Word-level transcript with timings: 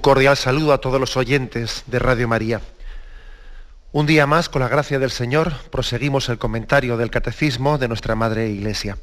Cordial 0.00 0.36
saludo 0.36 0.72
a 0.72 0.80
todos 0.80 1.00
los 1.00 1.16
oyentes 1.16 1.84
de 1.86 1.98
Radio 1.98 2.28
María. 2.28 2.60
Un 3.92 4.06
día 4.06 4.26
más, 4.26 4.48
con 4.48 4.60
la 4.60 4.68
gracia 4.68 4.98
del 4.98 5.10
Señor, 5.10 5.52
proseguimos 5.70 6.28
el 6.28 6.38
comentario 6.38 6.96
del 6.96 7.10
Catecismo 7.10 7.76
de 7.76 7.88
nuestra 7.88 8.14
Madre 8.14 8.48
Iglesia. 8.48 8.98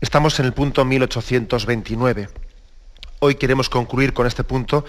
Estamos 0.00 0.38
en 0.38 0.46
el 0.46 0.52
punto 0.52 0.84
1829. 0.84 2.28
Hoy 3.18 3.34
queremos 3.34 3.68
concluir 3.68 4.12
con 4.12 4.26
este 4.26 4.44
punto 4.44 4.84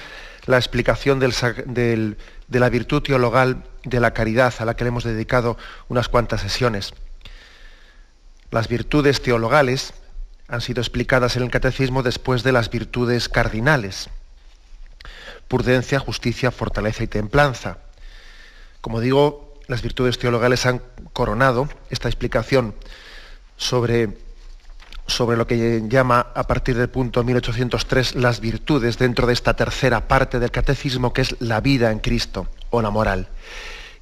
la 0.45 0.58
explicación 0.58 1.20
de 1.20 2.16
la 2.50 2.70
virtud 2.70 3.02
teologal 3.02 3.64
de 3.84 4.00
la 4.00 4.14
caridad, 4.14 4.54
a 4.59 4.66
la 4.66 4.76
que 4.76 4.84
le 4.84 4.89
hemos 4.89 5.04
dedicado 5.04 5.58
unas 5.88 6.09
cuantas 6.09 6.42
sesiones. 6.42 6.94
Las 8.52 8.67
virtudes 8.67 9.22
teologales 9.22 9.94
han 10.48 10.61
sido 10.61 10.82
explicadas 10.82 11.36
en 11.36 11.44
el 11.44 11.50
Catecismo 11.52 12.04
después 12.04 12.44
de 12.44 12.52
las 12.52 12.70
virtudes 12.70 13.30
cardinales 13.30 14.09
prudencia, 15.48 16.00
justicia, 16.00 16.52
fortaleza 16.52 17.03
y 17.03 17.08
templanza. 17.08 17.78
Como 18.81 19.00
digo, 19.00 19.56
las 19.67 19.81
virtudes 19.81 20.17
teologales 20.17 20.66
han 20.66 20.81
coronado 21.14 21.70
esta 21.89 22.08
explicación 22.08 22.73
sobre, 23.58 24.17
sobre 25.08 25.38
lo 25.38 25.48
que 25.48 25.84
llama 25.88 26.28
a 26.34 26.44
partir 26.48 26.78
del 26.78 26.89
punto 26.89 27.23
1803 27.23 28.16
las 28.16 28.39
virtudes 28.39 28.98
dentro 28.98 29.28
de 29.28 29.34
esta 29.34 29.56
tercera 29.56 30.08
parte 30.08 30.39
del 30.39 30.52
catecismo 30.52 31.14
que 31.14 31.22
es 31.22 31.36
la 31.42 31.59
vida 31.59 31.92
en 31.92 32.00
Cristo 32.00 32.48
o 32.70 32.82
la 32.82 32.89
moral. 32.89 33.28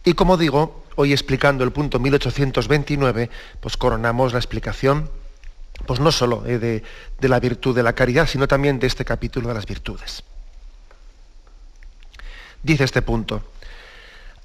Y 0.04 0.14
como 0.14 0.38
digo, 0.38 0.84
hoy 0.96 1.14
explicando 1.14 1.64
el 1.64 1.72
punto 1.72 2.00
1829, 2.00 3.30
pues 3.60 3.78
coronamos 3.78 4.34
la 4.34 4.40
explicación 4.40 5.10
pues 5.88 6.00
no 6.00 6.12
solo 6.12 6.46
eh, 6.46 6.58
de, 6.58 6.84
de 7.20 7.30
la 7.30 7.40
virtud 7.40 7.76
de 7.76 7.84
la 7.84 7.94
caridad, 7.94 8.28
sino 8.28 8.48
también 8.48 8.80
de 8.80 8.88
este 8.88 9.04
capítulo 9.04 9.50
de 9.50 9.56
las 9.56 9.66
virtudes 9.66 10.24
dice 12.66 12.84
este 12.84 13.02
punto. 13.02 13.44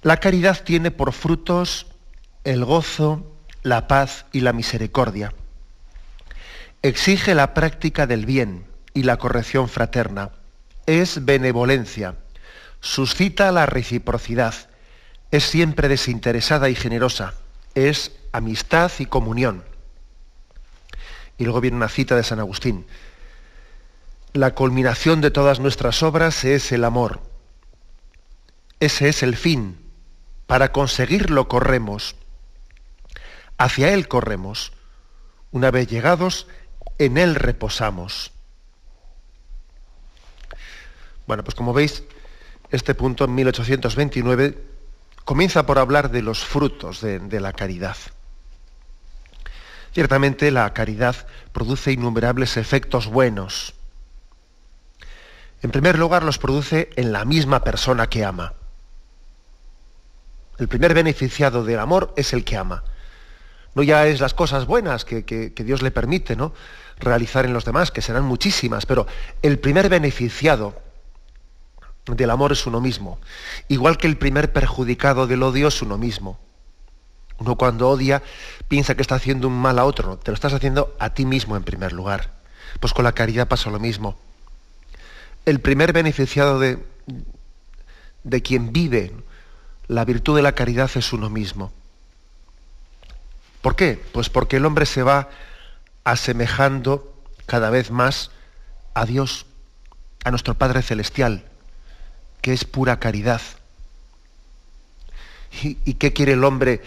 La 0.02 0.18
caridad 0.18 0.62
tiene 0.62 0.90
por 0.90 1.12
frutos 1.12 1.86
el 2.44 2.64
gozo, 2.64 3.34
la 3.62 3.88
paz 3.88 4.26
y 4.32 4.40
la 4.40 4.52
misericordia. 4.52 5.34
Exige 6.82 7.34
la 7.34 7.54
práctica 7.54 8.06
del 8.06 8.26
bien 8.26 8.66
y 8.94 9.03
la 9.03 9.16
corrección 9.16 9.69
fraterna. 9.69 10.31
Es 10.86 11.25
benevolencia. 11.25 12.16
Suscita 12.81 13.53
la 13.53 13.66
reciprocidad. 13.66 14.54
Es 15.31 15.44
siempre 15.44 15.88
desinteresada 15.88 16.69
y 16.70 16.75
generosa. 16.75 17.34
Es 17.75 18.12
amistad 18.32 18.91
y 18.98 19.06
comunión. 19.06 19.64
Y 21.38 21.44
luego 21.44 21.60
viene 21.60 21.76
una 21.76 21.88
cita 21.88 22.16
de 22.16 22.25
San 22.25 22.38
Agustín. 22.38 22.87
La 24.32 24.54
culminación 24.54 25.20
de 25.20 25.31
todas 25.31 25.60
nuestras 25.60 26.02
obras 26.02 26.44
es 26.44 26.72
el 26.72 26.84
amor 26.84 27.29
ese 28.80 29.10
es 29.10 29.22
el 29.22 29.36
fin. 29.36 29.78
Para 30.46 30.72
conseguirlo 30.72 31.48
corremos. 31.48 32.16
Hacia 33.58 33.92
Él 33.92 34.08
corremos. 34.08 34.72
Una 35.52 35.70
vez 35.70 35.86
llegados, 35.86 36.46
en 36.98 37.19
Él 37.19 37.34
reposamos. 37.34 38.32
Bueno, 41.26 41.44
pues 41.44 41.54
como 41.54 41.74
veis, 41.74 42.02
este 42.70 42.94
punto 42.94 43.24
en 43.24 43.34
1829 43.34 44.64
comienza 45.24 45.66
por 45.66 45.78
hablar 45.78 46.10
de 46.10 46.22
los 46.22 46.44
frutos 46.44 47.02
de, 47.02 47.19
de 47.19 47.40
la 47.40 47.52
caridad. 47.52 47.96
Ciertamente 49.92 50.50
la 50.50 50.72
caridad 50.72 51.26
produce 51.52 51.92
innumerables 51.92 52.56
efectos 52.56 53.06
buenos. 53.06 53.74
En 55.62 55.70
primer 55.70 55.98
lugar, 55.98 56.22
los 56.22 56.38
produce 56.38 56.90
en 56.96 57.12
la 57.12 57.24
misma 57.24 57.62
persona 57.62 58.08
que 58.08 58.24
ama. 58.24 58.54
El 60.60 60.69
primer 60.69 60.93
beneficiado 60.93 61.65
del 61.65 61.78
amor 61.78 62.12
es 62.16 62.34
el 62.34 62.44
que 62.44 62.59
ama. 62.59 62.84
No 63.75 63.82
ya 63.82 64.06
es 64.06 64.21
las 64.21 64.34
cosas 64.34 64.66
buenas 64.66 65.06
que, 65.06 65.54
Dios 65.56 65.81
le 65.81 65.91
permite 65.91 66.37
¿no? 66.37 66.53
realizar 66.98 67.47
en 67.47 67.54
los 67.54 67.65
demás, 67.65 67.91
que 67.91 68.03
serán 68.03 68.25
muchísimas, 68.25 68.84
pero 68.84 69.06
el 69.41 69.59
primer 69.59 69.88
beneficiado 69.88 70.78
del 72.04 72.28
amor 72.28 72.53
es 72.53 72.66
uno 72.66 72.78
mismo. 72.82 73.19
Igual 73.69 73.97
que 73.97 74.06
el 74.06 74.19
primer 74.19 74.53
perjudicado 74.53 75.26
del 75.26 75.43
odio 75.43 75.69
es 75.69 75.81
uno 75.81 75.97
mismo. 75.97 76.38
Uno 77.38 77.56
cuando 77.56 77.88
odia 77.88 78.22
piensa 78.69 78.94
que 78.94 79.00
está 79.00 79.15
haciendo 79.15 79.49
un 79.49 79.59
mal 79.59 79.78
a 79.78 79.87
otro, 79.87 80.19
te 80.19 80.31
lo 80.31 80.34
estás 80.34 80.53
haciendo 80.53 80.94
a 80.99 81.15
ti 81.15 81.25
mismo 81.25 81.56
en 81.56 81.62
primer 81.62 81.94
lugar. 81.94 82.32
Pues 82.81 82.93
con 82.93 83.04
la 83.04 83.12
caridad 83.12 83.49
pasa 83.49 83.70
lo 83.70 83.81
mismo. 83.81 84.19
El 85.47 85.60
primer 85.60 85.94
beneficiado 85.94 86.60
de, 86.60 86.84
de 88.25 88.43
quien 88.43 88.75
vive 88.75 89.15
la 89.90 90.04
virtud 90.04 90.36
de 90.36 90.42
la 90.42 90.52
caridad 90.52 90.88
es 90.94 91.12
uno 91.12 91.28
mismo. 91.30 91.72
¿Por 93.60 93.74
qué? 93.74 94.00
Pues 94.12 94.30
porque 94.30 94.58
el 94.58 94.64
hombre 94.64 94.86
se 94.86 95.02
va 95.02 95.28
asemejando 96.04 97.12
cada 97.46 97.70
vez 97.70 97.90
más 97.90 98.30
a 98.94 99.04
Dios, 99.04 99.46
a 100.24 100.30
nuestro 100.30 100.54
Padre 100.54 100.82
Celestial, 100.82 101.44
que 102.40 102.52
es 102.52 102.64
pura 102.64 103.00
caridad. 103.00 103.40
¿Y, 105.60 105.94
qué 105.94 106.12
quiere 106.12 106.34
el 106.34 106.44
hombre 106.44 106.82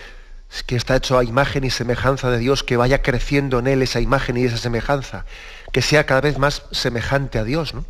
que 0.65 0.77
está 0.77 0.95
hecho 0.95 1.17
a 1.17 1.25
imagen 1.25 1.65
y 1.65 1.71
semejanza 1.71 2.31
de 2.31 2.37
Dios, 2.37 2.63
que 2.63 2.77
vaya 2.77 3.01
creciendo 3.01 3.59
en 3.59 3.67
él 3.67 3.81
esa 3.81 3.99
imagen 3.99 4.37
y 4.37 4.45
esa 4.45 4.55
semejanza, 4.55 5.25
que 5.73 5.81
sea 5.81 6.05
cada 6.05 6.21
vez 6.21 6.37
más 6.37 6.63
semejante 6.71 7.37
a 7.37 7.43
Dios? 7.43 7.73
¿no? 7.73 7.83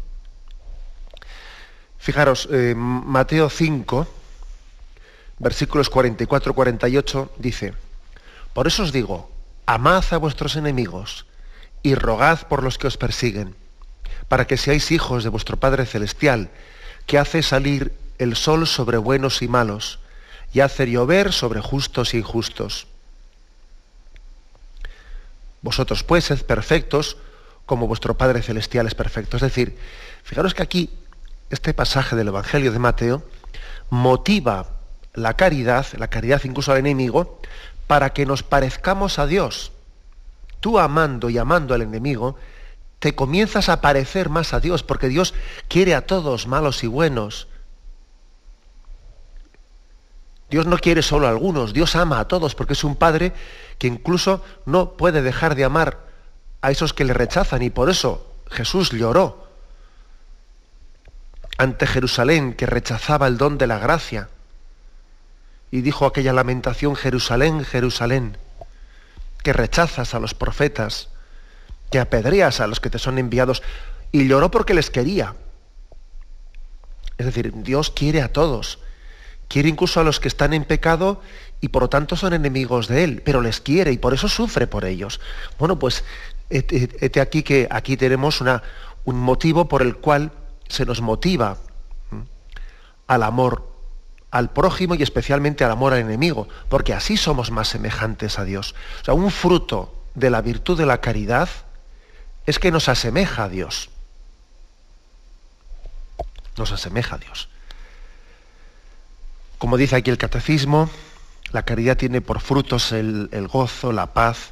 Fijaros, 2.00 2.50
eh, 2.52 2.74
Mateo 2.76 3.52
5, 3.52 4.23
versículos 5.40 5.92
44-48 5.92 7.30
dice, 7.38 7.74
Por 8.54 8.68
eso 8.68 8.84
os 8.84 8.92
digo, 8.92 9.32
amad 9.66 10.04
a 10.12 10.18
vuestros 10.18 10.56
enemigos 10.56 11.26
y 11.82 11.96
rogad 11.96 12.48
por 12.48 12.64
los 12.64 12.78
que 12.78 12.88
os 12.88 12.98
persiguen, 12.98 13.56
para 14.28 14.48
que 14.48 14.58
seáis 14.58 14.92
hijos 14.92 15.24
de 15.24 15.30
vuestro 15.30 15.58
Padre 15.58 15.86
Celestial, 15.86 16.50
que 17.06 17.18
hace 17.18 17.44
salir 17.44 17.94
el 18.20 18.36
sol 18.36 18.68
sobre 18.68 18.98
buenos 18.98 19.42
y 19.42 19.48
malos, 19.48 20.00
y 20.54 20.62
hace 20.62 20.90
llover 20.90 21.34
sobre 21.34 21.62
justos 21.62 22.14
e 22.14 22.18
injustos. 22.18 22.88
Vosotros 25.62 26.04
pues 26.04 26.26
sed 26.26 26.46
perfectos 26.46 27.18
como 27.66 27.88
vuestro 27.88 28.16
Padre 28.18 28.42
Celestial 28.42 28.86
es 28.86 28.96
perfecto. 28.96 29.38
Es 29.38 29.42
decir, 29.42 29.78
fijaros 30.24 30.54
que 30.54 30.64
aquí 30.64 30.90
este 31.50 31.74
pasaje 31.74 32.16
del 32.16 32.28
Evangelio 32.28 32.72
de 32.72 32.80
Mateo 32.80 33.24
motiva 33.90 34.73
la 35.14 35.36
caridad, 35.36 35.86
la 35.98 36.08
caridad 36.08 36.42
incluso 36.44 36.72
al 36.72 36.80
enemigo, 36.80 37.40
para 37.88 38.12
que 38.12 38.26
nos 38.26 38.44
parezcamos 38.44 39.20
a 39.20 39.28
Dios. 39.28 39.72
Tú 40.60 40.80
amando 40.80 41.30
y 41.30 41.38
amando 41.38 41.74
al 41.74 41.82
enemigo, 41.82 42.36
te 43.00 43.16
comienzas 43.16 43.70
a 43.70 43.82
parecer 43.82 44.30
más 44.30 44.54
a 44.54 44.60
Dios, 44.60 44.82
porque 44.84 45.10
Dios 45.10 45.34
quiere 45.68 45.94
a 45.94 46.06
todos, 46.06 46.48
malos 46.48 46.84
y 46.84 46.88
buenos. 46.88 47.48
Dios 50.50 50.66
no 50.66 50.78
quiere 50.78 51.02
solo 51.02 51.28
a 51.28 51.32
algunos, 51.32 51.74
Dios 51.74 51.96
ama 51.96 52.20
a 52.20 52.28
todos, 52.28 52.56
porque 52.56 52.74
es 52.74 52.84
un 52.84 52.96
Padre 52.96 53.34
que 53.78 53.88
incluso 53.88 54.44
no 54.66 54.94
puede 54.94 55.22
dejar 55.22 55.56
de 55.56 55.66
amar 55.66 56.00
a 56.62 56.72
esos 56.72 56.94
que 56.94 57.04
le 57.04 57.14
rechazan, 57.14 57.62
y 57.62 57.70
por 57.70 57.90
eso 57.90 58.26
Jesús 58.50 58.92
lloró 58.92 59.48
ante 61.58 61.86
Jerusalén, 61.86 62.54
que 62.54 62.66
rechazaba 62.66 63.28
el 63.28 63.38
don 63.38 63.58
de 63.58 63.68
la 63.68 63.80
gracia 63.80 64.30
y 65.74 65.82
dijo 65.82 66.06
aquella 66.06 66.34
lamentación, 66.34 66.96
Jerusalén, 66.96 67.66
Jerusalén, 67.66 68.38
que 69.42 69.54
rechazas 69.54 70.14
a 70.14 70.20
los 70.20 70.36
profetas, 70.36 71.10
que 71.90 71.98
apedreas 71.98 72.60
a 72.60 72.68
los 72.68 72.80
que 72.80 72.92
te 72.92 73.00
son 73.00 73.18
enviados, 73.18 73.64
y 74.12 74.28
lloró 74.28 74.52
porque 74.52 74.76
les 74.76 74.92
quería. 74.92 75.34
Es 77.18 77.26
decir, 77.26 77.52
Dios 77.64 77.90
quiere 77.90 78.22
a 78.22 78.32
todos, 78.32 78.78
quiere 79.48 79.68
incluso 79.68 80.00
a 80.00 80.04
los 80.04 80.20
que 80.20 80.28
están 80.28 80.54
en 80.54 80.64
pecado 80.64 81.22
y 81.60 81.70
por 81.70 81.82
lo 81.82 81.90
tanto 81.90 82.16
son 82.18 82.34
enemigos 82.36 82.88
de 82.88 83.04
Él, 83.04 83.24
pero 83.26 83.42
les 83.42 83.60
quiere 83.60 83.92
y 83.92 83.98
por 83.98 84.14
eso 84.14 84.30
sufre 84.30 84.68
por 84.68 84.86
ellos. 84.86 85.22
Bueno, 85.58 85.80
pues 85.80 86.04
este 86.52 87.20
aquí 87.20 87.42
que 87.42 87.68
aquí 87.72 87.98
tenemos 87.98 88.42
una, 88.42 88.62
un 89.06 89.16
motivo 89.16 89.68
por 89.68 89.82
el 89.82 89.96
cual 89.96 90.34
se 90.70 90.86
nos 90.86 91.02
motiva 91.02 91.58
al 93.08 93.24
amor 93.24 93.73
al 94.34 94.50
prójimo 94.50 94.96
y 94.96 95.04
especialmente 95.04 95.64
al 95.64 95.70
amor 95.70 95.94
al 95.94 96.00
enemigo, 96.00 96.48
porque 96.68 96.96
así 96.96 97.18
somos 97.18 97.52
más 97.52 97.68
semejantes 97.68 98.40
a 98.40 98.44
Dios. 98.44 98.74
O 99.02 99.06
sea, 99.06 99.14
un 99.14 99.30
fruto 99.30 99.94
de 100.16 100.32
la 100.32 100.42
virtud 100.42 100.76
de 100.76 100.88
la 100.88 101.02
caridad 101.02 101.48
es 102.48 102.58
que 102.58 102.72
nos 102.72 102.90
asemeja 102.90 103.44
a 103.44 103.50
Dios. 103.50 103.92
Nos 106.58 106.72
asemeja 106.72 107.16
a 107.16 107.20
Dios. 107.20 107.48
Como 109.60 109.78
dice 109.78 109.98
aquí 109.98 110.10
el 110.10 110.18
catecismo, 110.18 110.90
la 111.52 111.62
caridad 111.62 111.96
tiene 111.96 112.20
por 112.20 112.42
frutos 112.42 112.92
el, 112.92 113.48
gozo, 113.52 113.92
la 113.92 114.14
paz. 114.14 114.50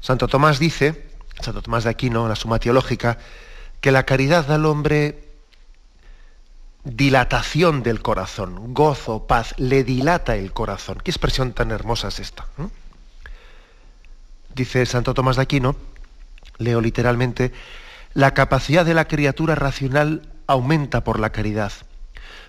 Santo 0.00 0.26
Tomás 0.26 0.58
dice, 0.58 1.06
Santo 1.38 1.60
Tomás 1.60 1.84
de 1.84 1.90
Aquino, 1.90 2.22
en 2.22 2.30
la 2.30 2.36
Suma 2.36 2.58
Teológica, 2.60 3.18
que 3.82 3.92
la 3.92 4.06
caridad 4.06 4.46
da 4.46 4.54
al 4.54 4.64
hombre 4.64 5.29
dilatación 6.84 7.82
del 7.82 8.00
corazón, 8.00 8.72
gozo, 8.72 9.26
paz, 9.26 9.54
le 9.58 9.84
dilata 9.84 10.36
el 10.36 10.52
corazón. 10.52 10.98
¿Qué 11.02 11.10
expresión 11.10 11.52
tan 11.52 11.70
hermosa 11.70 12.08
es 12.08 12.20
esta? 12.20 12.46
Dice 14.54 14.86
Santo 14.86 15.14
Tomás 15.14 15.36
de 15.36 15.42
Aquino, 15.42 15.76
leo 16.58 16.80
literalmente, 16.80 17.52
la 18.14 18.34
capacidad 18.34 18.84
de 18.84 18.94
la 18.94 19.06
criatura 19.06 19.54
racional 19.54 20.22
aumenta 20.46 21.04
por 21.04 21.20
la 21.20 21.30
caridad, 21.30 21.72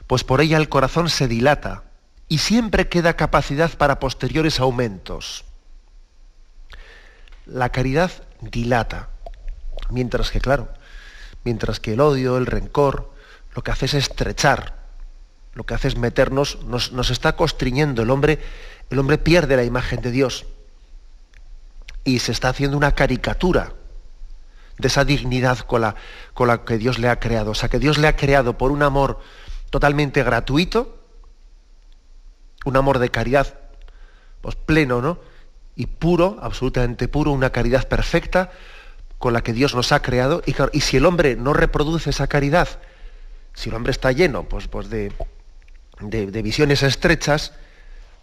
pues 0.07 0.23
por 0.23 0.41
ella 0.41 0.57
el 0.57 0.69
corazón 0.69 1.09
se 1.09 1.27
dilata 1.27 1.83
y 2.27 2.39
siempre 2.39 2.87
queda 2.87 3.15
capacidad 3.15 3.69
para 3.77 3.99
posteriores 3.99 4.59
aumentos. 4.59 5.45
La 7.45 7.69
caridad 7.69 8.11
dilata, 8.39 9.09
mientras 9.89 10.31
que, 10.31 10.39
claro, 10.39 10.69
mientras 11.43 11.79
que 11.79 11.93
el 11.93 11.99
odio, 11.99 12.37
el 12.37 12.45
rencor, 12.45 13.11
lo 13.53 13.63
que 13.63 13.71
hace 13.71 13.85
es 13.85 13.93
estrechar, 13.93 14.81
lo 15.53 15.65
que 15.65 15.73
hace 15.73 15.89
es 15.89 15.97
meternos, 15.97 16.59
nos, 16.63 17.09
está 17.09 17.35
constriñendo. 17.35 18.03
El 18.03 18.09
hombre, 18.09 18.39
el 18.89 18.99
hombre 18.99 19.17
pierde 19.17 19.55
la 19.55 19.63
imagen 19.63 20.01
de 20.01 20.11
Dios 20.11 20.45
y 22.03 22.19
se 22.19 22.31
está 22.31 22.49
haciendo 22.49 22.77
una 22.77 22.93
caricatura 22.93 23.73
de 24.77 24.87
esa 24.87 25.03
dignidad 25.03 25.59
con 25.59 25.81
la, 25.81 25.95
con 26.33 26.47
la 26.47 26.63
que 26.63 26.77
Dios 26.77 26.97
le 26.99 27.09
ha 27.09 27.19
creado. 27.19 27.51
O 27.51 27.55
sea, 27.55 27.69
que 27.69 27.79
Dios 27.79 27.97
le 27.97 28.07
ha 28.07 28.15
creado 28.15 28.57
por 28.57 28.71
un 28.71 28.81
amor 28.81 29.19
totalmente 29.69 30.23
gratuito, 30.23 30.97
un 32.65 32.77
amor 32.77 32.99
de 32.99 33.09
caridad 33.09 33.59
pues, 34.41 34.55
pleno, 34.55 35.01
¿no? 35.01 35.19
Y 35.75 35.87
puro, 35.87 36.37
absolutamente 36.41 37.07
puro, 37.07 37.31
una 37.31 37.49
caridad 37.49 37.87
perfecta 37.87 38.51
con 39.17 39.33
la 39.33 39.41
que 39.41 39.53
Dios 39.53 39.75
nos 39.75 39.91
ha 39.91 40.01
creado. 40.01 40.41
Y, 40.45 40.55
y 40.73 40.81
si 40.81 40.97
el 40.97 41.05
hombre 41.05 41.35
no 41.35 41.53
reproduce 41.53 42.09
esa 42.09 42.27
caridad, 42.27 42.67
si 43.53 43.69
el 43.69 43.75
hombre 43.75 43.91
está 43.91 44.11
lleno 44.11 44.43
pues, 44.43 44.67
pues 44.67 44.89
de, 44.89 45.11
de, 45.99 46.41
visiones 46.41 46.83
estrechas, 46.83 47.53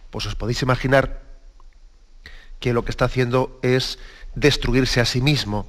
pues 0.09 0.25
os 0.25 0.35
podéis 0.35 0.61
imaginar 0.61 1.21
que 2.59 2.73
lo 2.73 2.83
que 2.83 2.91
está 2.91 3.05
haciendo 3.05 3.59
es 3.61 3.99
destruirse 4.35 5.01
a 5.01 5.05
sí 5.05 5.21
mismo. 5.21 5.67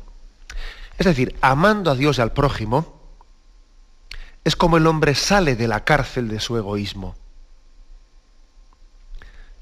Es 0.98 1.06
decir, 1.06 1.36
amando 1.40 1.90
a 1.90 1.94
Dios 1.94 2.18
y 2.18 2.20
al 2.20 2.32
prójimo, 2.32 3.00
es 4.44 4.56
como 4.56 4.76
el 4.76 4.86
hombre 4.86 5.14
sale 5.14 5.56
de 5.56 5.68
la 5.68 5.84
cárcel 5.84 6.28
de 6.28 6.40
su 6.40 6.56
egoísmo. 6.56 7.16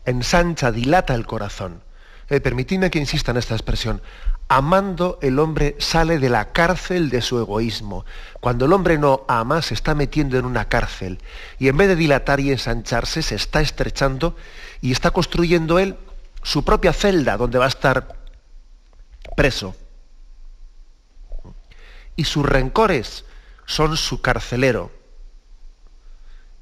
Ensancha, 0.04 0.72
dilata 0.72 1.14
el 1.14 1.26
corazón. 1.26 1.82
Eh, 2.30 2.40
permitidme 2.40 2.90
que 2.90 2.98
insista 2.98 3.30
en 3.30 3.38
esta 3.38 3.54
expresión. 3.54 4.02
Amando 4.48 5.18
el 5.22 5.38
hombre 5.38 5.76
sale 5.78 6.18
de 6.18 6.28
la 6.28 6.52
cárcel 6.52 7.08
de 7.08 7.22
su 7.22 7.38
egoísmo. 7.38 8.04
Cuando 8.40 8.66
el 8.66 8.72
hombre 8.72 8.98
no 8.98 9.24
ama, 9.28 9.62
se 9.62 9.74
está 9.74 9.94
metiendo 9.94 10.38
en 10.38 10.44
una 10.44 10.66
cárcel. 10.66 11.20
Y 11.58 11.68
en 11.68 11.76
vez 11.76 11.88
de 11.88 11.96
dilatar 11.96 12.40
y 12.40 12.50
ensancharse, 12.50 13.22
se 13.22 13.34
está 13.34 13.60
estrechando 13.60 14.36
y 14.80 14.92
está 14.92 15.10
construyendo 15.10 15.78
él 15.78 15.96
su 16.42 16.64
propia 16.64 16.92
celda 16.92 17.36
donde 17.36 17.58
va 17.58 17.64
a 17.64 17.68
estar 17.68 18.16
preso. 19.36 19.74
Y 22.14 22.24
sus 22.24 22.44
rencores 22.44 23.24
son 23.64 23.96
su 23.96 24.20
carcelero. 24.20 24.90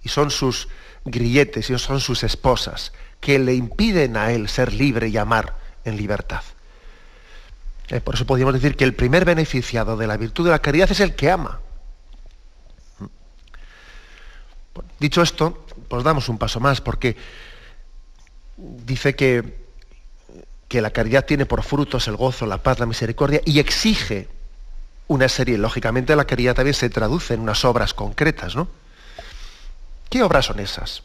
Y 0.02 0.08
son 0.10 0.30
sus 0.30 0.68
grilletes 1.04 1.70
y 1.70 1.78
son 1.78 2.00
sus 2.00 2.22
esposas 2.22 2.92
que 3.20 3.38
le 3.38 3.54
impiden 3.54 4.16
a 4.16 4.32
él 4.32 4.48
ser 4.48 4.72
libre 4.72 5.08
y 5.08 5.16
amar 5.16 5.54
en 5.84 5.96
libertad. 5.96 6.42
Eh, 7.88 8.00
por 8.00 8.14
eso 8.14 8.26
podríamos 8.26 8.54
decir 8.54 8.76
que 8.76 8.84
el 8.84 8.94
primer 8.94 9.24
beneficiado 9.24 9.96
de 9.96 10.06
la 10.06 10.16
virtud 10.16 10.44
de 10.44 10.50
la 10.50 10.58
caridad 10.58 10.90
es 10.90 11.00
el 11.00 11.14
que 11.14 11.30
ama. 11.30 11.60
Dicho 14.98 15.22
esto, 15.22 15.66
pues 15.88 16.04
damos 16.04 16.28
un 16.28 16.38
paso 16.38 16.60
más, 16.60 16.80
porque 16.80 17.16
dice 18.56 19.14
que, 19.14 19.66
que 20.68 20.80
la 20.80 20.90
caridad 20.90 21.24
tiene 21.24 21.46
por 21.46 21.62
frutos 21.62 22.08
el 22.08 22.16
gozo, 22.16 22.46
la 22.46 22.62
paz, 22.62 22.78
la 22.78 22.86
misericordia, 22.86 23.40
y 23.44 23.58
exige 23.58 24.28
una 25.08 25.28
serie, 25.28 25.56
lógicamente 25.56 26.16
la 26.16 26.24
caridad 26.24 26.54
también 26.54 26.74
se 26.74 26.90
traduce 26.90 27.34
en 27.34 27.40
unas 27.40 27.64
obras 27.64 27.94
concretas, 27.94 28.56
¿no? 28.56 28.68
¿Qué 30.10 30.22
obras 30.22 30.46
son 30.46 30.60
esas? 30.60 31.02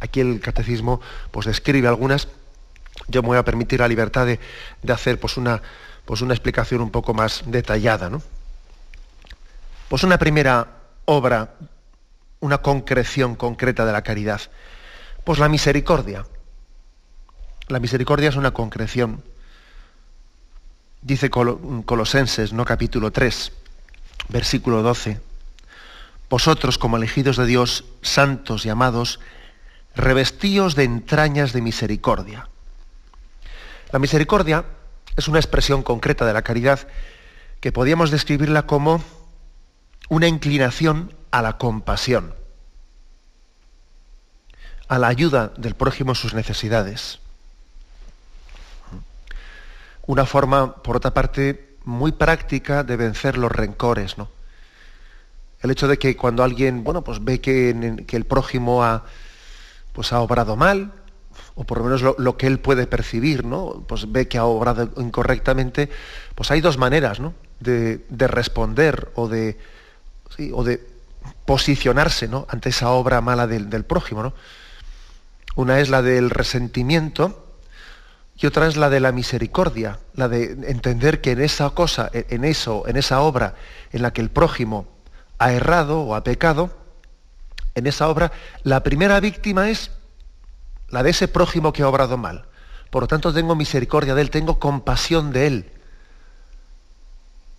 Aquí 0.00 0.20
el 0.20 0.40
catecismo 0.40 1.00
pues, 1.30 1.46
describe 1.46 1.88
algunas. 1.88 2.28
Yo 3.08 3.22
me 3.22 3.28
voy 3.28 3.38
a 3.38 3.44
permitir 3.44 3.80
la 3.80 3.88
libertad 3.88 4.26
de, 4.26 4.38
hacer 4.92 5.18
pues, 5.18 5.36
una, 5.36 5.62
pues, 6.04 6.20
una 6.20 6.34
explicación 6.34 6.80
un 6.80 6.90
poco 6.90 7.14
más 7.14 7.42
detallada. 7.46 8.10
¿no? 8.10 8.22
Pues 9.88 10.02
una 10.02 10.18
primera 10.18 10.66
obra, 11.04 11.54
una 12.40 12.58
concreción 12.58 13.36
concreta 13.36 13.84
de 13.86 13.92
la 13.92 14.02
caridad. 14.02 14.40
Pues 15.24 15.38
la 15.38 15.48
misericordia. 15.48 16.26
La 17.68 17.80
misericordia 17.80 18.28
es 18.28 18.36
una 18.36 18.52
concreción. 18.52 19.22
Dice 21.02 21.30
Colosenses, 21.30 22.52
¿no? 22.52 22.64
capítulo 22.64 23.12
3, 23.12 23.52
versículo 24.28 24.82
12. 24.82 25.20
Vosotros, 26.28 26.78
como 26.78 26.96
elegidos 26.96 27.36
de 27.36 27.46
Dios, 27.46 27.84
santos 28.02 28.66
y 28.66 28.68
amados, 28.68 29.20
revestíos 29.96 30.74
de 30.76 30.84
entrañas 30.84 31.52
de 31.52 31.62
misericordia. 31.62 32.48
La 33.90 33.98
misericordia 33.98 34.64
es 35.16 35.26
una 35.26 35.38
expresión 35.38 35.82
concreta 35.82 36.26
de 36.26 36.34
la 36.34 36.42
caridad 36.42 36.86
que 37.60 37.72
podríamos 37.72 38.10
describirla 38.10 38.66
como 38.66 39.02
una 40.10 40.28
inclinación 40.28 41.14
a 41.30 41.40
la 41.40 41.56
compasión, 41.56 42.34
a 44.86 44.98
la 44.98 45.08
ayuda 45.08 45.52
del 45.56 45.74
prójimo 45.74 46.12
en 46.12 46.16
sus 46.16 46.34
necesidades. 46.34 47.18
Una 50.06 50.26
forma, 50.26 50.76
por 50.82 50.96
otra 50.96 51.14
parte, 51.14 51.76
muy 51.84 52.12
práctica 52.12 52.84
de 52.84 52.96
vencer 52.96 53.38
los 53.38 53.50
rencores, 53.50 54.18
¿no? 54.18 54.28
El 55.60 55.70
hecho 55.70 55.88
de 55.88 55.98
que 55.98 56.16
cuando 56.16 56.44
alguien, 56.44 56.84
bueno, 56.84 57.02
pues 57.02 57.24
ve 57.24 57.40
que, 57.40 58.04
que 58.06 58.16
el 58.16 58.26
prójimo 58.26 58.84
ha, 58.84 59.04
pues 59.96 60.12
ha 60.12 60.20
obrado 60.20 60.56
mal, 60.56 60.92
o 61.54 61.64
por 61.64 61.78
lo 61.78 61.84
menos 61.84 62.02
lo, 62.02 62.36
que 62.36 62.46
él 62.46 62.60
puede 62.60 62.86
percibir, 62.86 63.46
¿no? 63.46 63.82
Pues 63.88 64.12
ve 64.12 64.28
que 64.28 64.36
ha 64.36 64.44
obrado 64.44 64.90
incorrectamente, 64.98 65.88
pues 66.34 66.50
hay 66.50 66.60
dos 66.60 66.76
maneras, 66.76 67.18
¿no? 67.18 67.32
De, 67.60 68.04
responder 68.10 69.10
o 69.14 69.26
de, 69.26 69.58
o 70.52 70.64
de 70.64 70.86
posicionarse 71.46 72.28
¿no? 72.28 72.46
ante 72.50 72.68
esa 72.68 72.90
obra 72.90 73.22
mala 73.22 73.46
del, 73.46 73.70
del, 73.70 73.86
prójimo. 73.86 74.22
¿no? 74.22 74.34
Una 75.54 75.80
es 75.80 75.88
la 75.88 76.02
del 76.02 76.28
resentimiento 76.28 77.56
y 78.36 78.44
otra 78.44 78.66
es 78.66 78.76
la 78.76 78.90
de 78.90 79.00
la 79.00 79.12
misericordia, 79.12 79.98
la 80.12 80.28
de 80.28 80.58
entender 80.68 81.22
que 81.22 81.30
en 81.30 81.40
esa 81.40 81.70
cosa, 81.70 82.10
en 82.12 82.44
eso, 82.44 82.86
en 82.86 82.98
esa 82.98 83.22
obra 83.22 83.54
en 83.92 84.02
la 84.02 84.12
que 84.12 84.20
el 84.20 84.28
prójimo 84.28 84.86
ha 85.38 85.52
errado 85.52 86.02
o 86.02 86.14
ha 86.14 86.22
pecado, 86.22 86.85
en 87.76 87.86
esa 87.86 88.08
obra, 88.08 88.32
la 88.64 88.82
primera 88.82 89.20
víctima 89.20 89.70
es 89.70 89.92
la 90.88 91.02
de 91.02 91.10
ese 91.10 91.28
prójimo 91.28 91.72
que 91.72 91.82
ha 91.82 91.88
obrado 91.88 92.16
mal. 92.16 92.46
Por 92.90 93.02
lo 93.02 93.06
tanto, 93.06 93.32
tengo 93.32 93.54
misericordia 93.54 94.14
de 94.14 94.22
él, 94.22 94.30
tengo 94.30 94.58
compasión 94.58 95.30
de 95.30 95.46
él. 95.46 95.70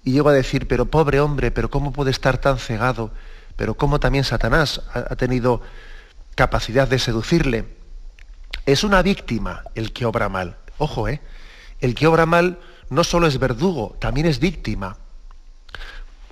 Y 0.04 0.14
llego 0.14 0.30
a 0.30 0.34
decir, 0.34 0.68
pero 0.68 0.88
pobre 0.88 1.20
hombre, 1.20 1.52
pero 1.52 1.70
¿cómo 1.70 1.94
puede 1.94 2.12
estar 2.12 2.40
tan 2.40 2.58
cegado? 2.58 3.12
Pero 3.56 3.76
¿cómo 3.76 4.00
también 4.00 4.24
Satanás 4.24 4.82
ha 4.94 5.16
tenido 5.16 5.62
capacidad 6.36 6.88
de 6.88 6.98
seducirle? 6.98 7.76
Es 8.66 8.84
una 8.84 9.04
víctima 9.04 9.64
el 9.76 9.94
que 9.94 10.06
obra 10.06 10.30
mal. 10.30 10.58
Ojo, 10.80 11.08
¿eh? 11.08 11.22
El 11.80 11.94
que 11.94 12.08
obra 12.08 12.26
mal 12.26 12.60
no 12.90 13.04
solo 13.04 13.28
es 13.28 13.38
verdugo, 13.38 13.96
también 14.00 14.26
es 14.26 14.40
víctima. 14.40 14.98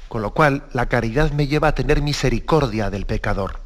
Con 0.08 0.24
lo 0.24 0.32
cual, 0.32 0.64
la 0.74 0.88
caridad 0.88 1.32
me 1.32 1.46
lleva 1.46 1.68
a 1.68 1.76
tener 1.76 2.02
misericordia 2.02 2.90
del 2.90 3.06
pecador. 3.06 3.65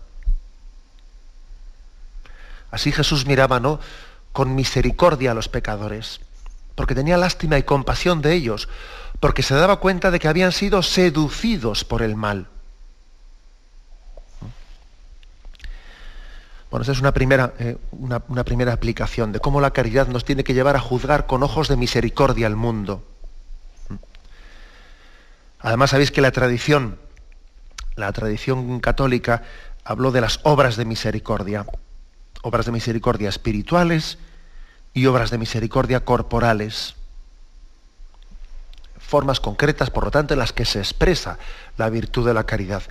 Así 2.72 2.92
Jesús 2.92 3.26
miraba, 3.26 3.60
¿no? 3.60 3.80
Con 4.32 4.56
misericordia 4.56 5.32
a 5.32 5.34
los 5.34 5.50
pecadores, 5.50 6.22
porque 6.76 6.96
tenía 6.96 7.18
lástima 7.18 7.58
y 7.58 7.64
compasión 7.64 8.22
de 8.22 8.34
ellos, 8.34 8.70
porque 9.20 9.44
se 9.44 9.56
daba 9.56 9.80
cuenta 9.80 10.12
de 10.12 10.20
que 10.20 10.28
habían 10.28 10.52
sido 10.52 10.82
seducidos 10.84 11.84
por 11.84 12.02
el 12.02 12.16
mal. 12.16 12.48
Bueno, 16.70 16.84
esa 16.84 16.92
es 16.92 17.00
una 17.00 17.14
primera, 17.14 17.54
eh, 17.58 17.78
una, 17.92 18.20
primera 18.20 18.74
aplicación 18.74 19.32
de 19.32 19.40
cómo 19.40 19.60
la 19.60 19.72
caridad 19.72 20.08
nos 20.08 20.24
tiene 20.24 20.44
que 20.44 20.54
llevar 20.54 20.76
a 20.76 20.80
juzgar 20.80 21.26
con 21.26 21.42
ojos 21.42 21.68
de 21.68 21.78
misericordia 21.78 22.46
al 22.46 22.56
mundo. 22.56 23.04
Además, 25.60 25.90
sabéis 25.90 26.12
que 26.12 26.22
la 26.22 26.32
tradición, 26.32 27.00
la 27.96 28.14
tradición 28.14 28.80
católica, 28.80 29.42
habló 29.84 30.12
de 30.12 30.22
las 30.22 30.40
obras 30.44 30.78
de 30.78 30.86
misericordia, 30.86 31.66
obras 32.42 32.66
de 32.66 32.72
misericordia 32.72 33.30
espirituales 33.30 34.18
y 34.94 35.06
obras 35.06 35.32
de 35.32 35.38
misericordia 35.38 36.06
corporales. 36.06 36.96
Formas 38.98 39.40
concretas, 39.40 39.90
por 39.90 40.06
lo 40.06 40.12
tanto, 40.12 40.34
en 40.34 40.40
las 40.40 40.54
que 40.54 40.66
se 40.66 40.80
expresa 40.80 41.40
la 41.78 41.90
virtud 41.90 42.28
de 42.28 42.34
la 42.34 42.46
caridad. 42.46 42.84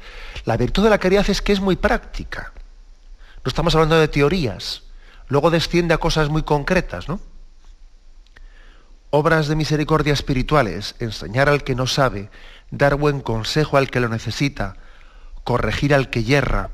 La 0.44 0.56
virtud 0.56 0.82
de 0.82 0.90
la 0.90 0.98
caridad 0.98 1.28
es 1.30 1.42
que 1.42 1.52
es 1.52 1.60
muy 1.60 1.76
práctica. 1.76 2.52
No 3.44 3.48
estamos 3.48 3.74
hablando 3.74 3.98
de 3.98 4.08
teorías. 4.08 4.82
Luego 5.28 5.50
desciende 5.50 5.94
a 5.94 5.98
cosas 5.98 6.28
muy 6.28 6.42
concretas, 6.42 7.08
¿no? 7.08 7.20
Obras 9.10 9.48
de 9.48 9.56
misericordia 9.56 10.12
espirituales, 10.12 10.94
enseñar 10.98 11.48
al 11.48 11.64
que 11.64 11.74
no 11.74 11.86
sabe, 11.86 12.30
dar 12.70 12.96
buen 12.96 13.20
consejo 13.20 13.76
al 13.76 13.90
que 13.90 14.00
lo 14.00 14.08
necesita, 14.08 14.76
corregir 15.44 15.94
al 15.94 16.10
que 16.10 16.24
yerra, 16.24 16.70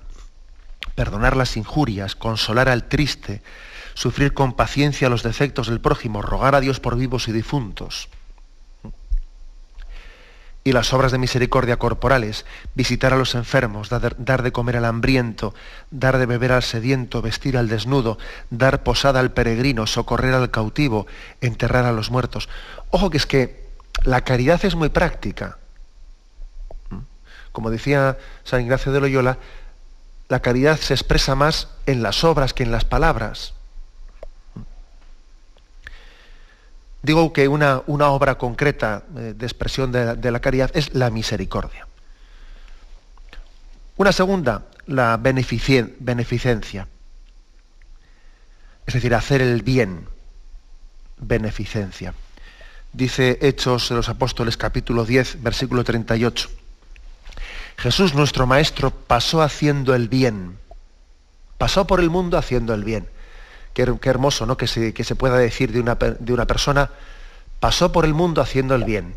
perdonar 0.94 1.36
las 1.36 1.56
injurias, 1.56 2.14
consolar 2.14 2.68
al 2.68 2.84
triste, 2.84 3.42
sufrir 3.94 4.34
con 4.34 4.54
paciencia 4.54 5.08
los 5.08 5.22
defectos 5.22 5.68
del 5.68 5.80
prójimo, 5.80 6.22
rogar 6.22 6.54
a 6.54 6.60
Dios 6.60 6.80
por 6.80 6.96
vivos 6.96 7.28
y 7.28 7.32
difuntos 7.32 8.08
y 10.64 10.72
las 10.72 10.94
obras 10.94 11.12
de 11.12 11.18
misericordia 11.18 11.78
corporales, 11.78 12.46
visitar 12.74 13.12
a 13.12 13.18
los 13.18 13.34
enfermos, 13.34 13.90
dar, 13.90 14.42
de 14.42 14.52
comer 14.52 14.78
al 14.78 14.86
hambriento, 14.86 15.54
dar 15.90 16.16
de 16.16 16.24
beber 16.24 16.52
al 16.52 16.62
sediento, 16.62 17.20
vestir 17.20 17.58
al 17.58 17.68
desnudo, 17.68 18.18
dar 18.48 18.82
posada 18.82 19.20
al 19.20 19.32
peregrino, 19.32 19.86
socorrer 19.86 20.32
al 20.32 20.50
cautivo, 20.50 21.06
enterrar 21.42 21.84
a 21.84 21.92
los 21.92 22.10
muertos. 22.10 22.48
Ojo 22.88 23.10
que 23.10 23.18
es 23.18 23.26
que 23.26 23.62
la 24.04 24.22
caridad 24.22 24.64
es 24.64 24.74
muy 24.74 24.88
práctica. 24.88 25.58
¿Mm? 26.88 27.00
Como 27.52 27.70
decía 27.70 28.16
San 28.42 28.62
Ignacio 28.62 28.90
de 28.90 29.00
Loyola, 29.00 29.38
la 30.28 30.40
caridad 30.40 30.78
se 30.78 30.94
expresa 30.94 31.34
más 31.34 31.68
en 31.86 32.02
las 32.02 32.24
obras 32.24 32.54
que 32.54 32.62
en 32.62 32.72
las 32.72 32.84
palabras. 32.84 33.54
Digo 37.02 37.32
que 37.34 37.48
una, 37.48 37.82
una 37.86 38.08
obra 38.08 38.38
concreta 38.38 39.04
eh, 39.16 39.34
de 39.36 39.46
expresión 39.46 39.92
de, 39.92 40.30
la 40.30 40.40
caridad 40.40 40.70
es 40.74 40.94
la 40.94 41.10
misericordia. 41.10 41.86
Una 43.96 44.10
segunda, 44.10 44.64
la 44.86 45.18
beneficencia. 45.18 46.88
Es 48.86 48.94
decir, 48.94 49.14
hacer 49.14 49.42
el 49.42 49.62
bien, 49.62 50.08
beneficencia. 51.18 52.14
Dice 52.92 53.38
Hechos 53.42 53.90
de 53.90 53.96
los 53.96 54.08
Apóstoles 54.08 54.56
capítulo 54.56 55.04
10, 55.04 55.42
versículo 55.42 55.84
38. 55.84 56.48
Jesús 57.76 58.14
nuestro 58.14 58.46
Maestro 58.46 58.90
pasó 58.90 59.42
haciendo 59.42 59.94
el 59.94 60.08
bien. 60.08 60.58
Pasó 61.58 61.86
por 61.86 62.00
el 62.00 62.10
mundo 62.10 62.38
haciendo 62.38 62.74
el 62.74 62.84
bien. 62.84 63.08
Qué, 63.72 63.82
hermoso 64.02 64.46
¿no? 64.46 64.56
que, 64.56 64.68
se, 64.68 64.94
que 64.94 65.02
se 65.02 65.16
pueda 65.16 65.36
decir 65.36 65.72
de 65.72 65.80
una, 65.80 65.96
de 65.96 66.32
una, 66.32 66.46
persona, 66.46 66.90
pasó 67.58 67.90
por 67.90 68.04
el 68.04 68.14
mundo 68.14 68.40
haciendo 68.40 68.74
el 68.74 68.84
bien. 68.84 69.16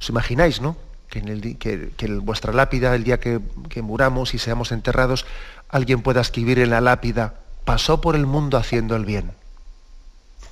¿Os 0.00 0.08
imagináis, 0.08 0.60
no? 0.60 0.76
Que 1.08 1.18
en, 1.18 1.28
el, 1.28 1.58
que, 1.58 1.92
en 1.98 2.24
vuestra 2.24 2.52
lápida, 2.52 2.94
el 2.94 3.02
día 3.02 3.18
que, 3.18 3.40
muramos 3.82 4.32
y 4.34 4.38
seamos 4.38 4.70
enterrados, 4.70 5.26
alguien 5.68 6.02
pueda 6.02 6.20
escribir 6.20 6.60
en 6.60 6.70
la 6.70 6.80
lápida, 6.80 7.34
pasó 7.64 8.00
por 8.00 8.14
el 8.14 8.26
mundo 8.26 8.56
haciendo 8.56 8.94
el 8.94 9.04
bien. 9.04 9.32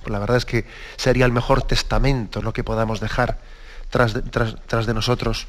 Pues 0.01 0.11
la 0.11 0.19
verdad 0.19 0.37
es 0.37 0.45
que 0.45 0.67
sería 0.97 1.25
el 1.25 1.33
mejor 1.33 1.63
testamento 1.63 2.43
lo 2.43 2.53
que 2.53 2.65
podamos 2.65 2.99
dejar 3.01 3.39
tras 3.91 4.15
tras 4.33 4.87
de 4.87 4.95
nosotros. 4.95 5.47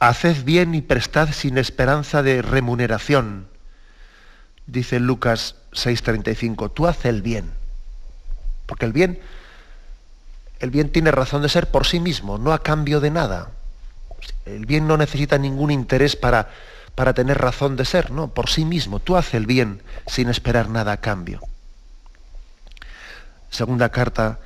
Haced 0.00 0.44
bien 0.44 0.74
y 0.74 0.80
prestad 0.80 1.30
sin 1.32 1.58
esperanza 1.58 2.22
de 2.22 2.42
remuneración 2.42 3.50
dice 4.66 5.00
Lucas 5.00 5.56
6:35, 5.72 6.72
tú 6.72 6.86
haz 6.86 7.04
el 7.04 7.22
bien. 7.22 7.50
Porque 8.66 8.86
el 8.86 8.92
bien, 8.92 9.20
el 10.60 10.70
bien 10.70 10.90
tiene 10.90 11.10
razón 11.10 11.42
de 11.42 11.48
ser 11.48 11.70
por 11.70 11.86
sí 11.86 12.00
mismo, 12.00 12.38
no 12.38 12.52
a 12.52 12.62
cambio 12.62 13.00
de 13.00 13.10
nada. 13.10 13.50
El 14.46 14.66
bien 14.66 14.86
no 14.86 14.96
necesita 14.96 15.38
ningún 15.38 15.70
interés 15.70 16.16
para, 16.16 16.50
para 16.94 17.14
tener 17.14 17.38
razón 17.38 17.76
de 17.76 17.84
ser, 17.84 18.10
no, 18.10 18.28
por 18.28 18.48
sí 18.48 18.64
mismo. 18.64 19.00
Tú 19.00 19.16
haz 19.16 19.34
el 19.34 19.46
bien 19.46 19.82
sin 20.06 20.28
esperar 20.28 20.68
nada 20.68 20.92
a 20.92 20.96
cambio. 20.98 21.40
Segunda 23.50 23.88
carta 23.88 24.38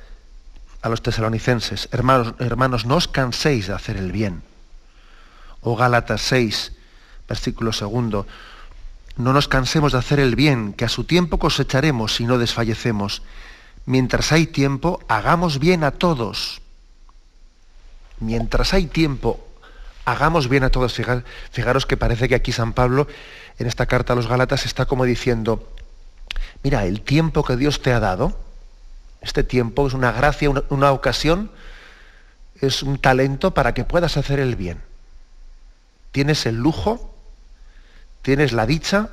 a 0.81 0.89
los 0.89 1.01
tesalonicenses, 1.01 1.89
hermanos, 1.91 2.33
hermanos, 2.39 2.85
no 2.85 2.95
os 2.95 3.07
canséis 3.07 3.67
de 3.67 3.73
hacer 3.73 3.97
el 3.97 4.11
bien. 4.11 4.41
O 5.65 5.75
Gálatas 5.75 6.21
6, 6.21 6.73
versículo 7.27 7.73
segundo, 7.73 8.27
no 9.17 9.33
nos 9.33 9.47
cansemos 9.47 9.93
de 9.93 9.97
hacer 9.97 10.19
el 10.19 10.35
bien, 10.35 10.73
que 10.73 10.85
a 10.85 10.89
su 10.89 11.05
tiempo 11.05 11.39
cosecharemos 11.39 12.13
si 12.13 12.25
no 12.25 12.37
desfallecemos. 12.37 13.23
Mientras 13.87 14.31
hay 14.31 14.45
tiempo, 14.45 15.01
hagamos 15.07 15.57
bien 15.57 15.83
a 15.83 15.89
todos. 15.89 16.61
Mientras 18.19 18.75
hay 18.75 18.85
tiempo, 18.85 19.43
hagamos 20.05 20.49
bien 20.49 20.63
a 20.63 20.69
todos. 20.69 20.93
Fijaros 21.51 21.87
que 21.87 21.97
parece 21.97 22.29
que 22.29 22.35
aquí 22.35 22.51
San 22.51 22.73
Pablo, 22.73 23.07
en 23.57 23.65
esta 23.65 23.87
carta 23.87 24.13
a 24.13 24.15
los 24.15 24.27
Gálatas, 24.27 24.67
está 24.67 24.85
como 24.85 25.03
diciendo, 25.03 25.67
mira, 26.61 26.85
el 26.85 27.01
tiempo 27.01 27.43
que 27.43 27.57
Dios 27.57 27.81
te 27.81 27.91
ha 27.91 27.99
dado, 27.99 28.37
este 29.21 29.43
tiempo 29.43 29.87
es 29.87 29.95
una 29.95 30.11
gracia, 30.11 30.47
una, 30.47 30.63
una 30.69 30.91
ocasión, 30.91 31.49
es 32.61 32.83
un 32.83 32.99
talento 32.99 33.55
para 33.55 33.73
que 33.73 33.83
puedas 33.83 34.15
hacer 34.15 34.39
el 34.39 34.55
bien. 34.55 34.94
Tienes 36.15 36.45
el 36.45 36.55
lujo 36.55 37.13
tienes 38.21 38.53
la 38.53 38.65
dicha 38.65 39.09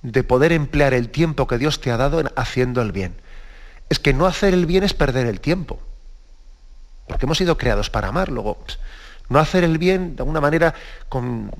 de 0.00 0.24
poder 0.24 0.52
emplear 0.52 0.94
el 0.94 1.10
tiempo 1.10 1.46
que 1.46 1.58
Dios 1.58 1.78
te 1.82 1.90
ha 1.90 1.98
dado 1.98 2.20
en 2.20 2.30
haciendo 2.36 2.80
el 2.80 2.90
bien. 2.90 3.20
Es 3.90 3.98
que 3.98 4.14
no 4.14 4.24
hacer 4.24 4.54
el 4.54 4.64
bien 4.64 4.82
es 4.82 4.94
perder 4.94 5.26
el 5.26 5.40
tiempo. 5.40 5.78
Porque 7.06 7.26
hemos 7.26 7.36
sido 7.36 7.58
creados 7.58 7.90
para 7.90 8.08
amar. 8.08 8.30
Luego, 8.30 8.56
no 9.28 9.40
hacer 9.40 9.62
el 9.62 9.76
bien 9.76 10.16
de 10.16 10.22
alguna 10.22 10.40
manera 10.40 10.72
con, 11.10 11.52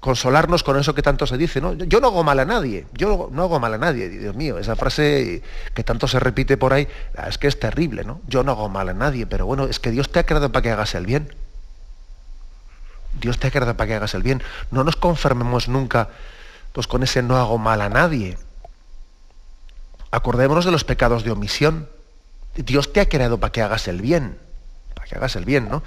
consolarnos 0.00 0.64
con 0.64 0.76
eso 0.76 0.92
que 0.92 1.02
tanto 1.02 1.24
se 1.24 1.38
dice. 1.38 1.60
¿no? 1.60 1.74
Yo 1.74 2.00
no 2.00 2.08
hago 2.08 2.24
mal 2.24 2.40
a 2.40 2.44
nadie. 2.44 2.86
Yo 2.94 3.28
no 3.30 3.44
hago 3.44 3.60
mal 3.60 3.74
a 3.74 3.78
nadie. 3.78 4.08
Dios 4.08 4.34
mío, 4.34 4.58
esa 4.58 4.74
frase 4.74 5.40
que 5.72 5.84
tanto 5.84 6.08
se 6.08 6.18
repite 6.18 6.56
por 6.56 6.72
ahí, 6.72 6.88
es 7.28 7.38
que 7.38 7.46
es 7.46 7.60
terrible, 7.60 8.02
¿no? 8.02 8.20
Yo 8.26 8.42
no 8.42 8.50
hago 8.50 8.68
mal 8.68 8.88
a 8.88 8.92
nadie, 8.92 9.24
pero 9.28 9.46
bueno, 9.46 9.68
es 9.68 9.78
que 9.78 9.92
Dios 9.92 10.10
te 10.10 10.18
ha 10.18 10.26
creado 10.26 10.50
para 10.50 10.62
que 10.64 10.70
hagas 10.72 10.96
el 10.96 11.06
bien. 11.06 11.32
Dios 13.20 13.38
te 13.38 13.48
ha 13.48 13.50
creado 13.50 13.76
para 13.76 13.88
que 13.88 13.94
hagas 13.94 14.14
el 14.14 14.22
bien. 14.22 14.42
No 14.70 14.82
nos 14.82 14.96
conformemos 14.96 15.68
nunca 15.68 16.08
pues, 16.72 16.86
con 16.86 17.02
ese 17.02 17.22
no 17.22 17.36
hago 17.36 17.58
mal 17.58 17.80
a 17.80 17.88
nadie. 17.88 18.38
Acordémonos 20.10 20.64
de 20.64 20.70
los 20.70 20.84
pecados 20.84 21.24
de 21.24 21.30
omisión. 21.30 21.88
Dios 22.54 22.92
te 22.92 23.00
ha 23.00 23.08
creado 23.08 23.38
para 23.38 23.52
que 23.52 23.62
hagas 23.62 23.86
el 23.88 24.00
bien. 24.00 24.38
Para 24.94 25.06
que 25.06 25.16
hagas 25.16 25.36
el 25.36 25.44
bien, 25.44 25.68
¿no? 25.68 25.82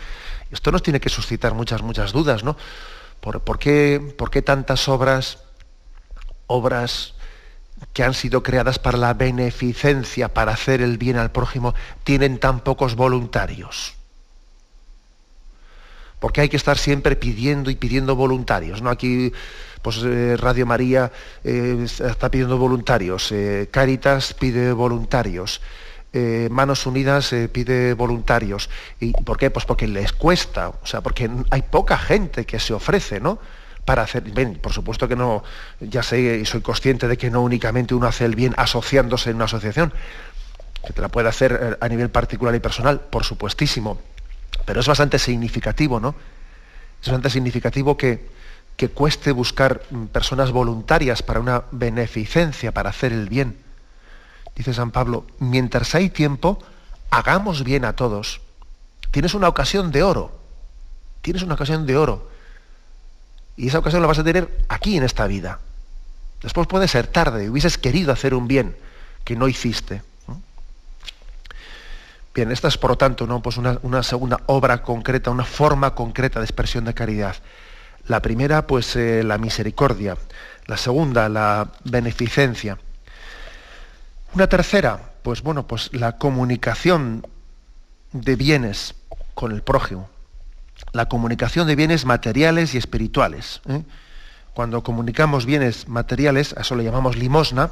Esto 0.52 0.72
nos 0.72 0.84
tiene 0.84 1.00
que 1.00 1.10
suscitar 1.10 1.54
muchas, 1.54 1.82
muchas 1.82 2.12
dudas, 2.12 2.44
¿no? 2.44 2.56
¿Por, 3.20 3.58
qué, 3.58 4.14
¿Por, 4.18 4.30
qué, 4.30 4.42
tantas 4.42 4.88
obras, 4.88 5.40
obras 6.48 7.14
que 7.94 8.04
han 8.04 8.14
sido 8.14 8.44
creadas 8.44 8.80
para 8.80 8.98
la 8.98 9.14
beneficencia, 9.14 10.34
para 10.34 10.52
hacer 10.52 10.82
el 10.82 10.98
bien 10.98 11.18
al 11.18 11.32
prójimo, 11.32 11.74
tienen 12.04 12.38
tan 12.38 12.60
pocos 12.60 12.96
voluntarios? 12.96 13.96
Porque 16.24 16.40
hay 16.40 16.48
que 16.48 16.56
estar 16.56 16.78
siempre 16.78 17.18
pidiendo 17.18 17.70
y 17.70 17.76
pidiendo 17.76 18.16
voluntarios. 18.16 18.82
¿no? 18.82 18.90
Aquí 18.90 19.34
pues, 19.82 20.00
eh, 20.06 20.38
Radio 20.38 20.66
María 20.66 21.12
eh, 21.44 21.86
está 21.86 22.32
pidiendo 22.32 22.58
voluntarios, 22.58 23.30
eh, 23.34 23.68
Caritas 23.70 24.34
pide 24.34 24.72
voluntarios, 24.72 25.60
Manos 26.50 26.86
Unidas 26.86 27.36
pide 27.52 27.94
voluntarios. 27.94 28.70
¿Y 29.02 29.12
por 29.12 29.38
qué? 29.38 29.50
Pues 29.50 29.66
porque 29.66 29.86
les 29.86 30.14
cuesta, 30.14 30.70
o 30.70 30.86
sea, 30.86 31.02
porque 31.02 31.30
hay 31.50 31.64
poca 31.64 31.98
gente 31.98 32.46
que 32.46 32.58
se 32.58 32.74
ofrece, 32.74 33.20
¿no? 33.20 33.40
para 33.84 34.04
hacer 34.04 34.24
bien. 34.24 34.60
Por 34.62 34.72
supuesto 34.72 35.10
que 35.10 35.18
no, 35.18 35.44
ya 35.82 36.04
sé 36.04 36.40
y 36.42 36.46
soy 36.46 36.62
consciente 36.62 37.10
de 37.10 37.18
que 37.18 37.30
no 37.30 37.42
únicamente 37.42 37.96
uno 37.96 38.08
hace 38.08 38.24
el 38.24 38.36
bien 38.36 38.54
asociándose 38.56 39.32
en 39.32 39.36
una 39.36 39.46
asociación, 39.46 39.92
que 40.88 40.94
te 40.94 41.02
la 41.02 41.10
puede 41.10 41.28
hacer 41.28 41.78
a 41.82 41.88
nivel 41.90 42.10
particular 42.10 42.56
y 42.56 42.60
personal, 42.60 43.02
por 43.02 43.26
supuestísimo. 43.26 44.00
Pero 44.66 44.80
es 44.80 44.88
bastante 44.88 45.20
significativo, 45.20 46.00
¿no? 46.00 46.16
Es 47.02 47.08
bastante 47.08 47.30
significativo 47.30 47.98
que, 47.98 48.30
que 48.78 48.90
cueste 48.90 49.32
buscar 49.32 49.82
personas 50.12 50.52
voluntarias 50.52 51.22
para 51.22 51.40
una 51.40 51.64
beneficencia, 51.72 52.72
para 52.72 52.90
hacer 52.90 53.12
el 53.12 53.30
bien. 53.30 53.58
Dice 54.56 54.74
San 54.74 54.92
Pablo, 54.92 55.26
mientras 55.40 55.96
hay 55.96 56.10
tiempo, 56.10 56.64
hagamos 57.10 57.64
bien 57.64 57.86
a 57.86 57.94
todos. 57.94 58.42
Tienes 59.12 59.34
una 59.34 59.48
ocasión 59.48 59.92
de 59.92 60.04
oro. 60.04 60.40
Tienes 61.22 61.44
una 61.44 61.56
ocasión 61.56 61.86
de 61.86 61.98
oro. 61.98 62.30
Y 63.56 63.68
esa 63.68 63.80
ocasión 63.80 64.02
la 64.02 64.08
vas 64.08 64.20
a 64.20 64.24
tener 64.24 64.66
aquí 64.68 64.98
en 64.98 65.04
esta 65.04 65.28
vida. 65.28 65.60
Después 66.42 66.68
puede 66.68 66.88
ser 66.88 67.08
tarde, 67.08 67.50
hubieses 67.50 67.78
querido 67.78 68.12
hacer 68.12 68.34
un 68.34 68.48
bien 68.48 68.76
que 69.24 69.36
no 69.36 69.48
hiciste. 69.48 70.02
Bien, 72.34 72.52
esta 72.52 72.68
es 72.68 72.78
por 72.80 72.92
lo 72.92 72.98
tanto 72.98 73.28
¿no? 73.28 73.42
pues 73.42 73.58
una, 73.58 74.04
segunda 74.04 74.40
obra 74.48 74.82
concreta, 74.82 75.30
una 75.30 75.46
forma 75.46 75.94
concreta 75.94 76.40
de 76.40 76.46
expresión 76.46 76.86
de 76.86 76.94
caridad. 76.96 77.36
La 78.08 78.22
primera, 78.22 78.66
pues 78.66 78.96
eh, 78.96 79.24
la 79.24 79.38
misericordia. 79.38 80.18
La 80.66 80.78
segunda, 80.78 81.30
la 81.30 81.70
beneficencia. 81.84 82.80
Una 84.34 84.48
tercera, 84.48 85.00
pues 85.22 85.44
bueno, 85.44 85.68
pues 85.68 85.94
la 85.94 86.18
comunicación 86.18 87.26
de 88.14 88.36
bienes 88.36 88.96
con 89.36 89.52
el 89.52 89.62
prójimo. 89.62 90.10
La 90.92 91.08
comunicación 91.08 91.68
de 91.68 91.76
bienes 91.76 92.06
materiales 92.06 92.74
y 92.74 92.78
espirituales. 92.80 93.62
¿eh? 93.70 93.84
Cuando 94.56 94.82
comunicamos 94.82 95.46
bienes 95.46 95.88
materiales, 95.88 96.56
a 96.58 96.62
eso 96.62 96.76
le 96.76 96.84
llamamos 96.84 97.16
limosna, 97.16 97.72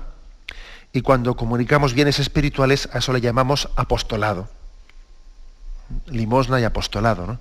y 0.93 1.01
cuando 1.01 1.35
comunicamos 1.35 1.93
bienes 1.93 2.19
espirituales, 2.19 2.89
a 2.93 2.99
eso 2.99 3.13
le 3.13 3.21
llamamos 3.21 3.69
apostolado. 3.75 4.49
Limosna 6.07 6.59
y 6.59 6.63
apostolado. 6.63 7.27
¿no? 7.27 7.39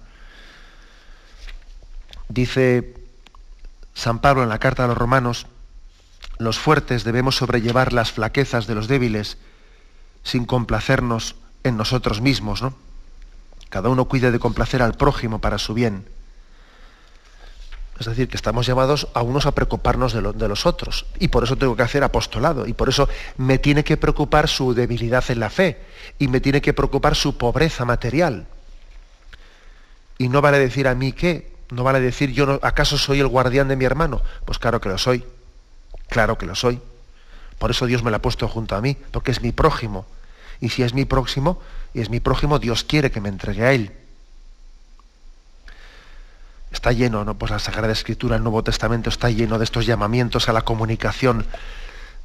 Dice 2.28 2.94
San 3.94 4.20
Pablo 4.20 4.42
en 4.42 4.48
la 4.48 4.58
carta 4.58 4.84
a 4.84 4.88
los 4.88 4.98
romanos, 4.98 5.46
los 6.38 6.58
fuertes 6.58 7.04
debemos 7.04 7.36
sobrellevar 7.36 7.92
las 7.92 8.12
flaquezas 8.12 8.66
de 8.66 8.74
los 8.74 8.88
débiles 8.88 9.36
sin 10.22 10.46
complacernos 10.46 11.36
en 11.64 11.76
nosotros 11.76 12.20
mismos, 12.20 12.62
¿no? 12.62 12.74
Cada 13.68 13.88
uno 13.88 14.06
cuide 14.06 14.32
de 14.32 14.38
complacer 14.38 14.82
al 14.82 14.94
prójimo 14.94 15.40
para 15.40 15.58
su 15.58 15.74
bien. 15.74 16.06
Es 18.00 18.06
decir, 18.06 18.28
que 18.28 18.36
estamos 18.36 18.66
llamados 18.66 19.08
a 19.12 19.20
unos 19.20 19.44
a 19.44 19.52
preocuparnos 19.52 20.14
de, 20.14 20.48
los 20.48 20.64
otros. 20.64 21.04
Y 21.18 21.28
por 21.28 21.44
eso 21.44 21.56
tengo 21.56 21.76
que 21.76 21.82
hacer 21.82 22.02
apostolado. 22.02 22.66
Y 22.66 22.72
por 22.72 22.88
eso 22.88 23.10
me 23.36 23.58
tiene 23.58 23.84
que 23.84 23.98
preocupar 23.98 24.48
su 24.48 24.72
debilidad 24.72 25.22
en 25.28 25.38
la 25.38 25.50
fe. 25.50 25.82
Y 26.18 26.28
me 26.28 26.40
tiene 26.40 26.62
que 26.62 26.72
preocupar 26.72 27.14
su 27.14 27.36
pobreza 27.36 27.84
material. 27.84 28.46
Y 30.16 30.30
no 30.30 30.40
vale 30.40 30.58
decir 30.58 30.88
a 30.88 30.94
mí 30.94 31.12
qué. 31.12 31.52
No 31.72 31.84
vale 31.84 32.00
decir 32.00 32.32
yo, 32.32 32.58
¿acaso 32.62 32.96
soy 32.96 33.20
el 33.20 33.28
guardián 33.28 33.68
de 33.68 33.76
mi 33.76 33.84
hermano? 33.84 34.22
Pues 34.46 34.58
claro 34.58 34.80
que 34.80 34.88
lo 34.88 34.96
soy. 34.96 35.22
Claro 36.08 36.38
que 36.38 36.46
lo 36.46 36.54
soy. 36.54 36.80
Por 37.58 37.70
eso 37.70 37.84
Dios 37.84 38.02
me 38.02 38.10
lo 38.10 38.16
ha 38.16 38.22
puesto 38.22 38.48
junto 38.48 38.76
a 38.76 38.80
mí. 38.80 38.96
Porque 39.10 39.30
es 39.30 39.42
mi 39.42 39.52
prójimo. 39.52 40.06
Y 40.58 40.70
si 40.70 40.82
es 40.82 40.94
mi 40.94 41.04
próximo, 41.04 41.60
y 41.92 42.00
es 42.00 42.08
mi 42.08 42.20
prójimo, 42.20 42.58
Dios 42.58 42.82
quiere 42.82 43.10
que 43.10 43.20
me 43.20 43.28
entregue 43.28 43.62
a 43.62 43.72
él 43.74 43.99
está 46.72 46.92
lleno, 46.92 47.24
¿no? 47.24 47.34
Pues 47.34 47.50
la 47.50 47.58
Sagrada 47.58 47.92
Escritura, 47.92 48.36
el 48.36 48.42
Nuevo 48.42 48.62
Testamento 48.62 49.10
está 49.10 49.30
lleno 49.30 49.58
de 49.58 49.64
estos 49.64 49.86
llamamientos 49.86 50.48
a 50.48 50.52
la 50.52 50.62
comunicación 50.62 51.46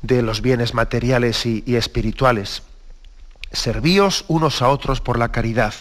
de 0.01 0.21
los 0.21 0.41
bienes 0.41 0.73
materiales 0.73 1.45
y, 1.45 1.63
espirituales. 1.75 2.63
Servíos 3.51 4.25
unos 4.27 4.61
a 4.61 4.69
otros 4.69 5.01
por 5.01 5.17
la 5.17 5.29
caridad. 5.29 5.73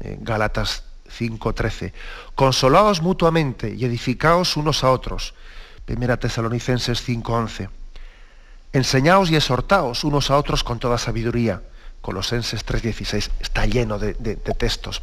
Gálatas 0.00 0.82
5:13. 1.08 1.92
Consolaos 2.34 3.02
mutuamente 3.02 3.74
y 3.74 3.84
edificaos 3.84 4.56
unos 4.56 4.82
a 4.82 4.90
otros. 4.90 5.34
Primera 5.84 6.16
Tesalonicenses 6.16 7.02
5:11. 7.02 7.68
Enseñaos 8.72 9.30
y 9.30 9.36
exhortaos 9.36 10.04
unos 10.04 10.30
a 10.30 10.36
otros 10.36 10.64
con 10.64 10.78
toda 10.78 10.98
sabiduría. 10.98 11.62
Colosenses 12.00 12.64
3:16. 12.64 13.30
Está 13.40 13.66
lleno 13.66 13.98
de 13.98 14.14
textos 14.58 15.02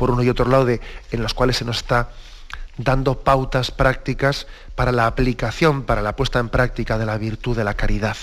por 0.00 0.10
uno 0.10 0.22
y 0.22 0.30
otro 0.30 0.46
lado, 0.46 0.66
en 0.66 1.22
los 1.22 1.34
cuales 1.34 1.58
se 1.58 1.66
nos 1.66 1.76
está 1.76 2.08
dando 2.78 3.18
pautas 3.18 3.70
prácticas 3.70 4.46
para 4.74 4.92
la 4.92 5.06
aplicación, 5.06 5.82
para 5.82 6.00
la 6.00 6.16
puesta 6.16 6.38
en 6.38 6.48
práctica 6.48 6.96
de 6.96 7.04
la 7.04 7.18
virtud 7.18 7.54
de 7.54 7.64
la 7.64 7.74
caridad. 7.74 8.16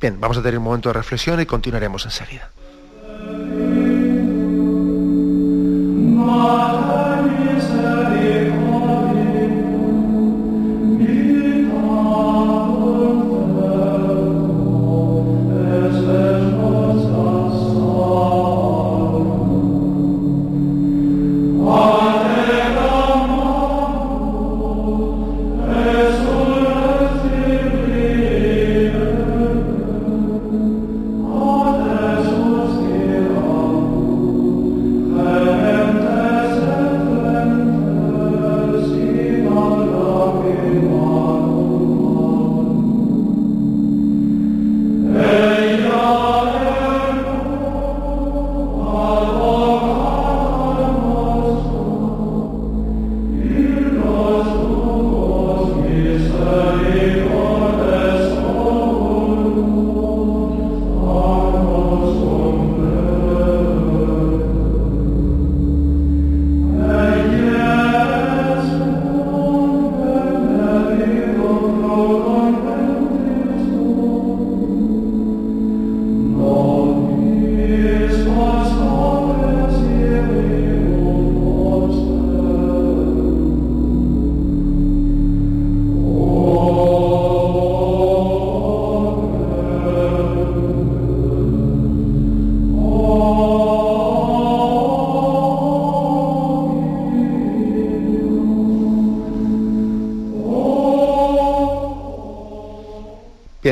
Bien, 0.00 0.18
vamos 0.18 0.38
a 0.38 0.42
tener 0.42 0.56
un 0.56 0.64
momento 0.64 0.88
de 0.88 0.94
reflexión 0.94 1.38
y 1.38 1.44
continuaremos 1.44 2.06
enseguida. 2.06 2.48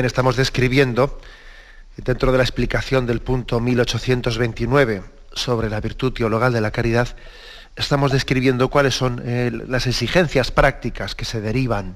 Estamos 0.05 0.35
describiendo, 0.35 1.19
dentro 1.95 2.31
de 2.31 2.37
la 2.37 2.43
explicación 2.43 3.05
del 3.05 3.21
punto 3.21 3.59
1829 3.61 5.01
sobre 5.33 5.69
la 5.69 5.79
virtud 5.79 6.11
teologal 6.11 6.51
de 6.51 6.59
la 6.59 6.71
caridad, 6.71 7.15
estamos 7.77 8.11
describiendo 8.11 8.69
cuáles 8.69 8.95
son 8.95 9.21
eh, 9.25 9.49
las 9.67 9.87
exigencias 9.87 10.51
prácticas 10.51 11.15
que 11.15 11.23
se 11.23 11.39
derivan 11.39 11.95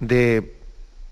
de, 0.00 0.56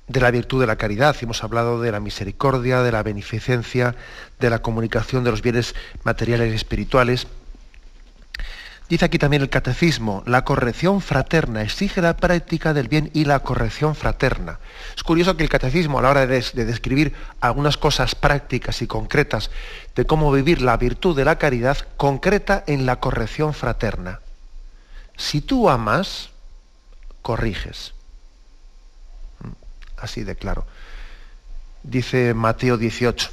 de 0.08 0.20
la 0.20 0.30
virtud 0.30 0.60
de 0.62 0.66
la 0.66 0.76
caridad. 0.76 1.14
Hemos 1.20 1.44
hablado 1.44 1.80
de 1.80 1.92
la 1.92 2.00
misericordia, 2.00 2.82
de 2.82 2.92
la 2.92 3.02
beneficencia, 3.02 3.94
de 4.40 4.50
la 4.50 4.60
comunicación 4.60 5.24
de 5.24 5.30
los 5.30 5.42
bienes 5.42 5.74
materiales 6.04 6.52
y 6.52 6.56
espirituales. 6.56 7.26
Dice 8.92 9.06
aquí 9.06 9.18
también 9.18 9.40
el 9.40 9.48
catecismo, 9.48 10.22
la 10.26 10.44
corrección 10.44 11.00
fraterna 11.00 11.62
exige 11.62 12.02
la 12.02 12.14
práctica 12.14 12.74
del 12.74 12.88
bien 12.88 13.10
y 13.14 13.24
la 13.24 13.38
corrección 13.38 13.94
fraterna. 13.94 14.58
Es 14.94 15.02
curioso 15.02 15.34
que 15.34 15.44
el 15.44 15.48
catecismo 15.48 15.98
a 15.98 16.02
la 16.02 16.10
hora 16.10 16.26
de, 16.26 16.42
describir 16.52 17.14
algunas 17.40 17.78
cosas 17.78 18.14
prácticas 18.14 18.82
y 18.82 18.86
concretas 18.86 19.50
de 19.96 20.04
cómo 20.04 20.30
vivir 20.30 20.60
la 20.60 20.76
virtud 20.76 21.16
de 21.16 21.24
la 21.24 21.38
caridad, 21.38 21.78
concreta 21.96 22.64
en 22.66 22.84
la 22.84 23.00
corrección 23.00 23.54
fraterna. 23.54 24.20
Si 25.16 25.40
tú 25.40 25.70
amas, 25.70 26.28
corriges. 27.22 27.94
Mm, 29.42 29.52
así 30.02 30.22
de 30.22 30.36
claro. 30.36 30.66
Dice 31.82 32.34
Mateo 32.34 32.76
18, 32.76 33.30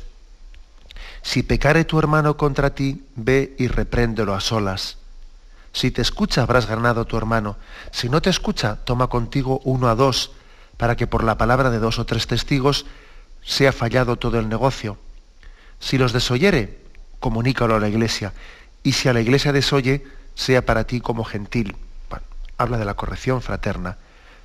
si 1.22 1.43
pecare 1.43 1.84
tu 1.84 2.00
hermano 2.00 2.38
contra 2.38 2.69
ti, 2.69 3.04
ve 3.17 3.56
y 3.58 3.67
repréndelo 3.67 4.34
a 4.34 4.39
solas 4.39 4.99
si 5.74 5.92
te 5.92 6.02
escucha, 6.02 6.44
habrás 6.44 6.66
ganado 6.66 7.02
a 7.02 7.06
tu 7.06 7.18
hermano. 7.18 7.58
Si 7.92 8.10
no 8.10 8.22
te 8.22 8.30
escucha, 8.30 8.78
toma 8.84 9.08
contigo 9.08 9.62
uno 9.64 9.88
a 9.88 9.96
dos, 9.96 10.32
para 10.78 10.96
que 10.96 11.08
por 11.08 11.24
la 11.24 11.38
palabra 11.38 11.70
de 11.70 11.80
dos 11.80 12.00
o 12.00 12.06
tres 12.06 12.28
testigos 12.28 12.86
sea 13.44 13.72
fallado 13.72 14.18
todo 14.18 14.40
el 14.40 14.50
negocio. 14.50 14.98
Si 15.80 15.98
los 15.98 16.14
desoyere, 16.14 16.80
comunícalo 17.20 17.76
a 17.76 17.80
la 17.80 17.90
iglesia. 17.90 18.34
Y 18.84 18.94
si 18.94 19.10
a 19.10 19.14
la 19.14 19.22
iglesia 19.22 19.52
desoye, 19.52 20.06
sea 20.36 20.66
para 20.66 20.86
ti 20.86 21.02
como 21.02 21.24
gentil. 21.24 21.76
habla 22.58 22.78
de 22.78 22.86
la 22.86 22.96
corrección 22.96 23.42
fraterna. 23.42 23.98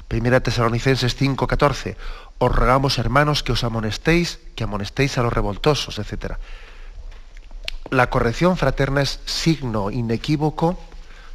Primera 0.07 0.41
Tesalonicenses 0.41 1.17
5:14. 1.17 1.97
Os 2.39 2.53
rogamos, 2.53 2.99
hermanos, 2.99 3.43
que 3.43 3.53
os 3.53 3.65
amonestéis, 3.65 4.39
que 4.55 4.65
amonestéis 4.65 5.19
a 5.19 5.23
los 5.23 5.33
revoltosos, 5.33 5.99
etc. 5.99 6.37
La 7.91 8.11
corrección 8.11 8.57
fraterna 8.57 9.03
es 9.03 9.21
signo 9.25 9.91
inequívoco 9.91 10.79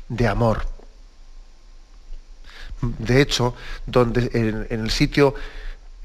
de 0.10 0.28
amor. 0.28 0.66
De 2.82 3.22
hecho, 3.22 3.56
donde, 3.86 4.30
en, 4.34 4.68
el 4.70 4.92
sitio, 4.92 5.36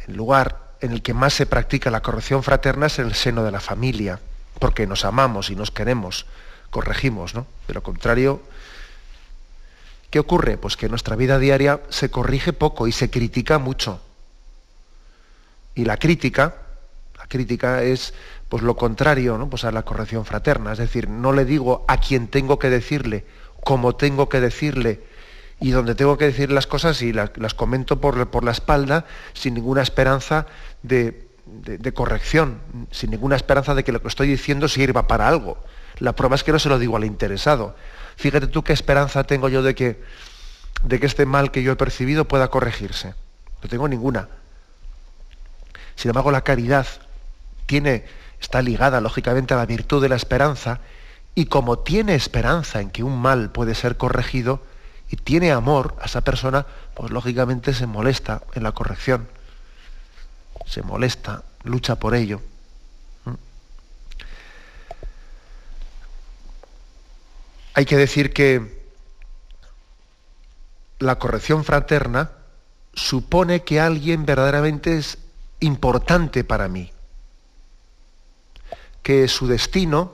el 0.06 0.16
lugar 0.16 0.74
en 0.80 0.92
el 0.92 1.02
que 1.02 1.14
más 1.14 1.34
se 1.34 1.46
practica 1.46 1.90
la 1.90 2.02
corrección 2.02 2.42
fraterna 2.42 2.86
es 2.86 2.98
en 2.98 3.06
el 3.06 3.14
seno 3.14 3.44
de 3.44 3.50
la 3.50 3.60
familia, 3.60 4.20
porque 4.58 4.86
nos 4.86 5.04
amamos 5.04 5.50
y 5.50 5.56
nos 5.56 5.70
queremos, 5.70 6.26
corregimos, 6.70 7.34
¿no? 7.34 7.46
De 7.68 7.74
lo 7.74 7.82
contrario, 7.82 8.42
¿qué 10.10 10.18
ocurre? 10.18 10.58
Pues 10.58 10.76
que 10.76 10.86
en 10.86 10.90
nuestra 10.90 11.16
vida 11.16 11.38
diaria 11.38 11.80
se 11.88 12.10
corrige 12.10 12.52
poco 12.52 12.86
y 12.86 12.92
se 12.92 13.10
critica 13.10 13.58
mucho. 13.58 14.00
Y 15.74 15.84
la 15.84 15.96
crítica, 15.96 16.56
la 17.18 17.26
crítica 17.26 17.82
es 17.82 18.14
pues 18.48 18.62
lo 18.62 18.76
contrario 18.76 19.38
¿no? 19.38 19.48
pues 19.48 19.64
a 19.64 19.72
la 19.72 19.82
corrección 19.82 20.24
fraterna, 20.24 20.72
es 20.72 20.78
decir, 20.78 21.08
no 21.08 21.32
le 21.32 21.44
digo 21.44 21.84
a 21.88 21.96
quien 21.98 22.28
tengo 22.28 22.58
que 22.58 22.70
decirle, 22.70 23.24
como 23.64 23.96
tengo 23.96 24.28
que 24.28 24.40
decirle, 24.40 25.00
y 25.60 25.70
donde 25.70 25.94
tengo 25.94 26.18
que 26.18 26.26
decir 26.26 26.50
las 26.50 26.66
cosas 26.66 27.00
y 27.02 27.12
las, 27.12 27.30
comento 27.54 28.00
por, 28.00 28.30
por, 28.30 28.44
la 28.44 28.50
espalda 28.50 29.06
sin 29.32 29.54
ninguna 29.54 29.82
esperanza 29.82 30.46
de, 30.82 31.26
corrección, 31.94 32.60
sin 32.90 33.10
ninguna 33.10 33.36
esperanza 33.36 33.74
de 33.74 33.84
que 33.84 33.92
lo 33.92 34.02
que 34.02 34.08
estoy 34.08 34.28
diciendo 34.28 34.68
sirva 34.68 35.06
para 35.06 35.28
algo. 35.28 35.56
La 35.98 36.14
prueba 36.14 36.34
es 36.34 36.44
que 36.44 36.52
no 36.52 36.58
se 36.58 36.68
lo 36.68 36.78
digo 36.78 36.96
al 36.96 37.04
interesado. 37.04 37.76
Fíjate 38.16 38.48
tú 38.48 38.62
qué 38.62 38.72
esperanza 38.72 39.24
tengo 39.24 39.48
yo 39.48 39.62
de 39.62 39.74
que, 39.74 40.02
de 40.82 41.00
que 41.00 41.06
este 41.06 41.24
mal 41.24 41.50
que 41.50 41.62
yo 41.62 41.72
he 41.72 41.76
percibido 41.76 42.26
pueda 42.26 42.48
corregirse. 42.48 43.14
No 43.62 43.68
tengo 43.68 43.88
ninguna. 43.88 44.28
Sin 45.94 46.10
embargo, 46.10 46.30
la 46.30 46.42
caridad 46.42 46.86
tiene, 47.66 48.04
está 48.40 48.60
ligada 48.60 49.00
lógicamente 49.00 49.54
a 49.54 49.56
la 49.56 49.66
virtud 49.66 50.02
de 50.02 50.08
la 50.08 50.16
esperanza 50.16 50.80
y 51.34 51.46
como 51.46 51.80
tiene 51.80 52.14
esperanza 52.14 52.80
en 52.80 52.90
que 52.90 53.02
un 53.02 53.20
mal 53.20 53.50
puede 53.50 53.74
ser 53.74 53.96
corregido 53.96 54.62
y 55.10 55.16
tiene 55.16 55.52
amor 55.52 55.96
a 56.00 56.06
esa 56.06 56.20
persona, 56.20 56.66
pues 56.94 57.10
lógicamente 57.10 57.74
se 57.74 57.86
molesta 57.86 58.42
en 58.54 58.62
la 58.62 58.72
corrección. 58.72 59.28
Se 60.66 60.82
molesta, 60.82 61.42
lucha 61.64 61.96
por 61.96 62.14
ello. 62.14 62.40
¿Mm? 63.24 63.34
Hay 67.74 67.84
que 67.84 67.96
decir 67.96 68.32
que 68.32 68.84
la 71.00 71.18
corrección 71.18 71.64
fraterna 71.64 72.30
supone 72.94 73.64
que 73.64 73.80
alguien 73.80 74.24
verdaderamente 74.24 74.96
es 74.96 75.18
importante 75.60 76.44
para 76.44 76.68
mí, 76.68 76.92
que 79.02 79.26
su 79.28 79.48
destino, 79.48 80.12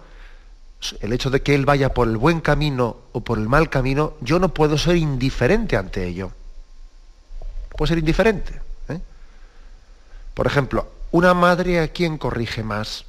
el 1.01 1.13
hecho 1.13 1.31
de 1.31 1.43
que 1.43 1.55
él 1.55 1.67
vaya 1.67 1.93
por 1.93 2.09
el 2.09 2.17
buen 2.17 2.41
camino 2.41 2.97
o 3.13 3.21
por 3.21 3.39
el 3.39 3.49
mal 3.49 3.69
camino, 3.69 4.15
yo 4.21 4.39
no 4.39 4.55
puedo 4.55 4.79
ser 4.79 4.97
indiferente 4.97 5.77
ante 5.77 6.07
ello. 6.07 6.33
Puedo 7.77 7.89
ser 7.89 7.99
indiferente. 7.99 8.61
¿eh? 8.89 9.01
Por 10.35 10.47
ejemplo, 10.47 10.91
una 11.11 11.35
madre 11.35 11.81
a 11.81 11.89
quién 11.89 12.19
corrige 12.19 12.63
más? 12.63 13.05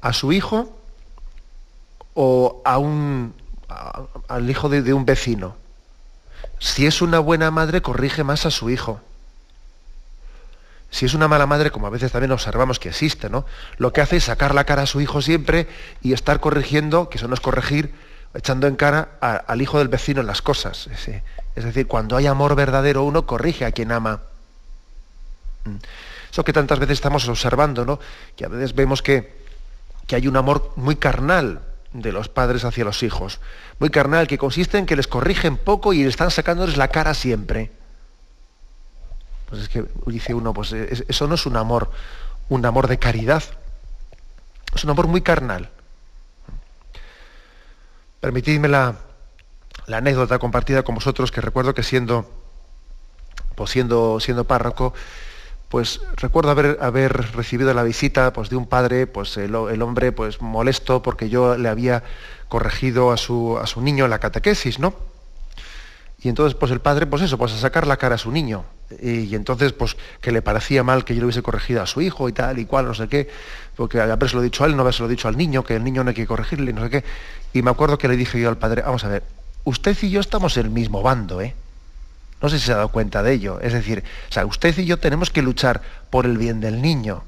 ¿A 0.00 0.12
su 0.12 0.32
hijo 0.32 0.76
o 2.14 2.60
a 2.64 2.78
un, 2.78 3.34
al 4.28 4.50
hijo 4.50 4.68
de 4.68 4.92
un 4.92 5.04
vecino? 5.04 5.56
Si 6.58 6.86
es 6.86 7.02
una 7.02 7.18
buena 7.18 7.50
madre, 7.50 7.82
corrige 7.82 8.24
más 8.24 8.46
a 8.46 8.50
su 8.50 8.68
hijo 8.68 9.00
si 10.92 11.06
es 11.06 11.14
una 11.14 11.26
mala 11.26 11.46
madre, 11.46 11.70
como 11.70 11.86
a 11.86 11.90
veces 11.90 12.12
también 12.12 12.32
observamos 12.32 12.78
que 12.78 12.90
existe, 12.90 13.30
¿no? 13.30 13.46
Lo 13.78 13.94
que 13.94 14.02
hace 14.02 14.18
es 14.18 14.24
sacar 14.24 14.54
la 14.54 14.64
cara 14.64 14.82
a 14.82 14.86
su 14.86 15.00
hijo 15.00 15.22
siempre 15.22 15.66
y 16.02 16.12
estar 16.12 16.38
corrigiendo, 16.38 17.08
que 17.08 17.16
eso 17.16 17.28
no 17.28 17.34
es 17.34 17.40
corregir, 17.40 17.94
echando 18.34 18.66
en 18.66 18.76
cara 18.76 19.08
al 19.20 19.62
hijo 19.62 19.78
del 19.78 19.88
vecino 19.88 20.20
en 20.20 20.26
las 20.26 20.42
cosas. 20.42 20.88
Es, 21.56 21.64
decir, 21.64 21.86
cuando 21.86 22.18
hay 22.18 22.26
amor 22.26 22.54
verdadero, 22.54 23.04
uno 23.04 23.24
corrige 23.24 23.64
a 23.64 23.72
quien 23.72 23.90
ama. 23.90 24.20
Mm. 25.64 25.76
Eso 26.30 26.44
que 26.44 26.52
tantas 26.52 26.78
veces 26.78 26.98
estamos 26.98 27.26
observando, 27.26 27.86
¿no? 27.86 27.98
Que 28.36 28.44
a 28.44 28.48
veces 28.48 28.74
vemos 28.74 29.00
que, 29.00 29.34
que 30.06 30.16
hay 30.16 30.28
un 30.28 30.36
amor 30.36 30.74
muy 30.76 30.96
carnal 30.96 31.62
de 31.94 32.12
los 32.12 32.28
padres 32.28 32.66
hacia 32.66 32.84
los 32.84 33.02
hijos. 33.02 33.40
Muy 33.78 33.88
carnal, 33.88 34.26
que 34.26 34.36
consiste 34.36 34.76
en 34.76 34.84
que 34.84 34.96
les 34.96 35.08
corrigen 35.08 35.56
poco 35.56 35.94
y 35.94 36.02
le 36.02 36.10
están 36.10 36.30
sacándoles 36.30 36.76
la 36.76 36.88
cara 36.88 37.14
siempre. 37.14 37.70
Pues 39.52 39.64
es 39.64 39.68
que 39.68 39.84
dice 40.06 40.32
uno, 40.32 40.54
pues 40.54 40.72
eso 40.72 41.28
no 41.28 41.34
es 41.34 41.44
un 41.44 41.58
amor, 41.58 41.90
un 42.48 42.64
amor 42.64 42.88
de 42.88 42.98
caridad. 42.98 43.42
Es 44.74 44.82
un 44.82 44.88
amor 44.88 45.08
muy 45.08 45.20
carnal. 45.20 45.68
Permitidme 48.20 48.68
la, 48.68 48.96
anécdota 49.88 50.38
compartida 50.38 50.84
con 50.84 50.94
vosotros, 50.94 51.30
que 51.30 51.42
recuerdo 51.42 51.74
que 51.74 51.82
siendo, 51.82 52.30
pues 53.54 53.68
siendo, 53.68 54.20
siendo 54.20 54.44
párroco, 54.44 54.94
pues 55.68 56.00
recuerdo 56.16 56.50
haber, 56.50 56.78
haber 56.80 57.12
recibido 57.34 57.74
la 57.74 57.82
visita 57.82 58.32
pues, 58.32 58.48
de 58.48 58.56
un 58.56 58.66
padre, 58.66 59.06
pues 59.06 59.36
el, 59.36 59.54
hombre 59.54 60.12
pues 60.12 60.40
molesto 60.40 61.02
porque 61.02 61.28
yo 61.28 61.58
le 61.58 61.68
había 61.68 62.04
corregido 62.48 63.12
a 63.12 63.18
su, 63.18 63.58
a 63.58 63.66
su 63.66 63.82
niño 63.82 64.08
la 64.08 64.18
catequesis, 64.18 64.78
¿no? 64.78 65.11
Y 66.22 66.28
entonces, 66.28 66.54
pues 66.54 66.70
el 66.70 66.80
padre, 66.80 67.06
pues 67.06 67.22
eso, 67.22 67.36
pues 67.36 67.52
a 67.52 67.58
sacar 67.58 67.86
la 67.86 67.96
cara 67.96 68.14
a 68.14 68.18
su 68.18 68.30
niño. 68.30 68.64
Y, 69.00 69.34
entonces, 69.34 69.72
pues 69.72 69.96
que 70.20 70.30
le 70.30 70.40
parecía 70.40 70.84
mal 70.84 71.04
que 71.04 71.14
yo 71.14 71.20
le 71.20 71.26
hubiese 71.26 71.42
corregido 71.42 71.82
a 71.82 71.86
su 71.86 72.00
hijo 72.00 72.28
y 72.28 72.32
tal 72.32 72.58
y 72.58 72.64
cual, 72.64 72.86
no 72.86 72.94
sé 72.94 73.08
qué, 73.08 73.28
porque 73.74 74.00
haberse 74.00 74.36
lo 74.36 74.42
dicho 74.42 74.62
a 74.62 74.66
él, 74.66 74.76
no 74.76 74.82
haberse 74.82 75.02
lo 75.02 75.08
dicho 75.08 75.26
al 75.26 75.36
niño, 75.36 75.64
que 75.64 75.74
el 75.74 75.82
niño 75.82 76.04
no 76.04 76.10
hay 76.10 76.14
que 76.14 76.26
corregirle, 76.26 76.72
no 76.72 76.82
sé 76.82 76.90
qué. 76.90 77.04
Y 77.52 77.62
me 77.62 77.70
acuerdo 77.70 77.98
que 77.98 78.06
le 78.06 78.16
dije 78.16 78.40
yo 78.40 78.48
al 78.48 78.56
padre, 78.58 78.82
vamos 78.82 79.02
a 79.04 79.08
ver, 79.08 79.24
usted 79.64 79.96
y 80.02 80.10
yo 80.10 80.20
estamos 80.20 80.56
en 80.56 80.66
el 80.66 80.70
mismo 80.70 81.02
bando, 81.02 81.40
¿eh? 81.40 81.54
No 82.40 82.48
sé 82.48 82.58
si 82.58 82.66
se 82.66 82.72
ha 82.72 82.76
dado 82.76 82.88
cuenta 82.88 83.22
de 83.22 83.32
ello. 83.32 83.60
Es 83.60 83.72
decir, 83.72 84.04
o 84.28 84.32
sea, 84.32 84.44
usted 84.46 84.76
y 84.78 84.84
yo 84.84 84.98
tenemos 84.98 85.30
que 85.30 85.42
luchar 85.42 85.80
por 86.10 86.26
el 86.26 86.38
bien 86.38 86.60
del 86.60 86.82
niño. 86.82 87.24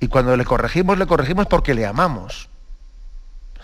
Y 0.00 0.08
cuando 0.08 0.36
le 0.36 0.44
corregimos, 0.44 0.98
le 0.98 1.06
corregimos 1.06 1.46
porque 1.46 1.74
le 1.74 1.86
amamos. 1.86 2.48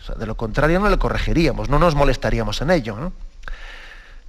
O 0.00 0.04
sea, 0.04 0.14
de 0.14 0.26
lo 0.26 0.36
contrario 0.36 0.80
no 0.80 0.88
le 0.88 0.98
corregiríamos, 0.98 1.68
no 1.68 1.78
nos 1.78 1.94
molestaríamos 1.94 2.60
en 2.62 2.70
ello, 2.70 2.96
¿no? 2.96 3.12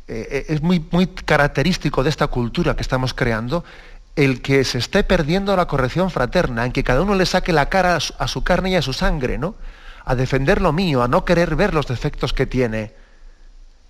Eh, 0.07 0.27
eh, 0.29 0.45
es 0.49 0.61
muy, 0.61 0.85
muy 0.91 1.07
característico 1.07 2.03
de 2.03 2.09
esta 2.09 2.27
cultura 2.27 2.75
que 2.75 2.81
estamos 2.81 3.13
creando 3.13 3.63
el 4.15 4.41
que 4.41 4.63
se 4.65 4.77
esté 4.77 5.03
perdiendo 5.03 5.55
la 5.55 5.67
corrección 5.67 6.11
fraterna, 6.11 6.65
en 6.65 6.71
que 6.71 6.83
cada 6.83 7.01
uno 7.01 7.15
le 7.15 7.25
saque 7.25 7.53
la 7.53 7.69
cara 7.69 7.95
a 7.95 8.27
su, 8.27 8.43
carne 8.43 8.71
y 8.71 8.75
a 8.75 8.81
su 8.81 8.93
sangre, 8.93 9.37
¿no? 9.37 9.55
A 10.05 10.13
defender 10.15 10.61
lo 10.61 10.71
mío, 10.73 11.01
a 11.01 11.07
no 11.07 11.25
querer 11.25 11.55
ver 11.55 11.73
los 11.73 11.87
defectos 11.87 12.33
que 12.33 12.45
tiene. 12.45 12.93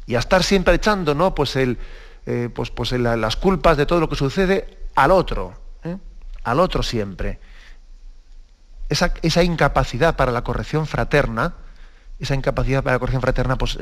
Y 0.05 0.15
a 0.15 0.19
estar 0.19 0.43
siempre 0.43 0.75
echando, 0.75 1.13
¿no? 1.15 1.35
Pues, 1.35 1.55
el, 1.55 1.77
eh, 2.25 2.49
pues, 2.53 2.69
pues 2.69 2.91
las 2.93 3.35
culpas 3.35 3.75
de 3.75 3.85
todo 3.85 3.99
lo 3.99 4.07
que 4.07 4.15
sucede 4.15 4.77
al 4.95 5.11
otro, 5.11 5.55
al 6.43 6.59
otro 6.59 6.83
siempre. 6.83 7.39
Esa, 8.87 9.13
esa, 9.23 9.43
incapacidad 9.43 10.15
para 10.15 10.31
la 10.31 10.43
corrección 10.43 10.85
fraterna, 10.85 11.55
esa 12.19 12.35
incapacidad 12.35 12.83
para 12.83 12.95
la 12.95 12.99
corrección 12.99 13.21
fraterna, 13.21 13.57
pues 13.57 13.77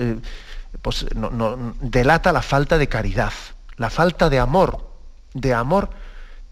pues 0.81 1.05
no, 1.15 1.75
delata 1.79 2.31
la 2.31 2.41
falta 2.41 2.77
de 2.77 2.87
caridad, 2.87 3.33
la 3.77 3.89
falta 3.89 4.29
de 4.29 4.39
amor, 4.39 4.87
de 5.33 5.53
amor 5.53 5.89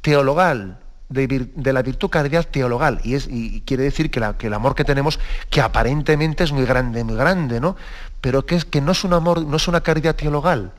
teologal, 0.02 0.80
de, 1.10 1.74
la 1.74 1.82
virtud 1.82 2.10
caridad 2.10 2.46
teologal. 2.46 3.02
Y, 3.04 3.16
es, 3.16 3.28
y 3.30 3.62
quiere 3.62 3.84
decir 3.84 4.12
que, 4.12 4.20
el 4.48 4.54
amor 4.54 4.76
que 4.76 4.86
tenemos, 4.86 5.20
que 5.50 5.62
aparentemente 5.62 6.44
es 6.44 6.52
muy 6.52 6.66
grande, 6.66 7.04
muy 7.04 7.16
grande, 7.16 7.60
¿no? 7.60 7.76
Pero 8.22 8.46
que, 8.46 8.56
es, 8.56 8.66
que 8.66 8.82
no 8.82 8.92
es 8.92 9.04
un 9.04 9.14
amor, 9.14 9.42
no 9.42 9.58
es 9.58 9.68
una 9.68 9.82
caridad 9.82 10.16
teologal. 10.16 10.72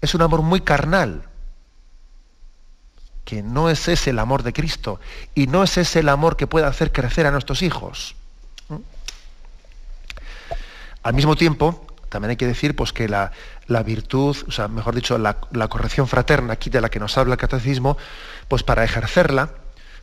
Es 0.00 0.14
un 0.14 0.22
amor 0.22 0.42
muy 0.42 0.60
carnal. 0.60 1.22
Que 3.24 3.42
no 3.42 3.70
es 3.70 3.88
ese 3.88 4.10
el 4.10 4.18
amor 4.18 4.42
de 4.42 4.52
Cristo. 4.52 5.00
Y 5.34 5.46
no 5.46 5.64
es 5.64 5.78
ese 5.78 6.00
el 6.00 6.08
amor 6.10 6.36
que 6.36 6.46
puede 6.46 6.66
hacer 6.66 6.92
crecer 6.92 7.26
a 7.26 7.30
nuestros 7.30 7.62
hijos. 7.62 8.14
Al 11.06 11.14
mismo 11.14 11.36
tiempo, 11.36 11.86
también 12.08 12.30
hay 12.30 12.36
que 12.36 12.48
decir 12.48 12.74
pues, 12.74 12.92
que 12.92 13.08
la, 13.08 13.30
virtud, 13.84 14.36
o 14.48 14.50
sea, 14.50 14.66
mejor 14.66 14.92
dicho, 14.92 15.18
la, 15.18 15.34
corrección 15.68 16.08
fraterna, 16.08 16.54
aquí 16.54 16.68
de 16.68 16.80
la 16.80 16.88
que 16.88 16.98
nos 16.98 17.16
habla 17.16 17.34
el 17.34 17.38
catecismo, 17.38 17.96
pues 18.48 18.64
para 18.64 18.82
ejercerla, 18.82 19.50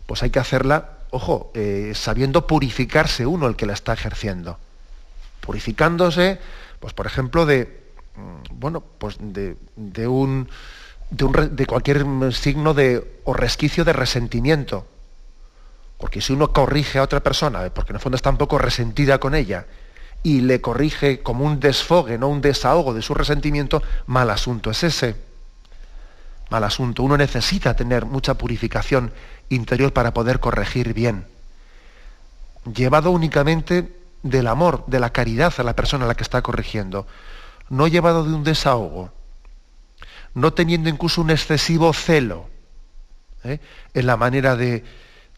pues 0.06 0.24
hay 0.24 0.30
que 0.30 0.40
hacerla, 0.40 0.92
ojo, 1.10 1.52
eh, 1.56 1.92
sabiendo 1.94 2.48
purificarse 2.48 3.26
uno 3.26 3.48
el 3.48 3.58
que 3.58 3.66
la 3.66 3.74
está 3.74 3.92
ejerciendo. 3.92 4.58
Purificándose, 5.42 6.40
pues 6.80 6.94
por 6.94 7.06
ejemplo, 7.06 7.46
de, 7.46 7.84
mm, 8.16 8.58
bueno, 8.58 8.82
pues 8.98 9.18
de, 9.20 9.58
un, 10.08 10.48
de, 11.10 11.66
cualquier 11.66 12.06
signo 12.32 12.74
de, 12.74 13.20
o 13.26 13.34
resquicio 13.34 13.84
de 13.84 13.92
resentimiento 13.92 14.88
Porque 15.98 16.22
si 16.22 16.32
uno 16.32 16.54
corrige 16.54 17.00
a 17.00 17.04
otra 17.04 17.20
persona, 17.20 17.70
porque 17.72 17.92
en 17.92 17.98
el 17.98 18.02
fondo 18.02 18.16
está 18.16 18.30
un 18.30 18.38
poco 18.38 18.58
resentida 18.58 19.18
con 19.20 19.36
ella, 19.36 19.66
y 20.24 20.40
le 20.40 20.62
corrige 20.62 21.22
como 21.22 21.46
un 21.46 21.60
desfogue, 21.60 22.18
no 22.18 22.30
un 22.30 22.42
desahogo 22.42 22.94
de 22.94 23.02
su 23.02 23.14
resentimiento, 23.14 23.84
mal 24.08 24.30
asunto 24.30 24.72
es 24.72 24.84
ese. 24.84 25.16
Mal 26.50 26.64
asunto. 26.64 27.04
Uno 27.04 27.18
necesita 27.18 27.76
tener 27.76 28.06
mucha 28.06 28.36
purificación 28.36 29.12
interior 29.50 29.92
para 29.92 30.14
poder 30.14 30.40
corregir 30.40 30.94
bien. 30.94 31.26
Llevado 32.74 33.12
únicamente 33.12 33.98
del 34.24 34.48
amor, 34.48 34.86
de 34.88 35.02
la 35.02 35.12
caridad 35.12 35.54
a 35.58 35.64
la 35.64 35.76
persona 35.76 36.06
a 36.06 36.08
la 36.08 36.16
que 36.16 36.24
está 36.24 36.42
corrigiendo. 36.42 37.06
No 37.70 37.88
llevado 37.88 38.24
de 38.24 38.34
un 38.34 38.44
desahogo. 38.44 39.12
No 40.34 40.54
teniendo 40.54 40.90
incluso 40.90 41.22
un 41.22 41.32
excesivo 41.32 41.92
celo 41.92 42.50
¿eh? 43.44 43.60
en 43.94 44.08
la 44.08 44.16
manera 44.16 44.56
de, 44.56 44.86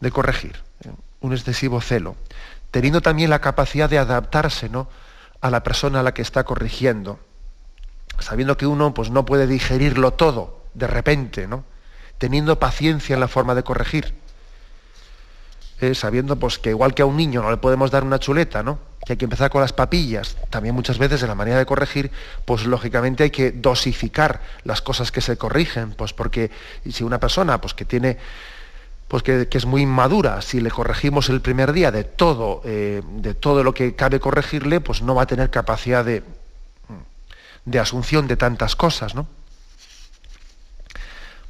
de 0.00 0.10
corregir. 0.12 0.56
¿eh? 0.84 0.90
Un 1.20 1.32
excesivo 1.32 1.80
celo 1.80 2.16
teniendo 2.76 3.00
también 3.00 3.30
la 3.30 3.38
capacidad 3.38 3.88
de 3.88 3.96
adaptarse 3.96 4.68
¿no? 4.68 4.86
a 5.40 5.48
la 5.48 5.62
persona 5.62 6.00
a 6.00 6.02
la 6.02 6.12
que 6.12 6.20
está 6.20 6.44
corrigiendo, 6.44 7.18
sabiendo 8.18 8.58
que 8.58 8.66
uno 8.66 8.92
pues, 8.92 9.08
no 9.08 9.24
puede 9.24 9.46
digerirlo 9.46 10.10
todo 10.12 10.66
de 10.74 10.86
repente, 10.86 11.46
¿no? 11.46 11.64
teniendo 12.18 12.58
paciencia 12.58 13.14
en 13.14 13.20
la 13.20 13.28
forma 13.28 13.54
de 13.54 13.62
corregir, 13.62 14.14
eh, 15.80 15.94
sabiendo 15.94 16.36
pues, 16.36 16.58
que 16.58 16.68
igual 16.68 16.92
que 16.92 17.00
a 17.00 17.06
un 17.06 17.16
niño 17.16 17.40
no 17.40 17.50
le 17.50 17.56
podemos 17.56 17.90
dar 17.90 18.04
una 18.04 18.18
chuleta, 18.18 18.62
¿no? 18.62 18.78
que 19.06 19.14
hay 19.14 19.16
que 19.16 19.24
empezar 19.24 19.48
con 19.48 19.62
las 19.62 19.72
papillas, 19.72 20.36
también 20.50 20.74
muchas 20.74 20.98
veces 20.98 21.22
en 21.22 21.28
la 21.28 21.34
manera 21.34 21.56
de 21.56 21.64
corregir, 21.64 22.10
pues 22.44 22.66
lógicamente 22.66 23.24
hay 23.24 23.30
que 23.30 23.52
dosificar 23.52 24.42
las 24.64 24.82
cosas 24.82 25.10
que 25.10 25.22
se 25.22 25.38
corrigen, 25.38 25.94
pues 25.94 26.12
porque 26.12 26.50
si 26.86 27.04
una 27.04 27.18
persona 27.18 27.58
pues, 27.58 27.72
que 27.72 27.86
tiene 27.86 28.18
pues 29.08 29.22
que, 29.22 29.48
es 29.50 29.66
muy 29.66 29.82
inmadura, 29.82 30.42
si 30.42 30.60
le 30.60 30.70
corregimos 30.70 31.28
el 31.28 31.40
primer 31.40 31.72
día 31.72 31.92
de 31.92 32.02
todo, 32.02 32.60
eh, 32.64 33.02
de 33.04 33.34
todo 33.34 33.62
lo 33.62 33.72
que 33.72 33.94
cabe 33.94 34.18
corregirle, 34.18 34.80
pues 34.80 35.02
no 35.02 35.14
va 35.14 35.22
a 35.22 35.26
tener 35.26 35.50
capacidad 35.50 36.04
de, 36.04 36.24
de 37.64 37.78
asunción 37.78 38.26
de 38.26 38.36
tantas 38.36 38.74
cosas, 38.74 39.14
¿no? 39.14 39.28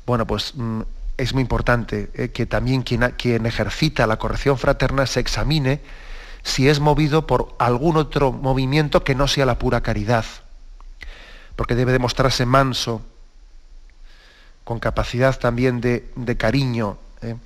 Bueno, 0.05 0.27
pues 0.27 0.53
mm, 0.55 0.83
es 1.17 1.33
muy 1.33 1.41
importante 1.41 2.11
eh, 2.15 2.29
que 2.29 2.45
también 2.45 2.83
quien, 2.83 3.47
ejercita 3.47 4.07
la 4.07 4.19
corrección 4.19 4.59
fraterna 4.59 5.07
se 5.07 5.21
examine 5.21 5.81
si 6.43 6.69
es 6.69 6.79
movido 6.79 7.27
por 7.27 7.55
algún 7.59 7.97
otro 7.97 8.33
movimiento 8.33 9.03
que 9.03 9.15
no 9.15 9.27
sea 9.29 9.47
la 9.47 9.59
pura 9.59 9.81
caridad, 9.81 10.27
porque 11.57 11.75
debe 11.75 11.93
demostrarse 11.93 12.45
manso, 12.45 13.03
con 14.63 14.79
capacidad 14.79 15.39
también 15.39 15.81
de 15.81 16.37
cariño, 16.37 16.99
¿eh? 17.23 17.37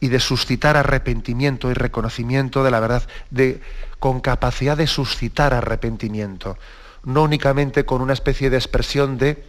y 0.00 0.08
de 0.08 0.20
suscitar 0.20 0.76
arrepentimiento 0.76 1.70
y 1.70 1.74
reconocimiento 1.74 2.64
de 2.64 2.70
la 2.70 2.80
verdad, 2.80 3.02
de, 3.30 3.60
con 3.98 4.20
capacidad 4.20 4.76
de 4.76 4.86
suscitar 4.86 5.52
arrepentimiento, 5.52 6.56
no 7.04 7.22
únicamente 7.22 7.84
con 7.84 8.00
una 8.00 8.14
especie 8.14 8.48
de 8.50 8.56
expresión 8.56 9.18
de, 9.18 9.44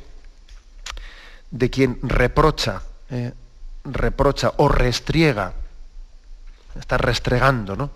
de 1.52 1.70
quien 1.70 2.00
reprocha, 2.04 2.82
¿eh? 3.10 3.34
reprocha 3.86 4.52
o 4.58 4.68
restriega, 4.68 5.54
está 6.78 6.98
restregando 6.98 7.76
¿no? 7.76 7.92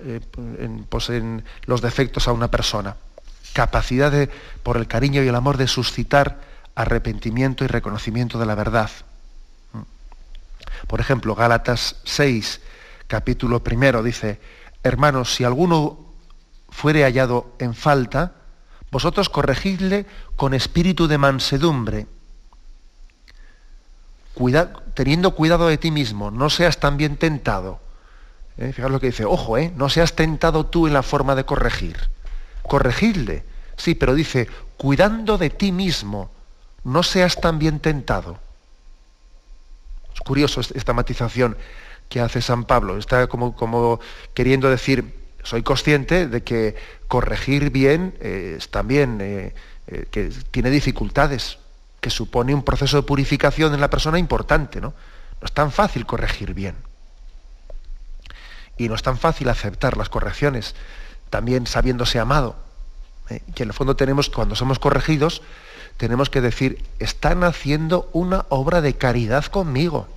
Eh, 0.00 0.20
en, 0.58 0.84
pues 0.88 1.10
en 1.10 1.44
los 1.66 1.80
defectos 1.80 2.28
a 2.28 2.32
una 2.32 2.50
persona. 2.50 2.96
Capacidad 3.52 4.10
de, 4.10 4.28
por 4.62 4.76
el 4.76 4.88
cariño 4.88 5.22
y 5.22 5.28
el 5.28 5.34
amor, 5.34 5.56
de 5.56 5.68
suscitar 5.68 6.40
arrepentimiento 6.74 7.64
y 7.64 7.68
reconocimiento 7.68 8.38
de 8.38 8.46
la 8.46 8.54
verdad. 8.54 8.90
Por 10.86 11.00
ejemplo, 11.00 11.34
Gálatas 11.34 11.96
6, 12.04 12.60
capítulo 13.06 13.62
primero, 13.62 14.02
dice, 14.02 14.40
hermanos, 14.82 15.34
si 15.34 15.44
alguno 15.44 16.14
fuere 16.68 17.02
hallado 17.02 17.54
en 17.58 17.74
falta, 17.74 18.32
vosotros 18.90 19.28
corregidle 19.28 20.06
con 20.36 20.54
espíritu 20.54 21.08
de 21.08 21.18
mansedumbre, 21.18 22.06
teniendo 24.94 25.34
cuidado 25.34 25.68
de 25.68 25.78
ti 25.78 25.90
mismo, 25.90 26.30
no 26.30 26.50
seas 26.50 26.78
también 26.78 27.16
tentado. 27.16 27.80
¿Eh? 28.58 28.72
Fijaos 28.72 28.92
lo 28.92 29.00
que 29.00 29.06
dice, 29.08 29.24
ojo, 29.24 29.56
¿eh? 29.56 29.72
no 29.76 29.88
seas 29.88 30.14
tentado 30.14 30.66
tú 30.66 30.86
en 30.86 30.92
la 30.92 31.02
forma 31.02 31.34
de 31.34 31.44
corregir. 31.44 31.96
Corregidle, 32.62 33.44
sí, 33.76 33.94
pero 33.94 34.14
dice, 34.14 34.48
cuidando 34.76 35.38
de 35.38 35.50
ti 35.50 35.72
mismo, 35.72 36.30
no 36.84 37.02
seas 37.02 37.40
también 37.40 37.80
tentado. 37.80 38.38
Curioso 40.24 40.60
esta 40.60 40.92
matización 40.92 41.56
que 42.08 42.20
hace 42.20 42.42
San 42.42 42.64
Pablo. 42.64 42.98
Está 42.98 43.26
como, 43.26 43.56
como 43.56 44.00
queriendo 44.34 44.68
decir, 44.68 45.22
soy 45.42 45.62
consciente 45.62 46.28
de 46.28 46.42
que 46.42 46.76
corregir 47.08 47.70
bien 47.70 48.14
eh, 48.20 48.56
es 48.58 48.68
también 48.70 49.18
eh, 49.20 49.54
eh, 49.86 50.06
que 50.10 50.30
tiene 50.50 50.70
dificultades, 50.70 51.58
que 52.00 52.10
supone 52.10 52.54
un 52.54 52.62
proceso 52.62 52.98
de 52.98 53.02
purificación 53.02 53.74
en 53.74 53.80
la 53.80 53.90
persona 53.90 54.18
importante. 54.18 54.80
¿no? 54.80 54.88
no 54.88 55.46
es 55.46 55.52
tan 55.52 55.72
fácil 55.72 56.06
corregir 56.06 56.54
bien. 56.54 56.76
Y 58.76 58.88
no 58.88 58.94
es 58.94 59.02
tan 59.02 59.18
fácil 59.18 59.48
aceptar 59.48 59.96
las 59.96 60.08
correcciones, 60.08 60.74
también 61.30 61.66
sabiéndose 61.66 62.18
amado. 62.18 62.56
que 63.54 63.62
en 63.62 63.70
el 63.70 63.74
fondo 63.74 63.96
tenemos, 63.96 64.30
cuando 64.30 64.54
somos 64.54 64.78
corregidos, 64.78 65.42
tenemos 66.02 66.30
que 66.30 66.40
decir, 66.40 66.84
están 66.98 67.44
haciendo 67.44 68.10
una 68.12 68.44
obra 68.48 68.80
de 68.80 68.94
caridad 68.94 69.44
conmigo. 69.44 70.08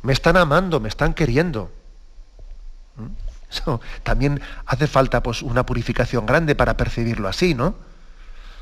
Me 0.00 0.14
están 0.14 0.38
amando, 0.38 0.80
me 0.80 0.88
están 0.88 1.12
queriendo. 1.12 1.70
¿Mm? 2.96 3.72
también 4.02 4.40
hace 4.64 4.86
falta 4.86 5.22
pues, 5.22 5.42
una 5.42 5.66
purificación 5.66 6.24
grande 6.24 6.54
para 6.54 6.78
percibirlo 6.78 7.28
así, 7.28 7.52
¿no? 7.54 7.74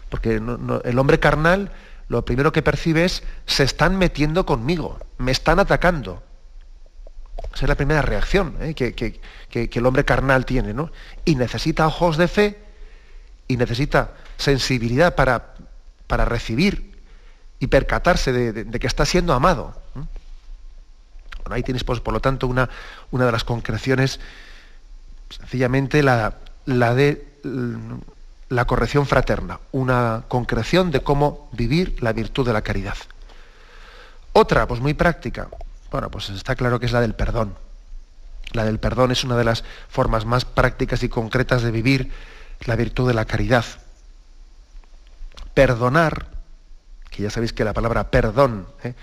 Porque 0.09 0.43
el 0.85 0.99
hombre 0.99 1.21
carnal 1.21 1.71
lo 2.09 2.25
primero 2.25 2.51
que 2.51 2.63
percibe 2.63 3.05
es, 3.05 3.23
se 3.47 3.63
están 3.63 3.97
metiendo 3.97 4.45
conmigo, 4.45 4.99
me 5.19 5.31
están 5.31 5.61
atacando. 5.61 6.21
Esa 7.55 7.67
es 7.67 7.69
la 7.69 7.77
primera 7.77 8.03
reacción 8.03 8.57
¿eh? 8.61 8.75
que, 8.75 8.93
que, 8.93 9.71
el 9.73 9.87
hombre 9.87 10.05
carnal 10.05 10.45
tiene, 10.45 10.75
¿no? 10.75 10.91
Y 11.25 11.37
necesita 11.37 11.87
ojos 11.87 12.17
de 12.17 12.27
fe 12.27 12.59
y 13.47 13.57
necesita 13.57 14.15
sensibilidad 14.37 15.15
para, 15.15 15.55
para 16.11 16.25
recibir 16.25 16.99
y 17.61 17.69
percatarse 17.69 18.33
de, 18.33 18.81
que 18.81 18.87
está 18.89 19.07
siendo 19.07 19.33
amado. 19.33 19.81
Bueno, 19.95 21.55
ahí 21.55 21.63
tienes, 21.63 21.85
pues, 21.85 22.01
por 22.01 22.13
lo 22.13 22.21
tanto, 22.21 22.49
una, 22.49 22.69
una 23.13 23.27
de 23.27 23.33
las 23.33 23.45
concreciones, 23.45 24.19
sencillamente 25.31 26.03
la, 26.03 26.35
la 26.67 26.97
de 26.97 27.25
la 28.49 28.65
corrección 28.65 29.07
fraterna, 29.07 29.61
una 29.71 30.25
concreción 30.27 30.91
de 30.91 31.01
cómo 31.01 31.49
vivir 31.53 32.03
la 32.03 32.13
virtud 32.13 32.45
de 32.45 32.55
la 32.55 32.63
caridad. 32.63 32.97
Otra, 34.33 34.67
pues 34.67 34.81
muy 34.81 34.95
práctica, 34.95 35.49
bueno, 35.93 36.11
pues 36.11 36.29
está 36.31 36.57
claro 36.57 36.81
que 36.81 36.87
es 36.87 36.93
la 36.93 37.01
del 37.01 37.15
perdón. 37.15 37.55
La 38.51 38.65
del 38.65 38.81
perdón 38.81 39.13
es 39.13 39.23
una 39.23 39.37
de 39.37 39.45
las 39.45 39.63
formas 39.89 40.25
más 40.25 40.45
prácticas 40.45 41.05
y 41.05 41.09
concretas 41.09 41.63
de 41.63 41.71
vivir 41.71 42.11
la 42.67 42.75
virtud 42.75 43.07
de 43.07 43.15
la 43.15 43.27
caridad. 43.27 43.65
Perdonar, 45.61 46.27
que 47.11 47.23
ya 47.23 47.29
sabéis 47.29 47.53
que 47.53 47.65
la 47.65 47.75
palabra 47.75 48.11
perdón, 48.11 48.67
¿eh? 48.83 48.95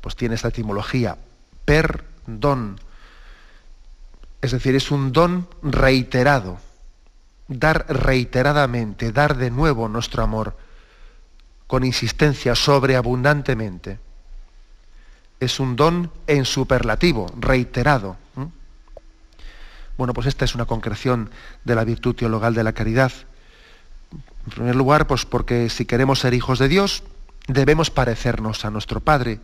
pues 0.00 0.16
tiene 0.16 0.34
esta 0.34 0.48
etimología, 0.48 1.16
perdón, 1.64 2.80
es 4.42 4.50
decir, 4.50 4.74
es 4.74 4.90
un 4.90 5.12
don 5.12 5.46
reiterado, 5.62 6.58
dar 7.46 7.86
reiteradamente, 7.88 9.12
dar 9.12 9.36
de 9.36 9.52
nuevo 9.52 9.86
nuestro 9.86 10.24
amor, 10.24 10.56
con 11.68 11.84
insistencia, 11.84 12.56
sobreabundantemente. 12.56 14.00
Es 15.38 15.60
un 15.60 15.76
don 15.76 16.10
en 16.26 16.44
superlativo, 16.44 17.32
reiterado. 17.38 18.16
Bueno, 19.96 20.12
pues 20.12 20.26
esta 20.26 20.44
es 20.44 20.56
una 20.56 20.64
concreción 20.64 21.30
de 21.62 21.76
la 21.76 21.84
virtud 21.84 22.16
teologal 22.16 22.52
de 22.52 22.64
la 22.64 22.72
caridad. 22.72 23.12
En 24.46 24.52
primer 24.52 24.76
lugar, 24.76 25.06
pues 25.06 25.26
porque 25.26 25.68
si 25.68 25.84
queremos 25.84 26.20
ser 26.20 26.34
hijos 26.34 26.58
de 26.58 26.68
Dios, 26.68 27.02
debemos 27.46 27.90
parecernos 27.90 28.64
a 28.64 28.70
nuestro 28.70 29.00
Padre, 29.00 29.40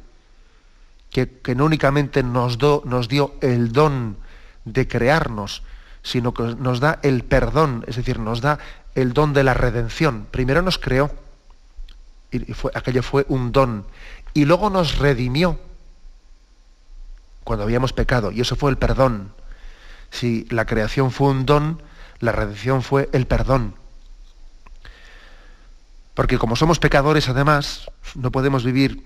que, 1.10 1.54
no 1.54 1.64
únicamente 1.64 2.22
nos, 2.22 2.58
nos 2.84 3.08
dio 3.08 3.34
el 3.40 3.72
don 3.72 4.18
de 4.64 4.86
crearnos, 4.86 5.62
sino 6.02 6.34
que 6.34 6.42
nos 6.42 6.80
da 6.80 6.98
el 7.02 7.24
perdón, 7.24 7.84
es 7.86 7.96
decir, 7.96 8.18
nos 8.18 8.40
da 8.40 8.58
el 8.94 9.12
don 9.12 9.32
de 9.32 9.44
la 9.44 9.54
redención. 9.54 10.26
Primero 10.30 10.62
nos 10.62 10.78
creó, 10.78 11.10
y 12.30 12.52
fue, 12.52 12.70
aquello 12.74 13.02
fue 13.02 13.24
un 13.28 13.52
don, 13.52 13.86
y 14.34 14.44
luego 14.44 14.68
nos 14.70 14.98
redimió 14.98 15.58
cuando 17.44 17.64
habíamos 17.64 17.92
pecado, 17.92 18.30
y 18.30 18.40
eso 18.40 18.56
fue 18.56 18.70
el 18.70 18.76
perdón. 18.76 19.32
Si 20.10 20.44
la 20.50 20.66
creación 20.66 21.10
fue 21.10 21.28
un 21.28 21.46
don, 21.46 21.82
la 22.18 22.32
redención 22.32 22.82
fue 22.82 23.08
el 23.12 23.26
perdón. 23.26 23.74
Porque 26.16 26.38
como 26.38 26.56
somos 26.56 26.78
pecadores, 26.78 27.28
además, 27.28 27.90
no 28.14 28.30
podemos 28.32 28.64
vivir 28.64 29.04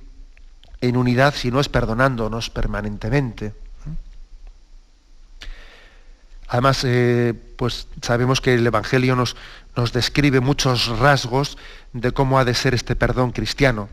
en 0.81 0.97
unidad 0.97 1.35
si 1.35 1.51
no 1.51 1.59
es 1.59 1.69
perdonándonos 1.69 2.51
permanentemente. 2.51 3.53
Además, 6.47 6.85
eh, 6.85 7.35
pues 7.57 7.89
sabemos 8.01 8.41
que 8.41 8.55
el 8.55 8.65
Evangelio 8.65 9.17
nos, 9.17 9.35
nos 9.75 9.93
describe 9.93 10.39
muchos 10.39 10.87
rasgos 11.01 11.59
de 11.93 12.13
cómo 12.13 12.39
ha 12.39 12.45
de 12.45 12.55
ser 12.55 12.75
este 12.75 12.95
perdón 12.95 13.33
cristiano. 13.33 13.89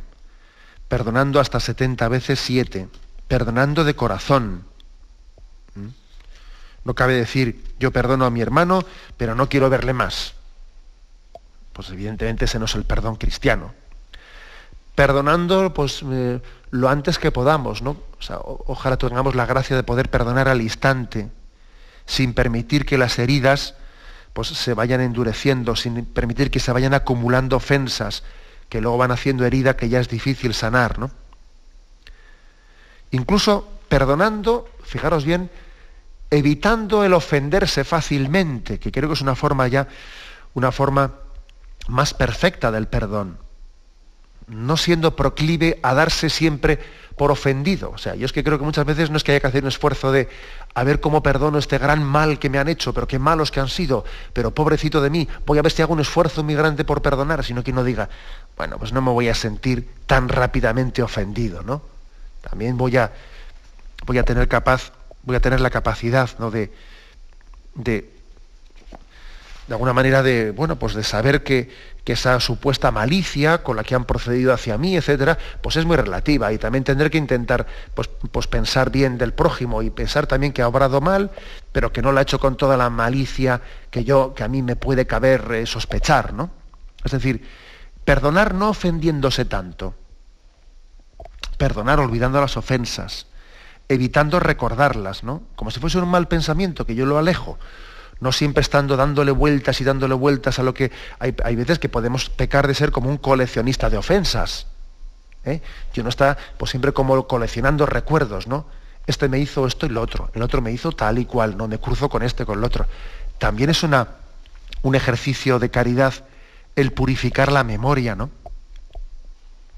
Perdonando 0.87 1.39
hasta 1.39 1.59
70 1.59 2.07
veces 2.09 2.39
7, 2.39 2.87
perdonando 3.27 3.83
de 3.83 3.95
corazón. 3.95 4.63
¿Mm? 5.73 5.87
No 6.85 6.93
cabe 6.93 7.15
decir, 7.15 7.63
yo 7.79 7.91
perdono 7.91 8.25
a 8.25 8.29
mi 8.29 8.41
hermano, 8.41 8.85
pero 9.17 9.33
no 9.33 9.49
quiero 9.49 9.71
verle 9.71 9.93
más. 9.93 10.36
Pues 11.77 11.91
evidentemente 11.91 12.45
ese 12.45 12.57
no 12.57 12.65
es 12.65 12.73
el 12.73 12.85
perdón 12.85 13.17
cristiano. 13.17 13.71
Perdonando, 14.95 15.75
pues 15.75 16.01
eh, 16.03 16.41
lo 16.71 16.89
antes 16.89 17.19
que 17.19 17.31
podamos, 17.31 17.83
¿no? 17.83 17.97
ojalá 18.65 18.97
tengamos 18.97 19.35
la 19.35 19.45
gracia 19.45 19.75
de 19.75 19.83
poder 19.83 20.09
perdonar 20.09 20.47
al 20.47 20.59
instante, 20.59 21.29
sin 22.07 22.33
permitir 22.33 22.83
que 22.83 22.97
las 22.97 23.19
heridas 23.19 23.75
pues, 24.33 24.47
se 24.47 24.73
vayan 24.73 25.01
endureciendo, 25.01 25.75
sin 25.75 26.03
permitir 26.05 26.49
que 26.49 26.59
se 26.59 26.71
vayan 26.71 26.95
acumulando 26.95 27.57
ofensas 27.57 28.23
que 28.69 28.81
luego 28.81 28.97
van 28.97 29.11
haciendo 29.11 29.45
herida 29.45 29.77
que 29.77 29.87
ya 29.87 29.99
es 29.99 30.09
difícil 30.09 30.55
sanar. 30.55 30.97
¿no? 30.97 31.11
Incluso 33.11 33.69
perdonando, 33.87 34.67
fijaros 34.81 35.25
bien, 35.25 35.51
evitando 36.31 37.03
el 37.03 37.13
ofenderse 37.13 37.83
fácilmente, 37.83 38.79
que 38.79 38.91
creo 38.91 39.09
que 39.09 39.13
es 39.13 39.21
una 39.21 39.35
forma 39.35 39.67
ya, 39.67 39.87
una 40.55 40.71
forma 40.71 41.26
más 41.87 42.13
perfecta 42.13 42.71
del 42.71 42.87
perdón. 42.87 43.37
No 44.47 44.77
siendo 44.77 45.15
proclive 45.15 45.79
a 45.83 45.93
darse 45.93 46.29
siempre 46.29 46.79
por 47.17 47.31
ofendido. 47.31 47.91
O 47.91 47.97
sea, 47.97 48.15
yo 48.15 48.25
es 48.25 48.31
que 48.31 48.43
creo 48.43 48.57
que 48.57 48.63
muchas 48.63 48.85
veces 48.85 49.09
no 49.09 49.17
es 49.17 49.23
que 49.23 49.31
haya 49.31 49.41
que 49.41 49.47
hacer 49.47 49.63
un 49.63 49.69
esfuerzo 49.69 50.11
de 50.11 50.29
a 50.73 50.83
ver 50.83 51.01
cómo 51.01 51.23
perdono 51.23 51.57
este 51.57 51.79
gran 51.79 52.03
mal 52.03 52.37
que 52.37 52.49
me 52.49 52.59
han 52.59 52.67
hecho, 52.67 52.93
pero 52.93 53.07
qué 53.07 53.17
malos 53.17 53.49
que 53.49 53.59
han 53.59 53.67
sido, 53.67 54.05
pero 54.31 54.51
pobrecito 54.51 55.01
de 55.01 55.09
mí, 55.09 55.27
voy 55.45 55.57
a 55.57 55.63
ver 55.63 55.71
si 55.71 55.81
hago 55.81 55.93
un 55.93 55.99
esfuerzo 55.99 56.43
muy 56.43 56.53
grande 56.53 56.85
por 56.85 57.01
perdonar, 57.01 57.43
sino 57.43 57.63
que 57.63 57.71
uno 57.71 57.83
diga, 57.83 58.07
bueno, 58.55 58.77
pues 58.77 58.93
no 58.93 59.01
me 59.01 59.11
voy 59.11 59.27
a 59.27 59.33
sentir 59.33 59.89
tan 60.05 60.29
rápidamente 60.29 61.01
ofendido, 61.01 61.63
¿no? 61.63 61.81
También 62.41 62.77
voy 62.77 62.95
a, 62.97 63.11
voy 64.05 64.19
a 64.19 64.23
tener 64.23 64.47
capaz, 64.47 64.91
voy 65.23 65.35
a 65.35 65.39
tener 65.39 65.59
la 65.59 65.71
capacidad, 65.71 66.29
¿no? 66.37 66.51
de, 66.51 66.71
de 67.73 68.16
de 69.67 69.73
alguna 69.73 69.93
manera 69.93 70.23
de, 70.23 70.51
bueno, 70.51 70.79
pues 70.79 70.93
de 70.93 71.03
saber 71.03 71.43
que, 71.43 71.97
esa 72.07 72.39
supuesta 72.39 72.89
malicia 72.89 73.63
con 73.63 73.75
la 73.75 73.83
que 73.83 73.93
han 73.93 74.05
procedido 74.05 74.53
hacia 74.53 74.77
mí, 74.77 74.95
etcétera, 74.95 75.37
pues 75.61 75.75
es 75.75 75.83
muy 75.83 75.97
relativa. 75.97 76.53
Y 76.53 76.57
también 76.57 76.85
tendré 76.85 77.09
que 77.09 77.17
intentar 77.17 77.67
pues, 77.93 78.09
pues 78.31 78.47
pensar 78.47 78.91
bien 78.91 79.17
del 79.17 79.33
prójimo 79.33 79.81
y 79.81 79.89
pensar 79.89 80.25
también 80.25 80.53
que 80.53 80.61
ha 80.61 80.69
obrado 80.69 81.01
mal, 81.01 81.31
pero 81.73 81.91
que 81.91 82.01
no 82.01 82.13
lo 82.13 82.19
ha 82.19 82.21
hecho 82.21 82.39
con 82.39 82.55
toda 82.55 82.77
la 82.77 82.89
malicia 82.89 83.59
que 83.91 84.05
yo, 84.05 84.33
que 84.33 84.45
a 84.45 84.47
mí 84.47 84.61
me 84.61 84.77
puede 84.77 85.05
caber 85.05 85.51
eh, 85.51 85.65
sospechar, 85.65 86.31
¿no? 86.31 86.49
Es 87.03 87.11
decir, 87.11 87.45
perdonar 88.05 88.53
no 88.53 88.69
ofendiéndose 88.69 89.43
tanto. 89.43 89.93
Perdonar 91.57 91.99
olvidando 91.99 92.39
las 92.39 92.55
ofensas, 92.55 93.27
evitando 93.89 94.39
recordarlas, 94.39 95.25
¿no? 95.25 95.43
Como 95.57 95.71
si 95.71 95.81
fuese 95.81 95.97
un 95.97 96.07
mal 96.07 96.29
pensamiento 96.29 96.85
que 96.85 96.95
yo 96.95 97.05
lo 97.05 97.17
alejo 97.17 97.59
no 98.19 98.31
siempre 98.31 98.61
estando 98.61 98.97
dándole 98.97 99.31
vueltas 99.31 99.79
y 99.81 99.83
dándole 99.83 100.13
vueltas 100.15 100.59
a 100.59 100.63
lo 100.63 100.73
que 100.73 100.91
hay, 101.19 101.55
veces 101.55 101.79
que 101.79 101.89
podemos 101.89 102.29
pecar 102.29 102.67
de 102.67 102.73
ser 102.73 102.91
como 102.91 103.09
un 103.09 103.17
coleccionista 103.17 103.89
de 103.89 103.97
ofensas. 103.97 104.67
¿eh? 105.45 105.61
Y 105.93 105.99
uno 105.99 106.09
está 106.09 106.37
pues, 106.57 106.71
siempre 106.71 106.93
como 106.93 107.27
coleccionando 107.27 107.85
recuerdos, 107.85 108.47
¿no? 108.47 108.65
Este 109.05 109.29
me 109.29 109.39
hizo 109.39 109.65
esto 109.65 109.85
y 109.85 109.89
lo 109.89 110.01
otro, 110.01 110.29
el 110.33 110.41
otro 110.41 110.61
me 110.61 110.71
hizo 110.71 110.91
tal 110.91 111.17
y 111.17 111.25
cual, 111.25 111.55
no 111.55 111.67
me 111.67 111.79
cruzo 111.79 112.09
con 112.09 112.23
este, 112.23 112.45
con 112.45 112.59
el 112.59 112.65
otro. 112.65 112.85
También 113.37 113.69
es 113.69 113.83
una, 113.83 114.07
un 114.81 114.95
ejercicio 114.95 115.59
de 115.59 115.69
caridad 115.69 116.13
el 116.75 116.91
purificar 116.91 117.51
la 117.51 117.63
memoria, 117.63 118.15
¿no? 118.15 118.29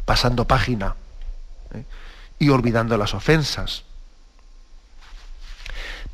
Pasando 0.05 0.45
página 0.45 0.95
¿eh? 1.73 1.83
y 2.39 2.49
olvidando 2.49 2.97
las 2.97 3.13
ofensas. 3.13 3.83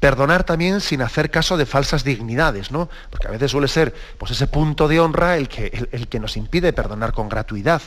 Perdonar 0.06 0.44
también 0.44 0.82
sin 0.82 1.02
hacer 1.02 1.32
caso 1.32 1.58
de 1.58 1.66
falsas 1.66 2.04
dignidades, 2.04 2.72
¿no? 2.72 2.90
Porque 3.10 3.28
a 3.28 3.32
veces 3.32 3.50
suele 3.50 3.68
ser 3.68 3.92
pues, 4.20 4.30
ese 4.30 4.46
punto 4.46 4.88
de 4.88 5.00
honra 5.00 5.36
el 5.36 5.50
que, 5.50 5.88
el, 5.92 6.08
que 6.08 6.20
nos 6.20 6.38
impide 6.38 6.74
perdonar 6.74 7.12
con 7.12 7.28
gratuidad. 7.28 7.82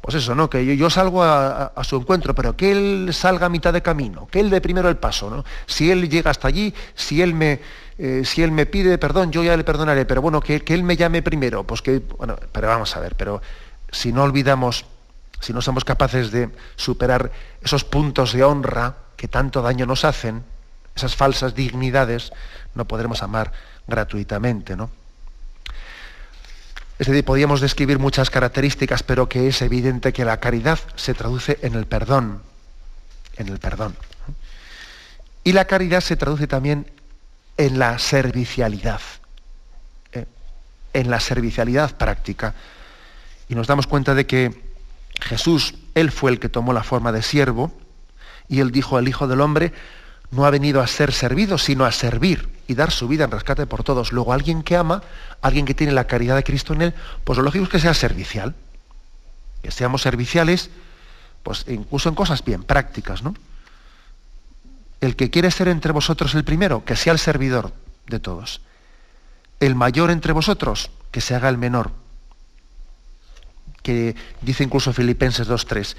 Pues 0.00 0.14
eso, 0.14 0.36
¿no? 0.36 0.48
Que 0.48 0.76
yo, 0.76 0.88
salgo 0.88 1.24
a, 1.24 1.72
su 1.82 1.96
encuentro, 1.96 2.32
pero 2.32 2.56
que 2.56 2.70
él 2.70 3.08
salga 3.12 3.46
a 3.46 3.48
mitad 3.48 3.72
de 3.72 3.82
camino, 3.82 4.28
que 4.30 4.38
él 4.38 4.50
dé 4.50 4.60
primero 4.60 4.88
el 4.88 4.98
paso, 4.98 5.28
¿no? 5.28 5.44
Si 5.66 5.90
él 5.90 6.08
llega 6.08 6.30
hasta 6.30 6.46
allí, 6.46 6.72
si 6.94 7.20
él 7.20 7.34
me, 7.34 7.60
eh, 7.98 8.22
si 8.24 8.44
él 8.44 8.52
me 8.52 8.66
pide 8.66 8.96
perdón, 8.96 9.32
yo 9.32 9.42
ya 9.42 9.56
le 9.56 9.64
perdonaré, 9.64 10.04
pero 10.04 10.22
bueno, 10.22 10.40
que, 10.40 10.60
que 10.60 10.74
él 10.74 10.84
me 10.84 10.96
llame 10.96 11.22
primero, 11.22 11.64
pues 11.64 11.82
que, 11.82 11.98
bueno, 12.18 12.36
pero 12.52 12.68
vamos 12.68 12.94
a 12.96 13.00
ver, 13.00 13.16
pero 13.16 13.42
si 13.90 14.12
no 14.12 14.22
olvidamos, 14.22 14.84
si 15.40 15.52
no 15.52 15.60
somos 15.60 15.84
capaces 15.84 16.30
de 16.30 16.50
superar 16.76 17.32
esos 17.60 17.82
puntos 17.82 18.32
de 18.32 18.44
honra 18.44 18.94
que 19.16 19.26
tanto 19.26 19.60
daño 19.60 19.86
nos 19.86 20.04
hacen, 20.04 20.44
esas 20.94 21.16
falsas 21.16 21.54
dignidades, 21.54 22.32
no 22.74 22.86
podremos 22.86 23.22
amar 23.22 23.52
gratuitamente, 23.86 24.76
¿no? 24.76 24.90
Es 26.98 27.06
decir, 27.06 27.24
podríamos 27.24 27.62
describir 27.62 27.98
muchas 27.98 28.28
características, 28.28 29.02
pero 29.02 29.26
que 29.26 29.48
es 29.48 29.62
evidente 29.62 30.12
que 30.12 30.26
la 30.26 30.38
caridad 30.38 30.78
se 30.96 31.14
traduce 31.14 31.58
en 31.62 31.74
el 31.74 31.86
perdón, 31.86 32.42
en 33.36 33.48
el 33.48 33.58
perdón. 33.58 33.96
Y 35.44 35.52
la 35.52 35.64
caridad 35.64 36.02
se 36.02 36.16
traduce 36.16 36.46
también 36.46 36.90
en 37.56 37.78
la 37.78 37.98
servicialidad, 37.98 39.00
¿eh? 40.12 40.26
en 40.92 41.10
la 41.10 41.20
servicialidad 41.20 41.96
práctica. 41.96 42.54
Y 43.48 43.54
nos 43.54 43.66
damos 43.66 43.86
cuenta 43.86 44.14
de 44.14 44.26
que 44.26 44.62
Jesús, 45.22 45.76
Él 45.94 46.10
fue 46.10 46.30
el 46.30 46.38
que 46.38 46.50
tomó 46.50 46.74
la 46.74 46.82
forma 46.82 47.12
de 47.12 47.22
siervo, 47.22 47.72
y 48.46 48.60
Él 48.60 48.72
dijo 48.72 48.98
al 48.98 49.08
Hijo 49.08 49.26
del 49.26 49.40
Hombre, 49.40 49.72
no 50.30 50.44
ha 50.44 50.50
venido 50.50 50.80
a 50.80 50.86
ser 50.86 51.12
servido, 51.12 51.58
sino 51.58 51.84
a 51.84 51.92
servir 51.92 52.48
y 52.68 52.74
dar 52.74 52.92
su 52.92 53.08
vida 53.08 53.24
en 53.24 53.30
rescate 53.32 53.66
por 53.66 53.82
todos. 53.82 54.12
Luego, 54.12 54.32
alguien 54.32 54.62
que 54.62 54.76
ama, 54.76 55.02
alguien 55.42 55.66
que 55.66 55.74
tiene 55.74 55.92
la 55.92 56.06
caridad 56.06 56.36
de 56.36 56.44
Cristo 56.44 56.72
en 56.72 56.82
él, 56.82 56.94
pues 57.24 57.36
lo 57.36 57.42
lógico 57.42 57.64
es 57.64 57.70
que 57.70 57.80
sea 57.80 57.94
servicial. 57.94 58.54
Que 59.62 59.70
seamos 59.70 60.02
serviciales, 60.02 60.70
pues 61.42 61.64
incluso 61.68 62.08
en 62.08 62.14
cosas 62.14 62.44
bien 62.44 62.62
prácticas, 62.62 63.22
¿no? 63.22 63.34
El 65.00 65.16
que 65.16 65.30
quiere 65.30 65.50
ser 65.50 65.68
entre 65.68 65.92
vosotros 65.92 66.34
el 66.34 66.44
primero, 66.44 66.84
que 66.84 66.94
sea 66.94 67.12
el 67.12 67.18
servidor 67.18 67.72
de 68.06 68.20
todos. 68.20 68.60
El 69.58 69.74
mayor 69.74 70.10
entre 70.10 70.32
vosotros, 70.32 70.90
que 71.10 71.20
se 71.20 71.34
haga 71.34 71.48
el 71.48 71.58
menor. 71.58 71.90
Que 73.82 74.14
dice 74.42 74.62
incluso 74.62 74.92
Filipenses 74.92 75.48
2.3, 75.48 75.96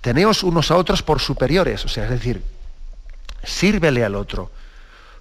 teneos 0.00 0.42
unos 0.42 0.70
a 0.70 0.76
otros 0.76 1.02
por 1.02 1.20
superiores, 1.20 1.84
o 1.84 1.88
sea, 1.88 2.04
es 2.04 2.10
decir, 2.10 2.42
sírvele 3.42 4.04
al 4.04 4.14
otro, 4.14 4.50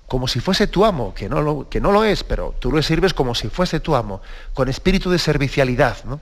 como 0.08 0.28
si 0.28 0.39
fuese 0.39 0.68
tu 0.68 0.86
amo, 0.86 1.14
que 1.14 1.30
no 1.30 1.41
lo, 1.41 1.70
que 1.70 1.80
no 1.80 1.91
lo 1.91 2.04
es, 2.04 2.24
pero 2.24 2.56
tú 2.60 2.72
le 2.72 2.82
sirves 2.82 3.14
como 3.14 3.36
si 3.36 3.50
fuese 3.50 3.80
tu 3.80 3.96
amo, 3.96 4.22
con 4.54 4.68
espíritu 4.68 5.10
de 5.12 5.20
servicialidad, 5.20 6.04
¿no? 6.06 6.20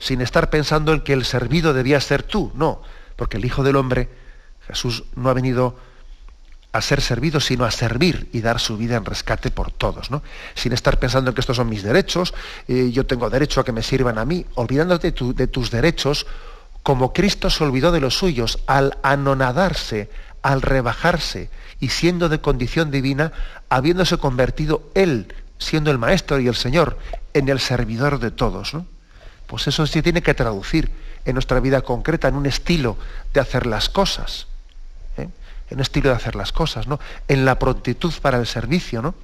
sin 0.00 0.22
estar 0.22 0.50
pensando 0.50 0.92
en 0.92 1.00
que 1.02 1.12
el 1.12 1.24
servido 1.24 1.72
debía 1.74 2.00
ser 2.00 2.22
tú, 2.22 2.50
no, 2.54 2.82
porque 3.16 3.36
el 3.36 3.44
Hijo 3.44 3.62
del 3.62 3.76
Hombre, 3.76 4.08
Jesús, 4.66 5.04
no 5.14 5.28
ha 5.28 5.34
venido 5.34 5.76
a 6.72 6.80
ser 6.80 7.00
servido, 7.00 7.40
sino 7.40 7.64
a 7.64 7.70
servir 7.70 8.28
y 8.32 8.40
dar 8.40 8.60
su 8.60 8.76
vida 8.76 8.96
en 8.96 9.04
rescate 9.04 9.50
por 9.50 9.72
todos, 9.72 10.10
¿no? 10.10 10.22
Sin 10.54 10.72
estar 10.72 10.98
pensando 10.98 11.30
en 11.30 11.34
que 11.34 11.40
estos 11.40 11.56
son 11.56 11.68
mis 11.68 11.82
derechos, 11.82 12.32
eh, 12.68 12.90
yo 12.92 13.06
tengo 13.06 13.28
derecho 13.28 13.60
a 13.60 13.64
que 13.64 13.72
me 13.72 13.82
sirvan 13.82 14.18
a 14.18 14.24
mí, 14.24 14.46
olvidándote 14.54 15.12
de 15.12 15.46
tus 15.48 15.70
derechos, 15.70 16.26
como 16.82 17.12
Cristo 17.12 17.50
se 17.50 17.64
olvidó 17.64 17.92
de 17.92 18.00
los 18.00 18.16
suyos 18.16 18.60
al 18.66 18.98
anonadarse, 19.02 20.08
al 20.42 20.62
rebajarse 20.62 21.50
y 21.80 21.88
siendo 21.88 22.28
de 22.28 22.40
condición 22.40 22.90
divina, 22.90 23.32
habiéndose 23.68 24.18
convertido 24.18 24.82
Él, 24.94 25.34
siendo 25.58 25.90
el 25.90 25.98
Maestro 25.98 26.40
y 26.40 26.48
el 26.48 26.54
Señor, 26.54 26.98
en 27.34 27.48
el 27.48 27.60
servidor 27.60 28.18
de 28.18 28.30
todos. 28.30 28.74
Pues 29.46 29.66
eso 29.66 29.86
sí 29.86 30.02
tiene 30.02 30.22
que 30.22 30.34
traducir 30.34 30.90
en 31.24 31.34
nuestra 31.34 31.60
vida 31.60 31.82
concreta, 31.82 32.28
en 32.28 32.34
un 32.34 32.46
estilo 32.46 32.96
de 33.32 33.40
hacer 33.40 33.66
las 33.66 33.88
cosas. 33.88 34.46
¿eh? 35.16 35.28
En 35.70 35.76
un 35.76 35.80
estilo 35.80 36.10
de 36.10 36.16
hacer 36.16 36.34
las 36.34 36.52
cosas, 36.52 36.86
¿no? 36.86 36.98
En 37.28 37.44
la 37.44 37.58
prontitud 37.58 38.12
para 38.20 38.38
el 38.38 38.46
servicio, 38.46 39.02
¿no? 39.02 39.14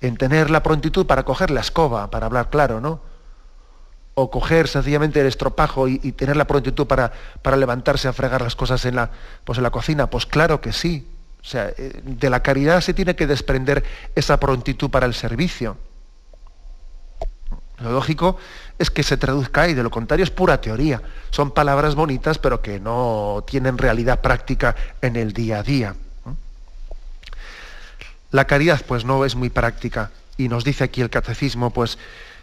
En 0.00 0.16
tener 0.16 0.50
la 0.50 0.62
prontitud 0.62 1.06
para 1.06 1.24
coger 1.24 1.50
la 1.50 1.60
escoba, 1.60 2.10
para 2.10 2.26
hablar 2.26 2.50
claro, 2.50 2.80
¿no? 2.80 3.00
O 4.14 4.30
coger 4.30 4.68
sencillamente 4.68 5.20
el 5.20 5.26
estropajo 5.26 5.88
y, 5.88 5.98
tener 6.12 6.36
la 6.36 6.46
prontitud 6.46 6.86
para, 6.86 7.12
para, 7.42 7.56
levantarse 7.56 8.08
a 8.08 8.12
fregar 8.12 8.42
las 8.42 8.56
cosas 8.56 8.84
en 8.84 8.96
la, 8.96 9.10
pues 9.44 9.58
en 9.58 9.62
la 9.62 9.70
cocina? 9.70 10.08
Pues 10.08 10.26
claro 10.26 10.60
que 10.60 10.72
sí. 10.72 11.06
O 11.40 11.44
sea, 11.44 11.72
eh, 11.76 12.02
de 12.04 12.30
la 12.30 12.42
caridad 12.42 12.80
se 12.80 12.92
tiene 12.92 13.16
que 13.16 13.26
desprender 13.26 13.82
esa 14.14 14.38
prontitud 14.38 14.90
para 14.90 15.06
el 15.06 15.14
servicio. 15.14 15.78
Lo 17.80 17.92
lógico 17.92 18.36
es 18.78 18.90
que 18.90 19.02
se 19.02 19.16
traduzca 19.16 19.68
y 19.68 19.74
de 19.74 19.82
lo 19.82 19.90
contrario 19.90 20.24
es 20.24 20.30
pura 20.30 20.60
teoría. 20.60 21.00
Son 21.30 21.50
palabras 21.50 21.94
bonitas 21.94 22.38
pero 22.38 22.60
que 22.60 22.78
no 22.78 23.42
tienen 23.46 23.78
realidad 23.78 24.20
práctica 24.20 24.76
en 25.00 25.16
el 25.16 25.32
día 25.32 25.60
a 25.60 25.62
día. 25.62 25.94
La 28.30 28.46
caridad 28.46 28.82
pues 28.86 29.04
no 29.04 29.24
es 29.24 29.34
muy 29.34 29.48
práctica 29.48 30.10
y 30.36 30.48
nos 30.48 30.62
dice 30.62 30.84
aquí 30.84 31.00
el 31.00 31.10
catecismo 31.10 31.70
pues 31.70 31.98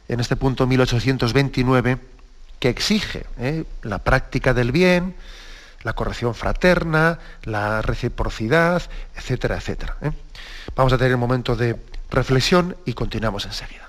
en 0.08 0.20
este 0.20 0.36
punto 0.36 0.68
1829 0.68 1.97
que 2.60 2.70
exige 2.70 3.26
¿eh? 3.39 3.66
la 3.84 3.99
práctica 3.99 4.53
del 4.53 4.72
bien, 4.72 5.16
la 5.84 5.93
corrección 5.93 6.34
fraterna, 6.34 7.20
la 7.43 7.82
reciprocidad, 7.82 8.82
etcétera, 9.16 9.58
etcétera. 9.58 9.97
¿eh? 10.01 10.12
Vamos 10.76 10.93
a 10.93 10.97
tener 10.97 11.14
un 11.14 11.20
momento 11.20 11.55
de 11.55 11.76
reflexión 12.10 12.76
y 12.86 12.93
continuamos 12.93 13.45
enseguida. 13.45 13.88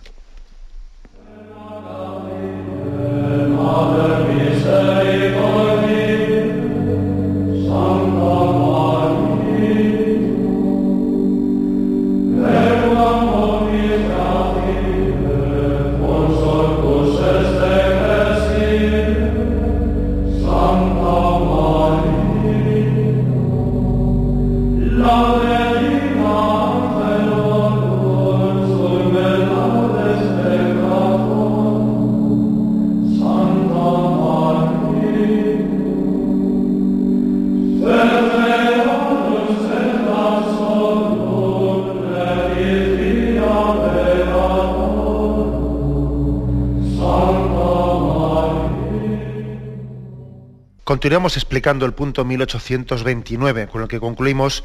Continuamos 50.89 51.37
explicando 51.37 51.85
el 51.85 51.93
punto 51.93 52.25
1829, 52.25 53.69
con 53.69 53.83
lo 53.83 53.89
que 53.89 54.01
concluimos 54.01 54.65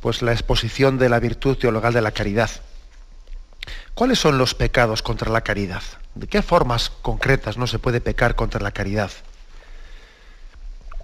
pues, 0.00 0.20
la 0.20 0.32
exposición 0.32 0.98
de 0.98 1.08
la 1.08 1.18
virtud 1.18 1.56
teologal 1.56 1.94
de 1.94 2.02
la 2.02 2.10
caridad. 2.10 2.50
¿Cuáles 3.94 4.18
son 4.18 4.36
los 4.36 4.54
pecados 4.54 5.00
contra 5.00 5.30
la 5.30 5.40
caridad? 5.40 5.82
¿De 6.14 6.26
qué 6.26 6.42
formas 6.42 6.90
concretas 6.90 7.56
no 7.56 7.66
se 7.66 7.78
puede 7.78 8.02
pecar 8.02 8.36
contra 8.36 8.60
la 8.60 8.72
caridad? 8.72 9.10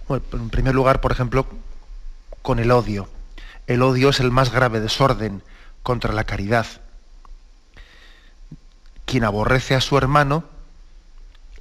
en 0.07 0.49
primer 0.51 0.75
lugar, 0.75 1.01
por 1.01 1.11
ejemplo, 1.11 1.47
con 2.43 2.59
el 2.59 2.69
odio. 2.69 3.09
El 3.65 3.81
odio 3.81 4.09
es 4.09 4.19
el 4.19 4.29
más 4.29 4.51
grave 4.51 4.79
desorden 4.79 5.41
contra 5.81 6.13
la 6.13 6.25
caridad. 6.25 6.67
Quien 9.05 9.23
aborrece 9.23 9.73
a 9.73 9.81
su 9.81 9.97
hermano 9.97 10.43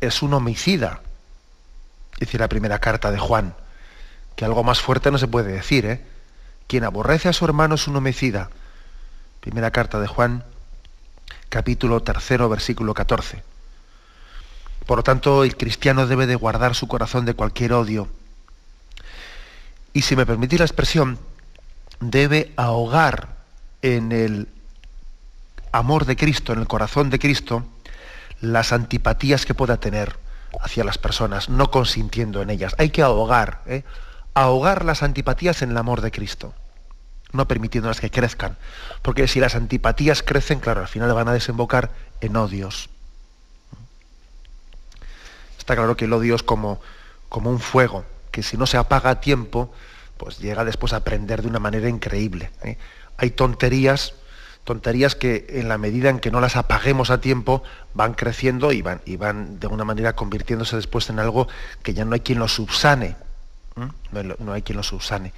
es 0.03 0.21
un 0.21 0.35
homicida, 0.35 1.01
dice 2.19 2.39
la 2.39 2.49
primera 2.49 2.79
carta 2.79 3.11
de 3.11 3.19
Juan, 3.19 3.55
que 4.35 4.45
algo 4.45 4.65
más 4.65 4.81
fuerte 4.81 5.11
no 5.11 5.19
se 5.19 5.29
puede 5.29 5.53
decir, 5.53 5.87
¿eh? 5.87 6.05
Quien 6.67 6.85
aborrece 6.85 7.29
a 7.29 7.33
su 7.33 7.45
hermano 7.45 7.77
es 7.77 7.87
un 7.87 7.97
homicida. 7.97 8.51
Primera 9.41 9.71
carta 9.71 10.01
de 10.01 10.09
Juan, 10.09 10.45
capítulo 11.49 12.03
tercero, 12.03 12.49
versículo 12.49 12.93
14. 12.93 13.43
Por 14.85 14.99
lo 14.99 15.03
tanto, 15.03 15.45
el 15.45 15.57
cristiano 15.57 16.07
debe 16.07 16.27
de 16.27 16.35
guardar 16.35 16.75
su 16.75 16.89
corazón 16.89 17.25
de 17.25 17.35
cualquier 17.35 17.73
odio. 17.73 18.09
Y 19.93 20.03
si 20.03 20.17
me 20.17 20.27
permitís 20.27 20.59
la 20.59 20.67
expresión, 20.67 21.19
debe 22.01 22.53
ahogar 22.57 23.37
en 23.83 24.13
el 24.13 24.49
amor 25.73 26.05
de 26.05 26.17
Cristo, 26.17 26.53
en 26.53 26.61
el 26.61 26.67
corazón 26.67 27.11
de 27.11 27.19
Cristo, 27.19 27.65
las 28.41 28.73
antipatías 28.73 29.47
que 29.47 29.55
pueda 29.55 29.79
tener 29.79 30.19
hacia 30.61 30.85
las 30.85 30.99
personas, 30.99 31.49
no 31.49 31.71
consintiendo 31.71 32.43
en 32.43 32.51
ellas. 32.51 32.75
Hay 32.79 32.91
que 32.91 33.03
ahogar, 33.03 33.63
¿eh? 33.67 33.85
ahogar 34.35 34.85
las 34.85 35.03
antipatías 35.03 35.63
en 35.63 35.71
el 35.71 35.77
amor 35.77 36.01
de 36.01 36.11
Cristo, 36.11 36.55
no 37.33 37.49
permitiéndolas 37.49 38.01
que 38.01 38.11
crezcan. 38.11 38.57
Porque 39.03 39.29
si 39.29 39.41
las 39.41 39.55
antipatías 39.55 40.23
crecen, 40.23 40.61
claro, 40.61 40.81
al 40.81 40.89
final 40.89 41.13
van 41.15 41.29
a 41.29 41.33
desembocar 41.33 41.91
en 42.21 42.37
odios. 42.37 42.89
Está 45.59 45.75
claro 45.75 45.97
que 45.97 46.05
el 46.05 46.13
odio 46.13 46.35
es 46.35 46.43
como, 46.43 46.81
como 47.29 47.51
un 47.51 47.61
fuego, 47.61 48.05
que 48.31 48.43
si 48.43 48.57
no 48.57 48.67
se 48.67 48.77
apaga 48.77 49.11
a 49.11 49.21
tiempo, 49.21 49.73
pues 50.17 50.39
llega 50.39 50.65
después 50.65 50.93
a 50.93 51.05
prender 51.05 51.43
de 51.43 51.49
una 51.49 51.59
manera 51.59 51.89
increíble. 51.89 52.51
¿eh? 52.63 52.79
Hay 53.17 53.31
tonterías 53.31 54.15
tonterías 54.67 55.15
que 55.15 55.47
en 55.49 55.69
la 55.69 55.79
medida 55.79 56.11
en 56.11 56.19
que 56.19 56.33
no 56.33 56.41
las 56.41 56.57
apaguemos 56.57 57.11
a 57.11 57.21
tiempo 57.21 57.63
van 57.95 58.15
creciendo 58.15 58.73
y 58.73 58.83
van, 58.83 59.01
y 59.07 59.17
van 59.17 59.61
de 59.61 59.67
alguna 59.67 59.85
manera 59.85 60.17
convirtiéndose 60.17 60.75
después 60.75 61.09
en 61.09 61.21
algo 61.21 61.47
que 61.85 61.95
ya 61.95 62.05
no 62.05 62.15
hay 62.15 62.21
quien 62.21 62.41
lo 62.41 62.49
subsane. 62.49 63.15
No, 63.77 64.53
hay, 64.53 64.63
quien 64.63 64.77
lo 64.77 64.83
subsane. 64.83 65.33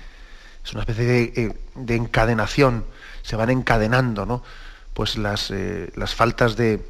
Es 0.64 0.72
una 0.72 0.80
especie 0.80 1.04
de, 1.04 1.22
eh, 1.36 1.94
encadenación, 1.94 2.86
se 3.22 3.36
van 3.36 3.50
encadenando, 3.50 4.24
¿no? 4.24 4.42
Pues 4.94 5.18
las, 5.18 5.50
eh, 5.50 5.92
las 5.94 6.14
faltas 6.14 6.56
de, 6.56 6.82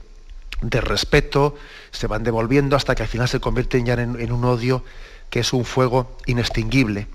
respeto 0.63 1.57
se 1.91 2.07
van 2.07 2.23
devolviendo 2.23 2.77
hasta 2.77 2.95
que 2.95 3.03
al 3.03 3.09
final 3.09 3.29
se 3.29 3.41
convierten 3.41 3.85
ya 3.85 3.95
en 3.95 4.33
un 4.33 4.45
odio 4.45 4.85
que 5.31 5.41
es 5.41 5.53
un 5.53 5.65
fuego 5.65 6.17
inextinguible. 6.27 7.09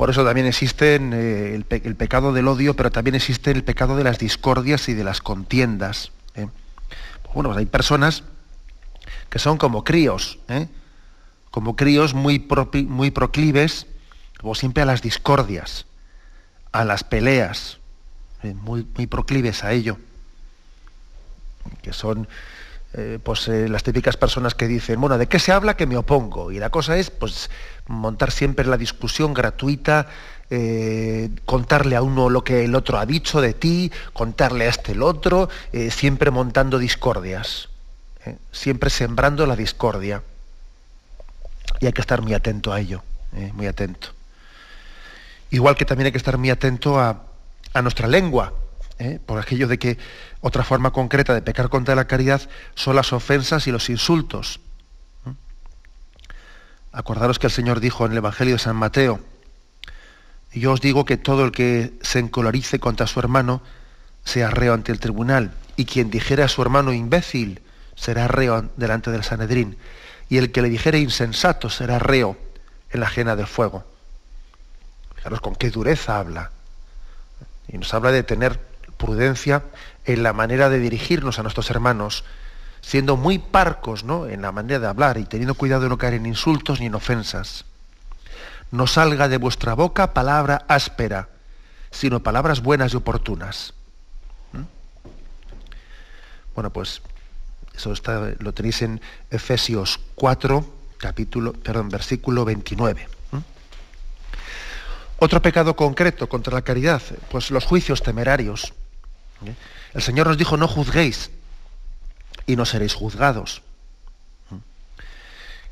Por 0.00 0.08
eso 0.08 0.24
también 0.24 0.46
existe 0.46 0.94
eh, 0.94 1.54
el, 1.54 1.94
pecado 1.94 2.32
del 2.32 2.48
odio, 2.48 2.74
pero 2.74 2.90
también 2.90 3.16
existe 3.16 3.50
el 3.50 3.64
pecado 3.64 3.98
de 3.98 4.04
las 4.04 4.18
discordias 4.18 4.88
y 4.88 4.94
de 4.94 5.04
las 5.04 5.20
contiendas. 5.20 6.10
¿eh? 6.36 6.48
Bueno, 7.34 7.50
pues 7.50 7.58
hay 7.58 7.66
personas 7.66 8.22
que 9.28 9.38
son 9.38 9.58
como 9.58 9.84
críos, 9.84 10.38
¿eh? 10.48 10.68
como 11.50 11.76
críos 11.76 12.14
muy, 12.14 12.42
muy 12.88 13.10
proclives, 13.10 13.88
como 14.40 14.54
siempre, 14.54 14.82
a 14.82 14.86
las 14.86 15.02
discordias, 15.02 15.84
a 16.72 16.86
las 16.86 17.04
peleas, 17.04 17.76
muy, 18.42 18.86
muy 18.96 19.06
proclives 19.06 19.64
a 19.64 19.74
ello, 19.74 19.98
que 21.82 21.92
son 21.92 22.26
eh, 22.92 23.20
pues 23.22 23.46
eh, 23.46 23.68
las 23.68 23.84
típicas 23.84 24.16
personas 24.16 24.54
que 24.54 24.66
dicen, 24.66 25.00
bueno, 25.00 25.16
¿de 25.16 25.28
qué 25.28 25.38
se 25.38 25.52
habla 25.52 25.76
que 25.76 25.86
me 25.86 25.96
opongo? 25.96 26.50
Y 26.50 26.58
la 26.58 26.70
cosa 26.70 26.96
es, 26.96 27.10
pues, 27.10 27.48
montar 27.86 28.32
siempre 28.32 28.66
la 28.66 28.76
discusión 28.76 29.32
gratuita, 29.32 30.08
eh, 30.50 31.30
contarle 31.44 31.94
a 31.94 32.02
uno 32.02 32.28
lo 32.28 32.42
que 32.42 32.64
el 32.64 32.74
otro 32.74 32.98
ha 32.98 33.06
dicho 33.06 33.40
de 33.40 33.54
ti, 33.54 33.92
contarle 34.12 34.66
a 34.66 34.70
este 34.70 34.92
el 34.92 35.02
otro, 35.02 35.48
siempre 35.90 36.32
montando 36.32 36.78
discordias, 36.78 37.68
siempre 38.50 38.90
sembrando 38.90 39.46
la 39.46 39.54
discordia. 39.54 40.24
Y 41.78 41.86
hay 41.86 41.92
que 41.92 42.00
estar 42.00 42.22
muy 42.22 42.34
atento 42.34 42.72
a 42.72 42.80
ello, 42.80 43.04
muy 43.52 43.68
atento. 43.68 44.08
Igual 45.50 45.76
que 45.76 45.84
también 45.84 46.06
hay 46.06 46.12
que 46.12 46.18
estar 46.18 46.38
muy 46.38 46.50
atento 46.50 46.98
a, 46.98 47.22
a 47.72 47.82
nuestra 47.82 48.08
lengua, 48.08 48.52
por 49.26 49.38
aquello 49.38 49.66
de 49.68 49.78
que 49.78 49.98
otra 50.40 50.64
forma 50.64 50.92
concreta 50.92 51.34
de 51.34 51.42
pecar 51.42 51.68
contra 51.68 51.94
la 51.94 52.06
caridad 52.06 52.42
son 52.74 52.96
las 52.96 53.12
ofensas 53.12 53.66
y 53.66 53.72
los 53.72 53.88
insultos. 53.88 54.60
Acordaros 56.92 57.38
que 57.38 57.46
el 57.46 57.52
Señor 57.52 57.80
dijo 57.80 58.04
en 58.04 58.12
el 58.12 58.18
Evangelio 58.18 58.54
de 58.54 58.58
San 58.58 58.76
Mateo, 58.76 59.20
yo 60.52 60.72
os 60.72 60.80
digo 60.80 61.04
que 61.04 61.16
todo 61.16 61.44
el 61.44 61.52
que 61.52 61.94
se 62.02 62.18
encolorice 62.18 62.80
contra 62.80 63.06
su 63.06 63.20
hermano 63.20 63.62
sea 64.24 64.50
reo 64.50 64.74
ante 64.74 64.90
el 64.90 64.98
tribunal, 64.98 65.52
y 65.76 65.84
quien 65.84 66.10
dijere 66.10 66.42
a 66.42 66.48
su 66.48 66.60
hermano 66.60 66.92
imbécil 66.92 67.62
será 67.94 68.26
reo 68.26 68.68
delante 68.76 69.10
del 69.10 69.22
Sanedrín, 69.22 69.76
y 70.28 70.38
el 70.38 70.50
que 70.50 70.62
le 70.62 70.68
dijere 70.68 70.98
insensato 70.98 71.70
será 71.70 71.98
reo 71.98 72.36
en 72.90 73.00
la 73.00 73.06
ajena 73.06 73.36
del 73.36 73.46
fuego. 73.46 73.84
Fijaros 75.14 75.40
con 75.40 75.54
qué 75.54 75.70
dureza 75.70 76.18
habla. 76.18 76.50
Y 77.68 77.78
nos 77.78 77.94
habla 77.94 78.10
de 78.10 78.24
tener 78.24 78.69
prudencia 79.00 79.64
en 80.04 80.22
la 80.22 80.32
manera 80.32 80.68
de 80.68 80.78
dirigirnos 80.78 81.38
a 81.38 81.42
nuestros 81.42 81.70
hermanos, 81.70 82.24
siendo 82.82 83.16
muy 83.16 83.38
parcos 83.38 84.04
¿no? 84.04 84.26
en 84.26 84.42
la 84.42 84.52
manera 84.52 84.78
de 84.78 84.86
hablar 84.86 85.18
y 85.18 85.24
teniendo 85.24 85.54
cuidado 85.54 85.82
de 85.82 85.88
no 85.88 85.98
caer 85.98 86.14
en 86.14 86.26
insultos 86.26 86.78
ni 86.78 86.86
en 86.86 86.94
ofensas. 86.94 87.64
No 88.70 88.86
salga 88.86 89.28
de 89.28 89.38
vuestra 89.38 89.74
boca 89.74 90.14
palabra 90.14 90.64
áspera, 90.68 91.28
sino 91.90 92.20
palabras 92.20 92.62
buenas 92.62 92.92
y 92.92 92.96
oportunas. 92.96 93.74
¿Mm? 94.52 94.62
Bueno, 96.54 96.70
pues 96.70 97.02
eso 97.74 97.92
está, 97.92 98.32
lo 98.38 98.52
tenéis 98.52 98.82
en 98.82 99.00
Efesios 99.30 99.98
4, 100.14 100.64
capítulo, 100.98 101.52
perdón, 101.54 101.88
versículo 101.88 102.44
29. 102.44 103.08
¿Mm? 103.32 103.38
Otro 105.18 105.42
pecado 105.42 105.74
concreto 105.74 106.28
contra 106.28 106.54
la 106.54 106.62
caridad, 106.62 107.02
pues 107.30 107.50
los 107.50 107.64
juicios 107.64 108.02
temerarios. 108.02 108.72
¿Eh? 109.46 109.54
El 109.94 110.02
Señor 110.02 110.26
nos 110.28 110.38
dijo, 110.38 110.56
no 110.56 110.68
juzguéis 110.68 111.30
y 112.46 112.56
no 112.56 112.64
seréis 112.64 112.94
juzgados. 112.94 113.62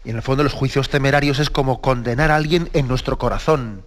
Y 0.05 0.11
en 0.11 0.17
el 0.17 0.23
fondo 0.23 0.43
los 0.43 0.53
juicios 0.53 0.89
temerarios 0.89 1.39
es 1.39 1.51
como 1.51 1.81
condenar 1.81 2.31
a 2.31 2.37
alguien 2.37 2.71
en 2.73 2.89
nuestro 2.89 3.19
corazón. 3.19 3.85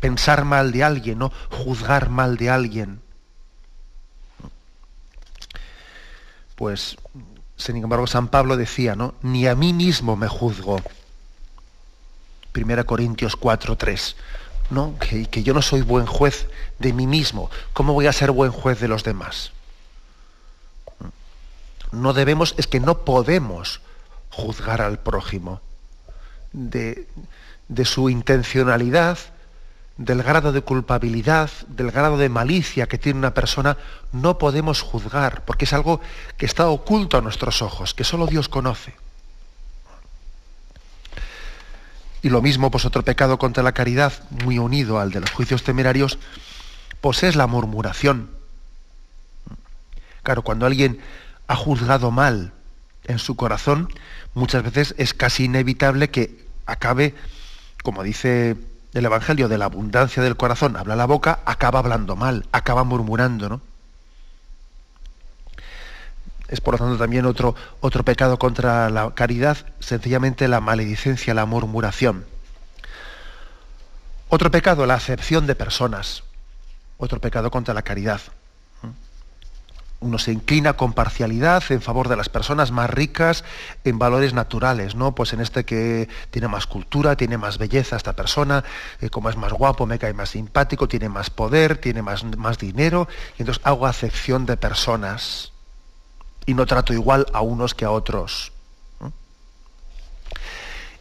pensar 0.00 0.44
mal 0.44 0.72
de 0.72 0.84
alguien, 0.84 1.18
¿no? 1.18 1.32
juzgar 1.50 2.10
mal 2.10 2.36
de 2.36 2.50
alguien. 2.50 3.00
Pues, 6.54 6.96
sin 7.56 7.76
embargo, 7.76 8.06
San 8.06 8.28
Pablo 8.28 8.56
decía, 8.56 8.94
¿no? 8.94 9.14
Ni 9.22 9.46
a 9.46 9.54
mí 9.54 9.72
mismo 9.72 10.16
me 10.16 10.28
juzgo. 10.28 10.80
1 12.54 12.86
Corintios 12.86 13.36
4, 13.36 13.76
3. 13.76 14.16
¿No? 14.70 14.94
Que, 14.98 15.26
que 15.26 15.42
yo 15.42 15.54
no 15.54 15.62
soy 15.62 15.82
buen 15.82 16.06
juez 16.06 16.48
de 16.78 16.92
mí 16.92 17.06
mismo. 17.06 17.50
¿Cómo 17.72 17.92
voy 17.92 18.06
a 18.06 18.12
ser 18.12 18.30
buen 18.30 18.52
juez 18.52 18.80
de 18.80 18.88
los 18.88 19.04
demás? 19.04 19.52
No 21.92 22.12
debemos, 22.12 22.54
es 22.58 22.66
que 22.66 22.80
no 22.80 23.04
podemos 23.04 23.80
juzgar 24.30 24.82
al 24.82 24.98
prójimo 24.98 25.60
de, 26.52 27.06
de 27.68 27.84
su 27.84 28.10
intencionalidad, 28.10 29.18
del 29.96 30.22
grado 30.22 30.52
de 30.52 30.60
culpabilidad, 30.60 31.50
del 31.68 31.90
grado 31.90 32.18
de 32.18 32.28
malicia 32.28 32.86
que 32.86 32.98
tiene 32.98 33.18
una 33.18 33.34
persona, 33.34 33.78
no 34.12 34.36
podemos 34.36 34.82
juzgar, 34.82 35.44
porque 35.44 35.64
es 35.64 35.72
algo 35.72 36.00
que 36.36 36.46
está 36.46 36.68
oculto 36.68 37.16
a 37.16 37.22
nuestros 37.22 37.62
ojos, 37.62 37.94
que 37.94 38.04
solo 38.04 38.26
Dios 38.26 38.48
conoce. 38.48 38.94
Y 42.26 42.28
lo 42.28 42.42
mismo, 42.42 42.72
pues 42.72 42.84
otro 42.84 43.04
pecado 43.04 43.38
contra 43.38 43.62
la 43.62 43.70
caridad, 43.70 44.12
muy 44.44 44.58
unido 44.58 44.98
al 44.98 45.12
de 45.12 45.20
los 45.20 45.30
juicios 45.30 45.62
temerarios, 45.62 46.18
pues 47.00 47.22
es 47.22 47.36
la 47.36 47.46
murmuración. 47.46 48.30
Claro, 50.24 50.42
cuando 50.42 50.66
alguien 50.66 50.98
ha 51.46 51.54
juzgado 51.54 52.10
mal 52.10 52.52
en 53.04 53.20
su 53.20 53.36
corazón, 53.36 53.88
muchas 54.34 54.64
veces 54.64 54.96
es 54.98 55.14
casi 55.14 55.44
inevitable 55.44 56.10
que 56.10 56.44
acabe, 56.66 57.14
como 57.84 58.02
dice 58.02 58.56
el 58.92 59.04
Evangelio, 59.04 59.46
de 59.46 59.58
la 59.58 59.66
abundancia 59.66 60.20
del 60.20 60.36
corazón, 60.36 60.76
habla 60.76 60.96
la 60.96 61.06
boca, 61.06 61.38
acaba 61.44 61.78
hablando 61.78 62.16
mal, 62.16 62.44
acaba 62.50 62.82
murmurando, 62.82 63.48
¿no? 63.48 63.60
Es 66.48 66.60
por 66.60 66.74
lo 66.74 66.78
tanto 66.78 66.98
también 66.98 67.26
otro, 67.26 67.54
otro 67.80 68.04
pecado 68.04 68.38
contra 68.38 68.88
la 68.90 69.10
caridad, 69.14 69.58
sencillamente 69.80 70.48
la 70.48 70.60
maledicencia, 70.60 71.34
la 71.34 71.46
murmuración. 71.46 72.24
Otro 74.28 74.50
pecado, 74.50 74.86
la 74.86 74.94
acepción 74.94 75.46
de 75.46 75.54
personas. 75.54 76.24
Otro 76.98 77.20
pecado 77.20 77.50
contra 77.50 77.74
la 77.74 77.82
caridad 77.82 78.20
uno 80.00 80.18
se 80.18 80.32
inclina 80.32 80.74
con 80.74 80.92
parcialidad 80.92 81.62
en 81.70 81.80
favor 81.80 82.08
de 82.08 82.16
las 82.16 82.28
personas 82.28 82.70
más 82.70 82.90
ricas 82.90 83.44
en 83.84 83.98
valores 83.98 84.34
naturales, 84.34 84.94
¿no? 84.94 85.14
Pues 85.14 85.32
en 85.32 85.40
este 85.40 85.64
que 85.64 86.08
tiene 86.30 86.48
más 86.48 86.66
cultura, 86.66 87.16
tiene 87.16 87.38
más 87.38 87.58
belleza 87.58 87.96
esta 87.96 88.14
persona, 88.14 88.64
eh, 89.00 89.08
como 89.08 89.30
es 89.30 89.36
más 89.36 89.52
guapo, 89.52 89.86
me 89.86 89.98
cae 89.98 90.12
más 90.12 90.30
simpático, 90.30 90.88
tiene 90.88 91.08
más 91.08 91.30
poder, 91.30 91.78
tiene 91.78 92.02
más, 92.02 92.24
más 92.36 92.58
dinero, 92.58 93.08
y 93.38 93.42
entonces 93.42 93.64
hago 93.64 93.86
acepción 93.86 94.44
de 94.46 94.56
personas 94.56 95.52
y 96.46 96.54
no 96.54 96.64
trato 96.66 96.92
igual 96.92 97.26
a 97.32 97.42
unos 97.42 97.74
que 97.74 97.84
a 97.84 97.90
otros. 97.90 98.52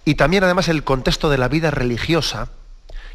Y 0.04 0.16
también 0.16 0.44
además 0.44 0.68
el 0.68 0.84
contexto 0.84 1.30
de 1.30 1.38
la 1.38 1.48
vida 1.48 1.72
religiosa, 1.72 2.50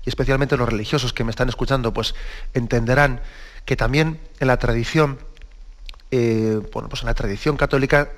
y 0.04 0.08
especialmente 0.08 0.56
los 0.56 0.68
religiosos 0.68 1.12
que 1.12 1.24
me 1.24 1.30
están 1.30 1.48
escuchando, 1.48 1.92
pues 1.92 2.14
entenderán 2.54 3.20
que 3.64 3.76
también 3.76 4.20
en 4.40 4.48
la 4.48 4.58
tradición 4.58 5.18
eh, 6.10 6.60
bueno, 6.72 6.88
pues 6.88 7.02
en 7.02 7.06
la 7.06 7.14
tradición 7.14 7.56
católica, 7.56 8.10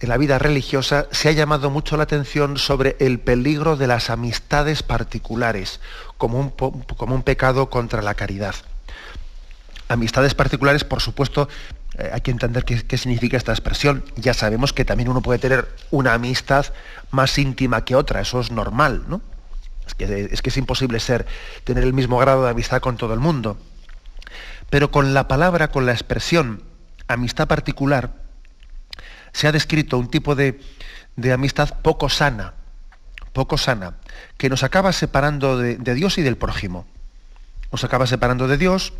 en 0.00 0.08
la 0.08 0.18
vida 0.18 0.38
religiosa, 0.38 1.06
se 1.10 1.28
ha 1.28 1.32
llamado 1.32 1.70
mucho 1.70 1.96
la 1.96 2.02
atención 2.02 2.58
sobre 2.58 2.96
el 3.00 3.20
peligro 3.20 3.76
de 3.76 3.86
las 3.86 4.10
amistades 4.10 4.82
particulares, 4.82 5.80
como 6.18 6.38
un, 6.38 6.50
como 6.50 7.14
un 7.14 7.22
pecado 7.22 7.70
contra 7.70 8.02
la 8.02 8.14
caridad. 8.14 8.54
Amistades 9.88 10.34
particulares, 10.34 10.84
por 10.84 11.00
supuesto, 11.00 11.48
eh, 11.98 12.10
hay 12.12 12.20
que 12.20 12.30
entender 12.30 12.64
qué, 12.64 12.98
significa 12.98 13.36
esta 13.36 13.52
expresión. 13.52 14.04
Ya 14.16 14.34
sabemos 14.34 14.72
que 14.72 14.84
también 14.84 15.08
uno 15.08 15.20
puede 15.20 15.38
tener 15.38 15.68
una 15.90 16.14
amistad 16.14 16.66
más 17.10 17.36
íntima 17.38 17.84
que 17.84 17.96
otra, 17.96 18.20
eso 18.20 18.40
es 18.40 18.50
normal, 18.50 19.04
¿no? 19.08 19.20
Es 19.86 19.94
que 19.94 20.28
es, 20.30 20.42
que 20.42 20.50
es 20.50 20.56
imposible 20.56 21.00
ser, 21.00 21.26
tener 21.64 21.84
el 21.84 21.92
mismo 21.92 22.18
grado 22.18 22.44
de 22.44 22.50
amistad 22.50 22.80
con 22.80 22.96
todo 22.96 23.12
el 23.12 23.20
mundo. 23.20 23.58
Pero 24.70 24.90
con 24.92 25.14
la 25.14 25.26
palabra, 25.26 25.68
con 25.68 25.84
la 25.84 25.92
expresión 25.92 26.62
amistad 27.08 27.48
particular, 27.48 28.12
se 29.32 29.48
ha 29.48 29.52
descrito 29.52 29.98
un 29.98 30.08
tipo 30.08 30.34
de, 30.34 30.60
amistad 31.32 31.80
poco 31.82 32.08
sana, 32.08 32.54
poco 33.32 33.58
sana, 33.58 33.96
que 34.36 34.48
nos 34.48 34.62
acaba 34.62 34.92
separando 34.92 35.58
de, 35.58 35.76
Dios 35.94 36.18
y 36.18 36.22
del 36.22 36.36
prójimo. 36.36 36.86
Nos 37.72 37.84
acaba 37.84 38.06
separando 38.06 38.48
de 38.48 38.58
Dios 38.58 38.92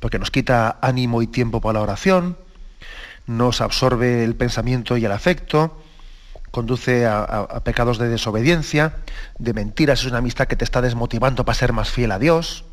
porque 0.00 0.18
nos 0.18 0.30
quita 0.30 0.78
ánimo 0.80 1.22
y 1.22 1.26
tiempo 1.26 1.60
para 1.60 1.74
la 1.74 1.82
oración, 1.82 2.36
nos 3.26 3.60
absorbe 3.60 4.24
el 4.24 4.34
pensamiento 4.36 4.96
y 4.96 5.04
el 5.04 5.12
afecto, 5.12 5.80
conduce 6.50 7.06
a, 7.06 7.60
pecados 7.64 7.98
de 7.98 8.08
desobediencia, 8.08 8.96
de 9.38 9.52
mentiras, 9.54 10.00
es 10.00 10.06
una 10.06 10.18
amistad 10.18 10.46
que 10.46 10.56
te 10.56 10.64
está 10.64 10.80
desmotivando 10.80 11.44
para 11.44 11.58
ser 11.58 11.72
más 11.72 11.90
fiel 11.90 12.12
a 12.12 12.18
Dios 12.18 12.64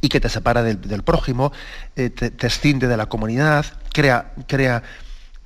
y 0.00 0.08
que 0.08 0.20
te 0.20 0.28
separa 0.28 0.62
del, 0.62 1.02
prójimo, 1.02 1.52
eh, 1.96 2.10
te, 2.10 2.30
te, 2.30 2.46
escinde 2.46 2.86
de 2.88 2.96
la 2.96 3.06
comunidad, 3.06 3.64
crea 3.92 4.82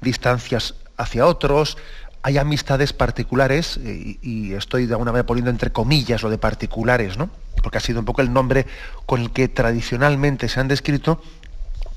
distancias 0.01 0.75
hacia 0.97 1.27
otros, 1.27 1.79
hay 2.23 2.39
amistades 2.39 2.93
particulares, 2.93 3.79
eh, 3.79 4.19
y, 4.23 4.53
estoy 4.55 4.87
de 4.87 4.95
alguna 4.95 5.13
manera 5.13 5.27
poniendo 5.27 5.51
entre 5.51 5.73
comillas 5.73 6.23
lo 6.23 6.31
de 6.31 6.39
particulares, 6.39 7.19
¿no? 7.19 7.31
porque 7.63 7.79
ha 7.79 7.81
sido 7.81 8.01
un 8.01 8.05
poco 8.05 8.23
el 8.23 8.33
nombre 8.33 8.67
con 9.07 9.21
el 9.21 9.31
que 9.31 9.49
tradicionalmente 9.49 10.49
se 10.49 10.61
han 10.61 10.69
descrito, 10.69 11.23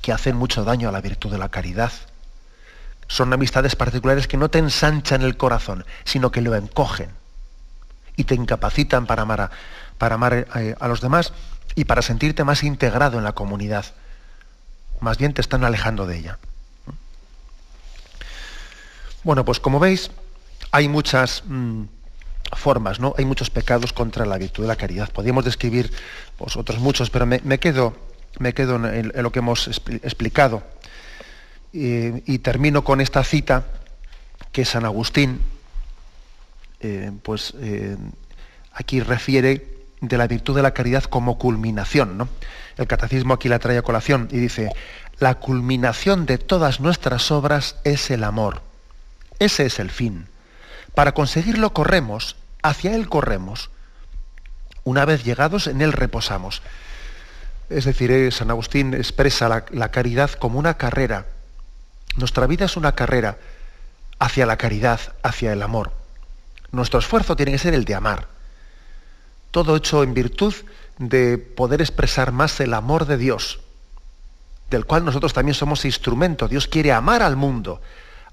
que 0.02 0.12
hacen 0.12 0.36
mucho 0.36 0.64
daño 0.64 0.88
a 0.88 0.92
la 0.92 1.00
virtud 1.00 1.30
de 1.30 1.38
la 1.38 1.48
caridad. 1.48 1.92
Son 3.08 3.32
amistades 3.32 3.76
particulares 3.76 4.26
que 4.26 4.36
no 4.36 4.48
te 4.48 4.58
ensanchan 4.58 5.22
el 5.22 5.36
corazón, 5.36 5.84
sino 6.04 6.30
que 6.30 6.40
lo 6.40 6.54
encogen 6.54 7.10
y 8.16 8.24
te 8.24 8.34
incapacitan 8.34 9.06
para 9.06 9.22
amar 9.22 9.40
a, 9.40 9.50
para 9.98 10.16
amar, 10.16 10.46
eh, 10.56 10.74
a 10.78 10.88
los 10.88 11.00
demás 11.00 11.32
y 11.74 11.84
para 11.84 12.02
sentirte 12.02 12.44
más 12.44 12.62
integrado 12.62 13.18
en 13.18 13.24
la 13.24 13.32
comunidad. 13.32 13.84
Más 15.00 15.18
bien 15.18 15.34
te 15.34 15.40
están 15.40 15.64
alejando 15.64 16.06
de 16.06 16.18
ella. 16.18 16.38
Bueno, 19.26 19.44
pues 19.44 19.58
como 19.58 19.80
veis, 19.80 20.12
hay 20.70 20.86
muchas 20.86 21.42
mm, 21.48 21.82
formas, 22.52 23.00
¿no? 23.00 23.12
Hay 23.18 23.24
muchos 23.24 23.50
pecados 23.50 23.92
contra 23.92 24.24
la 24.24 24.38
virtud 24.38 24.62
de 24.62 24.68
la 24.68 24.76
caridad. 24.76 25.10
Podríamos 25.10 25.44
describir 25.44 25.90
pues, 26.38 26.56
otros 26.56 26.78
muchos, 26.78 27.10
pero 27.10 27.26
me, 27.26 27.58
quedo, 27.58 27.96
me 28.38 28.54
quedo 28.54 28.76
en, 28.88 29.10
lo 29.20 29.32
que 29.32 29.40
hemos 29.40 29.66
explicado. 29.66 30.62
y 31.72 32.38
termino 32.38 32.84
con 32.84 33.00
esta 33.00 33.24
cita 33.24 33.66
que 34.52 34.64
San 34.64 34.84
Agustín, 34.84 35.40
eh, 36.78 37.10
pues 37.24 37.52
eh, 37.58 37.96
aquí 38.74 39.00
refiere 39.00 39.66
de 40.02 40.18
la 40.18 40.28
virtud 40.28 40.54
de 40.54 40.62
la 40.62 40.72
caridad 40.72 41.02
como 41.02 41.36
culminación. 41.36 42.16
¿no? 42.16 42.28
El 42.76 42.86
catecismo 42.86 43.34
aquí 43.34 43.48
la 43.48 43.58
trae 43.58 43.76
a 43.76 43.82
colación 43.82 44.28
y 44.30 44.36
dice, 44.36 44.70
la 45.18 45.34
culminación 45.34 46.26
de 46.26 46.38
todas 46.38 46.78
nuestras 46.78 47.32
obras 47.32 47.74
es 47.82 48.08
el 48.12 48.22
amor. 48.22 48.65
Ese 49.38 49.66
es 49.66 49.78
el 49.78 49.90
fin. 49.90 50.28
Para 50.94 51.12
conseguirlo 51.12 51.72
corremos, 51.72 52.36
hacia 52.62 52.94
él 52.94 53.08
corremos. 53.08 53.70
Una 54.84 55.04
vez 55.04 55.24
llegados, 55.24 55.66
en 55.66 55.82
él 55.82 55.92
reposamos. 55.92 56.62
Es 57.68 57.84
decir, 57.84 58.10
eh, 58.10 58.30
San 58.30 58.50
Agustín 58.50 58.94
expresa 58.94 59.48
la, 59.48 59.64
la 59.70 59.90
caridad 59.90 60.30
como 60.30 60.58
una 60.58 60.74
carrera. 60.74 61.26
Nuestra 62.16 62.46
vida 62.46 62.64
es 62.64 62.76
una 62.76 62.92
carrera 62.92 63.38
hacia 64.18 64.46
la 64.46 64.56
caridad, 64.56 65.00
hacia 65.22 65.52
el 65.52 65.62
amor. 65.62 65.92
Nuestro 66.70 67.00
esfuerzo 67.00 67.36
tiene 67.36 67.52
que 67.52 67.58
ser 67.58 67.74
el 67.74 67.84
de 67.84 67.94
amar 67.94 68.36
todo 69.56 69.74
hecho 69.74 70.02
en 70.02 70.12
virtud 70.12 70.54
de 70.98 71.38
poder 71.38 71.80
expresar 71.80 72.30
más 72.30 72.60
el 72.60 72.74
amor 72.74 73.06
de 73.06 73.16
Dios, 73.16 73.60
del 74.68 74.84
cual 74.84 75.02
nosotros 75.02 75.32
también 75.32 75.54
somos 75.54 75.86
instrumento. 75.86 76.46
Dios 76.46 76.68
quiere 76.68 76.92
amar 76.92 77.22
al 77.22 77.36
mundo 77.36 77.80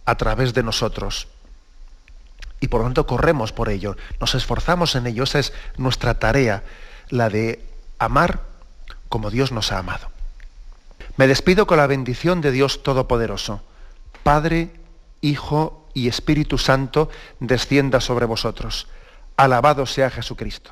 a 0.06 0.16
través 0.16 0.54
de 0.54 0.64
nosotros. 0.64 1.28
Y 2.60 2.68
por 2.68 2.82
lo 2.82 2.88
tanto 2.88 3.06
corremos 3.06 3.52
por 3.52 3.70
ello, 3.70 3.98
nos 4.20 4.36
esforzamos 4.36 4.96
en 4.96 5.08
ello. 5.08 5.24
Esa 5.24 5.40
es 5.40 5.54
nuestra 5.78 6.20
tarea, 6.20 6.64
la 7.10 7.30
de 7.30 7.64
amar 8.00 8.42
como 9.10 9.30
Dios 9.30 9.52
nos 9.52 9.72
ha 9.72 9.80
amado. 9.80 10.10
Me 11.18 11.28
despido 11.28 11.68
con 11.68 11.78
la 11.78 11.88
bendición 11.88 12.42
de 12.42 12.52
Dios 12.52 12.84
Todopoderoso. 12.84 13.62
Padre, 14.24 14.72
Hijo 15.22 15.88
y 15.94 16.08
Espíritu 16.08 16.58
Santo, 16.58 17.10
descienda 17.40 18.02
sobre 18.02 18.26
vosotros. 18.26 18.88
Alabado 19.38 19.86
sea 19.86 20.10
Jesucristo. 20.10 20.72